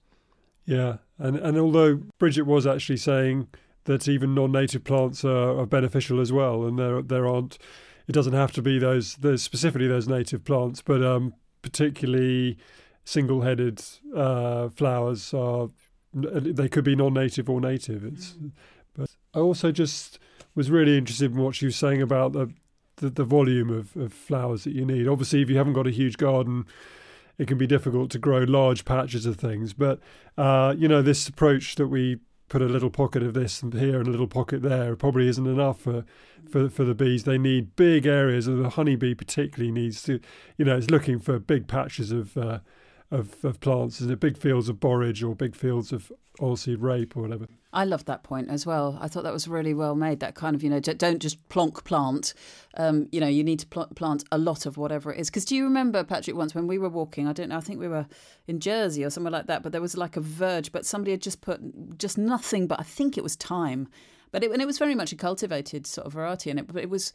Yeah, 0.65 0.97
and 1.19 1.37
and 1.37 1.57
although 1.57 2.01
Bridget 2.17 2.43
was 2.43 2.65
actually 2.65 2.97
saying 2.97 3.47
that 3.83 4.07
even 4.07 4.33
non-native 4.33 4.83
plants 4.83 5.23
are, 5.23 5.59
are 5.59 5.65
beneficial 5.65 6.19
as 6.19 6.31
well, 6.33 6.65
and 6.65 6.79
there 6.79 7.01
there 7.01 7.27
aren't, 7.27 7.57
it 8.07 8.13
doesn't 8.13 8.33
have 8.33 8.51
to 8.53 8.61
be 8.61 8.79
those 8.79 9.15
those 9.17 9.43
specifically 9.43 9.87
those 9.87 10.07
native 10.07 10.43
plants, 10.43 10.81
but 10.81 11.03
um, 11.03 11.33
particularly 11.61 12.57
single-headed 13.03 13.83
uh, 14.15 14.69
flowers 14.69 15.33
are 15.33 15.69
they 16.13 16.67
could 16.67 16.83
be 16.83 16.95
non-native 16.95 17.49
or 17.49 17.61
native. 17.61 18.03
It's 18.03 18.35
but 18.95 19.09
I 19.33 19.39
also 19.39 19.71
just 19.71 20.17
was 20.55 20.71
really 20.71 20.97
interested 20.97 21.31
in 21.31 21.37
what 21.37 21.55
she 21.55 21.65
was 21.65 21.75
saying 21.75 22.01
about 22.01 22.33
the 22.33 22.51
the, 22.97 23.09
the 23.09 23.23
volume 23.25 23.69
of, 23.69 23.95
of 23.97 24.13
flowers 24.13 24.63
that 24.63 24.73
you 24.73 24.85
need. 24.85 25.07
Obviously, 25.07 25.41
if 25.41 25.49
you 25.49 25.57
haven't 25.57 25.73
got 25.73 25.85
a 25.85 25.91
huge 25.91 26.17
garden, 26.17 26.65
it 27.37 27.47
can 27.47 27.57
be 27.57 27.67
difficult 27.67 28.09
to 28.11 28.19
grow 28.19 28.39
large 28.39 28.85
patches 28.85 29.25
of 29.25 29.37
things. 29.37 29.73
But 29.73 29.99
uh, 30.37 30.75
you 30.77 30.87
know, 30.87 31.01
this 31.01 31.27
approach 31.27 31.75
that 31.75 31.87
we 31.87 32.19
put 32.47 32.61
a 32.61 32.65
little 32.65 32.91
pocket 32.91 33.23
of 33.23 33.33
this 33.33 33.63
and 33.63 33.73
here 33.73 33.97
and 33.99 34.07
a 34.07 34.11
little 34.11 34.27
pocket 34.27 34.61
there 34.61 34.95
probably 34.95 35.27
isn't 35.27 35.47
enough 35.47 35.79
for, 35.79 36.05
for 36.49 36.69
for 36.69 36.83
the 36.83 36.95
bees. 36.95 37.23
They 37.23 37.37
need 37.37 37.75
big 37.75 38.05
areas, 38.05 38.47
and 38.47 38.63
the 38.63 38.69
honeybee 38.69 39.15
particularly 39.15 39.71
needs 39.71 40.03
to, 40.03 40.19
you 40.57 40.65
know, 40.65 40.77
it's 40.77 40.89
looking 40.89 41.19
for 41.19 41.39
big 41.39 41.67
patches 41.67 42.11
of 42.11 42.37
uh, 42.37 42.59
of, 43.11 43.43
of 43.43 43.59
plants, 43.59 44.01
is 44.01 44.09
it 44.09 44.19
big 44.19 44.37
fields 44.37 44.69
of 44.69 44.79
borage 44.79 45.23
or 45.23 45.35
big 45.35 45.55
fields 45.55 45.91
of 45.91 46.11
oilseed 46.39 46.81
rape 46.81 47.15
or 47.15 47.21
whatever. 47.21 47.47
I 47.73 47.83
loved 47.85 48.05
that 48.05 48.23
point 48.23 48.49
as 48.49 48.65
well. 48.65 48.97
I 49.01 49.07
thought 49.07 49.23
that 49.23 49.33
was 49.33 49.47
really 49.47 49.73
well 49.73 49.95
made. 49.95 50.19
That 50.21 50.35
kind 50.35 50.55
of, 50.55 50.63
you 50.63 50.69
know, 50.69 50.79
don't 50.79 51.19
just 51.19 51.47
plonk 51.49 51.83
plant. 51.83 52.33
Um, 52.77 53.07
you 53.11 53.19
know, 53.19 53.27
you 53.27 53.43
need 53.43 53.59
to 53.59 53.67
pl- 53.67 53.87
plant 53.95 54.23
a 54.31 54.37
lot 54.37 54.65
of 54.65 54.77
whatever 54.77 55.11
it 55.11 55.19
is. 55.19 55.29
Because 55.29 55.45
do 55.45 55.55
you 55.55 55.63
remember, 55.65 56.03
Patrick, 56.03 56.35
once 56.35 56.55
when 56.55 56.67
we 56.67 56.77
were 56.77 56.89
walking, 56.89 57.27
I 57.27 57.33
don't 57.33 57.49
know, 57.49 57.57
I 57.57 57.61
think 57.61 57.79
we 57.79 57.87
were 57.87 58.07
in 58.47 58.59
Jersey 58.59 59.03
or 59.03 59.09
somewhere 59.09 59.31
like 59.31 59.47
that, 59.47 59.63
but 59.63 59.71
there 59.71 59.81
was 59.81 59.97
like 59.97 60.15
a 60.15 60.21
verge, 60.21 60.71
but 60.71 60.85
somebody 60.85 61.11
had 61.11 61.21
just 61.21 61.41
put 61.41 61.97
just 61.97 62.17
nothing, 62.17 62.67
but 62.67 62.79
I 62.79 62.83
think 62.83 63.17
it 63.17 63.23
was 63.23 63.35
thyme. 63.35 63.87
But 64.31 64.43
it, 64.43 64.51
and 64.51 64.61
it 64.61 64.65
was 64.65 64.77
very 64.77 64.95
much 64.95 65.11
a 65.11 65.15
cultivated 65.17 65.85
sort 65.87 66.07
of 66.07 66.13
variety, 66.13 66.49
and 66.49 66.59
it, 66.59 66.67
but 66.67 66.81
it 66.81 66.89
was 66.89 67.13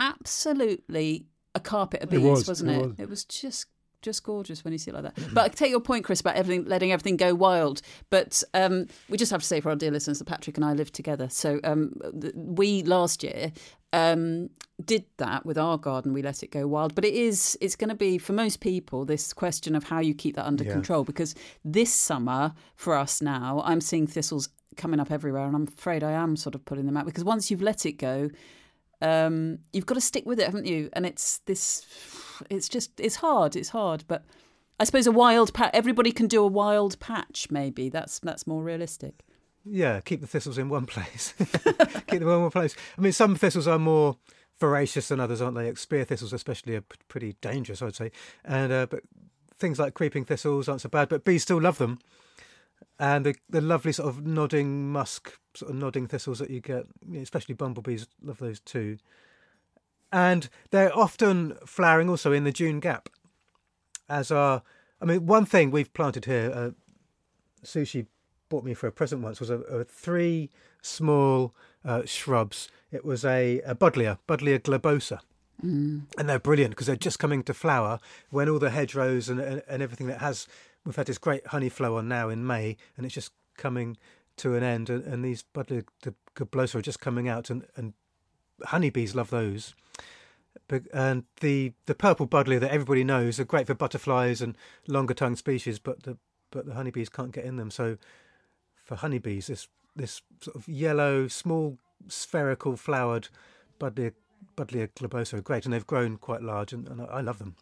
absolutely 0.00 1.26
a 1.54 1.60
carpet 1.60 2.02
of 2.02 2.10
bees, 2.10 2.22
was, 2.22 2.48
wasn't 2.48 2.70
it? 2.70 2.74
it 2.74 2.86
was. 2.86 2.98
It 2.98 3.08
was 3.08 3.24
just 3.24 3.66
just 4.06 4.22
gorgeous 4.22 4.64
when 4.64 4.72
you 4.72 4.78
see 4.78 4.90
it 4.90 4.94
like 4.94 5.02
that. 5.14 5.34
But 5.34 5.44
I 5.44 5.48
take 5.48 5.70
your 5.70 5.80
point, 5.80 6.04
Chris, 6.04 6.20
about 6.20 6.36
everything, 6.36 6.64
letting 6.64 6.92
everything 6.92 7.16
go 7.18 7.34
wild. 7.34 7.82
But 8.08 8.42
um, 8.54 8.86
we 9.10 9.18
just 9.18 9.30
have 9.32 9.42
to 9.42 9.46
say 9.46 9.60
for 9.60 9.68
our 9.70 9.76
dear 9.76 9.90
listeners 9.90 10.18
that 10.20 10.24
Patrick 10.26 10.56
and 10.56 10.64
I 10.64 10.72
live 10.72 10.90
together. 10.92 11.28
So 11.28 11.60
um, 11.64 11.92
th- 12.20 12.32
we 12.34 12.82
last 12.84 13.22
year 13.22 13.52
um, 13.92 14.48
did 14.84 15.04
that 15.18 15.44
with 15.44 15.58
our 15.58 15.76
garden. 15.78 16.12
We 16.12 16.22
let 16.22 16.42
it 16.42 16.50
go 16.50 16.66
wild. 16.66 16.94
But 16.94 17.04
it 17.04 17.14
is 17.14 17.58
it's 17.60 17.76
going 17.76 17.88
to 17.90 17.94
be 17.96 18.16
for 18.18 18.32
most 18.32 18.60
people 18.60 19.04
this 19.04 19.32
question 19.32 19.74
of 19.74 19.84
how 19.84 20.00
you 20.00 20.14
keep 20.14 20.36
that 20.36 20.46
under 20.46 20.64
Yeah. 20.64 20.72
control. 20.72 21.04
Because 21.04 21.34
this 21.64 21.92
summer 21.92 22.54
for 22.76 22.94
us 22.96 23.20
now, 23.20 23.62
I'm 23.64 23.80
seeing 23.80 24.06
thistles 24.06 24.48
coming 24.76 25.00
up 25.00 25.10
everywhere, 25.10 25.46
and 25.46 25.56
I'm 25.56 25.68
afraid 25.68 26.04
I 26.04 26.12
am 26.12 26.36
sort 26.36 26.54
of 26.54 26.64
putting 26.64 26.86
them 26.86 26.96
out 26.96 27.06
because 27.06 27.24
once 27.24 27.50
you've 27.50 27.62
let 27.62 27.84
it 27.86 27.92
go. 27.92 28.30
Um, 29.02 29.58
you've 29.72 29.86
got 29.86 29.94
to 29.94 30.00
stick 30.00 30.24
with 30.26 30.40
it, 30.40 30.46
haven't 30.46 30.66
you? 30.66 30.88
And 30.92 31.04
it's 31.04 31.38
this, 31.46 31.86
it's 32.50 32.68
just, 32.68 32.98
it's 32.98 33.16
hard. 33.16 33.56
It's 33.56 33.70
hard, 33.70 34.04
but 34.08 34.24
I 34.78 34.84
suppose 34.84 35.06
a 35.06 35.12
wild 35.12 35.54
patch. 35.54 35.70
Everybody 35.72 36.12
can 36.12 36.26
do 36.26 36.42
a 36.42 36.46
wild 36.46 36.98
patch. 37.00 37.48
Maybe 37.50 37.88
that's 37.88 38.18
that's 38.18 38.46
more 38.46 38.62
realistic. 38.62 39.24
Yeah, 39.64 40.00
keep 40.00 40.20
the 40.20 40.26
thistles 40.26 40.58
in 40.58 40.68
one 40.68 40.86
place. 40.86 41.34
keep 41.38 42.20
them 42.20 42.28
in 42.28 42.42
one 42.42 42.50
place. 42.50 42.76
I 42.96 43.00
mean, 43.00 43.12
some 43.12 43.34
thistles 43.34 43.66
are 43.66 43.78
more 43.78 44.16
voracious 44.60 45.08
than 45.08 45.18
others, 45.18 45.40
aren't 45.40 45.56
they? 45.56 45.74
Spear 45.74 46.04
thistles, 46.04 46.32
especially, 46.32 46.76
are 46.76 46.84
pretty 47.08 47.34
dangerous, 47.40 47.82
I'd 47.82 47.96
say. 47.96 48.12
And 48.44 48.72
uh, 48.72 48.86
but 48.86 49.02
things 49.58 49.78
like 49.78 49.94
creeping 49.94 50.24
thistles 50.24 50.68
aren't 50.68 50.82
so 50.82 50.88
bad, 50.88 51.08
but 51.08 51.24
bees 51.24 51.42
still 51.42 51.60
love 51.60 51.78
them. 51.78 51.98
And 52.98 53.26
the, 53.26 53.34
the 53.50 53.60
lovely 53.60 53.92
sort 53.92 54.08
of 54.08 54.26
nodding 54.26 54.90
musk, 54.90 55.38
sort 55.54 55.70
of 55.70 55.76
nodding 55.76 56.06
thistles 56.06 56.38
that 56.38 56.50
you 56.50 56.60
get, 56.60 56.86
especially 57.20 57.54
bumblebees 57.54 58.06
love 58.22 58.38
those 58.38 58.60
too. 58.60 58.98
And 60.12 60.48
they're 60.70 60.96
often 60.96 61.56
flowering 61.66 62.08
also 62.08 62.32
in 62.32 62.44
the 62.44 62.52
June 62.52 62.80
gap. 62.80 63.08
As 64.08 64.30
are, 64.30 64.62
I 65.00 65.04
mean, 65.04 65.26
one 65.26 65.44
thing 65.44 65.70
we've 65.70 65.92
planted 65.92 66.24
here, 66.24 66.50
uh, 66.54 66.70
Sushi 67.64 68.06
bought 68.48 68.64
me 68.64 68.74
for 68.74 68.86
a 68.86 68.92
present 68.92 69.22
once 69.22 69.40
was 69.40 69.50
a, 69.50 69.58
a 69.58 69.84
three 69.84 70.50
small 70.80 71.54
uh, 71.84 72.02
shrubs. 72.04 72.68
It 72.92 73.04
was 73.04 73.24
a, 73.24 73.60
a 73.60 73.74
buddleia, 73.74 74.18
buddleia 74.28 74.60
globosa. 74.60 75.20
Mm. 75.64 76.02
And 76.18 76.28
they're 76.28 76.38
brilliant 76.38 76.70
because 76.70 76.86
they're 76.86 76.96
just 76.96 77.18
coming 77.18 77.42
to 77.44 77.54
flower 77.54 77.98
when 78.30 78.48
all 78.48 78.58
the 78.58 78.70
hedgerows 78.70 79.28
and, 79.28 79.40
and, 79.40 79.62
and 79.68 79.82
everything 79.82 80.06
that 80.06 80.20
has. 80.20 80.46
We've 80.86 80.96
had 80.96 81.06
this 81.06 81.18
great 81.18 81.46
honey 81.48 81.68
flow 81.68 81.96
on 81.96 82.08
now 82.08 82.28
in 82.28 82.46
May, 82.46 82.76
and 82.96 83.04
it's 83.04 83.14
just 83.14 83.32
coming 83.56 83.96
to 84.36 84.54
an 84.54 84.62
end. 84.62 84.88
And, 84.88 85.04
and 85.04 85.24
these 85.24 85.42
buddleia 85.42 85.84
globosa 86.36 86.76
are 86.76 86.82
just 86.82 87.00
coming 87.00 87.28
out, 87.28 87.50
and, 87.50 87.66
and 87.76 87.92
honeybees 88.64 89.14
love 89.14 89.30
those. 89.30 89.74
But, 90.68 90.84
and 90.94 91.24
the, 91.40 91.72
the 91.86 91.94
purple 91.94 92.26
buddleia 92.26 92.60
that 92.60 92.72
everybody 92.72 93.04
knows 93.04 93.38
are 93.38 93.44
great 93.44 93.66
for 93.66 93.74
butterflies 93.74 94.40
and 94.40 94.56
longer 94.86 95.12
tongued 95.12 95.38
species, 95.38 95.78
but 95.78 96.04
the 96.04 96.16
but 96.52 96.64
the 96.64 96.74
honeybees 96.74 97.08
can't 97.08 97.32
get 97.32 97.44
in 97.44 97.56
them. 97.56 97.72
So 97.72 97.98
for 98.84 98.94
honeybees, 98.94 99.48
this 99.48 99.66
this 99.96 100.22
sort 100.40 100.56
of 100.56 100.68
yellow, 100.68 101.26
small, 101.26 101.78
spherical 102.06 102.76
flowered 102.76 103.28
buddleia, 103.80 104.12
buddleia 104.56 104.88
globosa 104.88 105.34
are 105.34 105.40
great, 105.40 105.64
and 105.64 105.74
they've 105.74 105.86
grown 105.86 106.16
quite 106.16 106.42
large, 106.42 106.72
and, 106.72 106.86
and 106.86 107.02
I 107.02 107.20
love 107.20 107.38
them. 107.38 107.56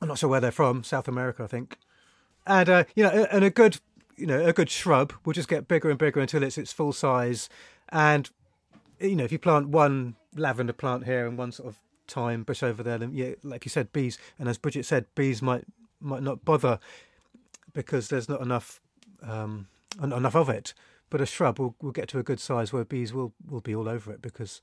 I'm 0.00 0.08
not 0.08 0.18
sure 0.18 0.28
where 0.28 0.40
they're 0.40 0.50
from, 0.50 0.84
South 0.84 1.08
America, 1.08 1.42
I 1.42 1.46
think. 1.46 1.78
And 2.46 2.68
uh, 2.68 2.84
you 2.94 3.02
know, 3.02 3.26
and 3.30 3.44
a 3.44 3.50
good 3.50 3.80
you 4.16 4.26
know 4.26 4.44
a 4.44 4.52
good 4.52 4.70
shrub 4.70 5.12
will 5.24 5.32
just 5.32 5.48
get 5.48 5.68
bigger 5.68 5.90
and 5.90 5.98
bigger 5.98 6.20
until 6.20 6.42
it's 6.42 6.58
its 6.58 6.72
full 6.72 6.92
size. 6.92 7.48
And 7.88 8.30
you 9.00 9.16
know, 9.16 9.24
if 9.24 9.32
you 9.32 9.38
plant 9.38 9.68
one 9.68 10.16
lavender 10.34 10.72
plant 10.72 11.04
here 11.04 11.26
and 11.26 11.36
one 11.36 11.52
sort 11.52 11.68
of 11.68 11.76
thyme 12.08 12.44
bush 12.44 12.62
over 12.62 12.82
there, 12.82 12.98
then 12.98 13.12
yeah, 13.12 13.34
like 13.42 13.64
you 13.64 13.70
said, 13.70 13.92
bees. 13.92 14.18
And 14.38 14.48
as 14.48 14.58
Bridget 14.58 14.86
said, 14.86 15.06
bees 15.14 15.42
might 15.42 15.64
might 16.00 16.22
not 16.22 16.44
bother 16.44 16.78
because 17.72 18.08
there's 18.08 18.28
not 18.28 18.40
enough 18.40 18.80
um, 19.22 19.68
en- 20.02 20.12
enough 20.12 20.36
of 20.36 20.48
it. 20.48 20.74
But 21.08 21.20
a 21.20 21.26
shrub 21.26 21.58
will, 21.58 21.76
will 21.80 21.92
get 21.92 22.08
to 22.08 22.18
a 22.18 22.24
good 22.24 22.40
size 22.40 22.72
where 22.72 22.84
bees 22.84 23.12
will, 23.12 23.32
will 23.48 23.60
be 23.60 23.74
all 23.74 23.88
over 23.88 24.12
it 24.12 24.20
because 24.20 24.60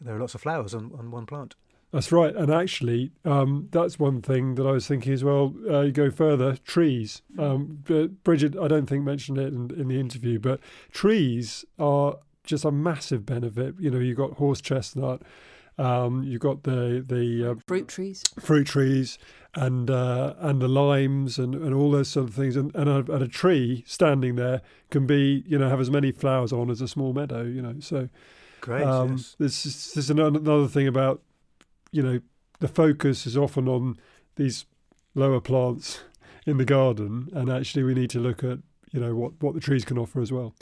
there 0.00 0.14
are 0.14 0.20
lots 0.20 0.34
of 0.34 0.42
flowers 0.42 0.74
on, 0.74 0.92
on 0.98 1.10
one 1.10 1.24
plant. 1.24 1.54
That's 1.90 2.12
right, 2.12 2.36
and 2.36 2.52
actually, 2.52 3.12
um, 3.24 3.68
that's 3.70 3.98
one 3.98 4.20
thing 4.20 4.56
that 4.56 4.66
I 4.66 4.72
was 4.72 4.86
thinking 4.86 5.14
as 5.14 5.24
well. 5.24 5.54
Uh, 5.68 5.80
you 5.80 5.92
go 5.92 6.10
further, 6.10 6.56
trees. 6.56 7.22
Um, 7.38 7.82
but 7.86 8.22
Bridget, 8.24 8.58
I 8.58 8.68
don't 8.68 8.86
think 8.86 9.04
mentioned 9.04 9.38
it 9.38 9.54
in, 9.54 9.70
in 9.70 9.88
the 9.88 9.98
interview, 9.98 10.38
but 10.38 10.60
trees 10.92 11.64
are 11.78 12.16
just 12.44 12.66
a 12.66 12.70
massive 12.70 13.24
benefit. 13.24 13.74
You 13.78 13.90
know, 13.90 13.98
you've 13.98 14.18
got 14.18 14.34
horse 14.34 14.60
chestnut, 14.60 15.22
um, 15.78 16.24
you've 16.24 16.42
got 16.42 16.64
the 16.64 17.02
the 17.06 17.52
uh, 17.52 17.54
Fruit 17.66 17.88
trees. 17.88 18.22
fruit 18.38 18.66
trees, 18.66 19.18
and 19.54 19.90
uh, 19.90 20.34
and 20.40 20.60
the 20.60 20.68
limes, 20.68 21.38
and, 21.38 21.54
and 21.54 21.72
all 21.72 21.90
those 21.90 22.08
sort 22.08 22.28
of 22.28 22.34
things. 22.34 22.54
And 22.54 22.74
and 22.74 22.88
a, 22.90 23.12
and 23.12 23.22
a 23.22 23.28
tree 23.28 23.82
standing 23.86 24.34
there 24.34 24.60
can 24.90 25.06
be, 25.06 25.42
you 25.46 25.56
know, 25.56 25.70
have 25.70 25.80
as 25.80 25.90
many 25.90 26.12
flowers 26.12 26.52
on 26.52 26.68
as 26.68 26.82
a 26.82 26.88
small 26.88 27.14
meadow. 27.14 27.44
You 27.44 27.62
know, 27.62 27.76
so 27.80 28.08
Great. 28.60 28.82
um, 28.82 29.12
yes. 29.12 29.36
This 29.38 29.66
is, 29.66 29.92
this 29.94 30.04
is 30.04 30.10
another, 30.10 30.38
another 30.38 30.66
thing 30.66 30.88
about, 30.88 31.22
you 31.90 32.02
know, 32.02 32.20
the 32.60 32.68
focus 32.68 33.26
is 33.26 33.36
often 33.36 33.68
on 33.68 33.98
these 34.36 34.66
lower 35.14 35.40
plants 35.40 36.00
in 36.46 36.56
the 36.56 36.64
garden, 36.64 37.28
and 37.32 37.50
actually 37.50 37.82
we 37.82 37.94
need 37.94 38.10
to 38.10 38.18
look 38.18 38.42
at, 38.42 38.58
you 38.92 39.00
know, 39.00 39.14
what, 39.14 39.32
what 39.40 39.54
the 39.54 39.60
trees 39.60 39.84
can 39.84 39.98
offer 39.98 40.20
as 40.20 40.32
well. 40.32 40.54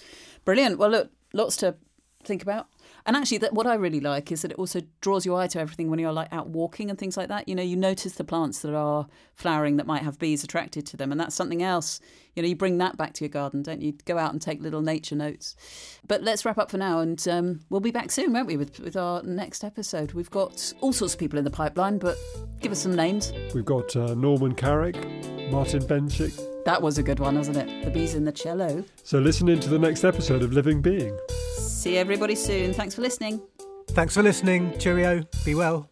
Brilliant. 0.45 0.79
Well, 0.79 0.91
look, 0.91 1.11
lots 1.33 1.57
to 1.59 1.77
think 2.25 2.43
about. 2.43 2.69
And 3.07 3.15
actually, 3.15 3.39
that 3.39 3.53
what 3.53 3.69
I 3.69 3.75
really 3.75 4.01
like 4.01 4.33
is 4.33 4.43
that 4.43 4.51
it 4.51 4.59
also 4.59 4.81
draws 5.01 5.25
your 5.25 5.41
eye 5.41 5.47
to 5.47 5.61
everything 5.61 5.91
when 5.91 6.01
you're 6.01 6.13
like 6.13 6.33
out 6.33 6.49
walking 6.49 6.91
and 6.91 6.99
things 6.99 7.17
like 7.17 7.29
that. 7.29 7.49
You 7.49 7.55
know, 7.55 7.63
you 7.63 7.77
notice 7.77 8.15
the 8.15 8.25
plants 8.25 8.61
that 8.63 8.75
are 8.75 9.07
flowering 9.33 9.77
that 9.77 9.87
might 9.87 10.03
have 10.03 10.19
bees 10.19 10.43
attracted 10.43 10.87
to 10.87 10.97
them, 10.97 11.13
and 11.13 11.21
that's 11.21 11.37
something 11.37 11.63
else. 11.63 12.01
You 12.35 12.43
know, 12.43 12.49
you 12.49 12.57
bring 12.57 12.79
that 12.79 12.97
back 12.97 13.13
to 13.15 13.25
your 13.25 13.29
garden, 13.29 13.63
don't 13.63 13.81
you? 13.81 13.93
Go 14.07 14.19
out 14.19 14.33
and 14.33 14.43
take 14.43 14.61
little 14.61 14.83
nature 14.83 15.15
notes. 15.15 15.55
But 16.07 16.25
let's 16.25 16.45
wrap 16.45 16.59
up 16.59 16.69
for 16.69 16.79
now, 16.79 16.99
and 16.99 17.27
um, 17.29 17.61
we'll 17.71 17.81
be 17.81 17.93
back 17.93 18.11
soon, 18.11 18.33
won't 18.33 18.49
we, 18.49 18.57
with, 18.57 18.81
with 18.81 18.97
our 18.97 19.23
next 19.23 19.63
episode? 19.63 20.13
We've 20.13 20.31
got 20.31 20.73
all 20.81 20.93
sorts 20.93 21.15
of 21.15 21.21
people 21.21 21.39
in 21.39 21.45
the 21.45 21.51
pipeline, 21.51 21.99
but 21.99 22.19
give 22.61 22.73
us 22.73 22.81
some 22.81 22.97
names. 22.97 23.33
We've 23.55 23.65
got 23.65 23.95
uh, 23.95 24.15
Norman 24.15 24.57
Carreck, 24.57 25.51
Martin 25.53 25.83
Bencsik. 25.83 26.65
That 26.65 26.83
was 26.83 26.99
a 26.99 27.05
good 27.05 27.21
one, 27.21 27.37
wasn't 27.37 27.59
it? 27.59 27.85
The 27.85 27.91
bees 27.93 28.17
in 28.17 28.25
the 28.25 28.33
cello. 28.33 28.85
So 29.05 29.21
listen 29.21 29.49
in 29.49 29.61
to 29.61 29.69
the 29.69 29.79
next 29.79 30.03
episode 30.03 30.43
of 30.43 30.53
Living 30.53 30.83
Being. 30.83 31.17
See 31.87 31.99
everybody 31.99 32.35
soon. 32.35 32.73
Thanks 32.75 32.97
for 32.97 33.03
listening. 33.03 33.41
Thanks 33.91 34.13
for 34.13 34.21
listening. 34.21 34.77
Cheerio. 34.77 35.23
Be 35.45 35.55
well. 35.55 35.89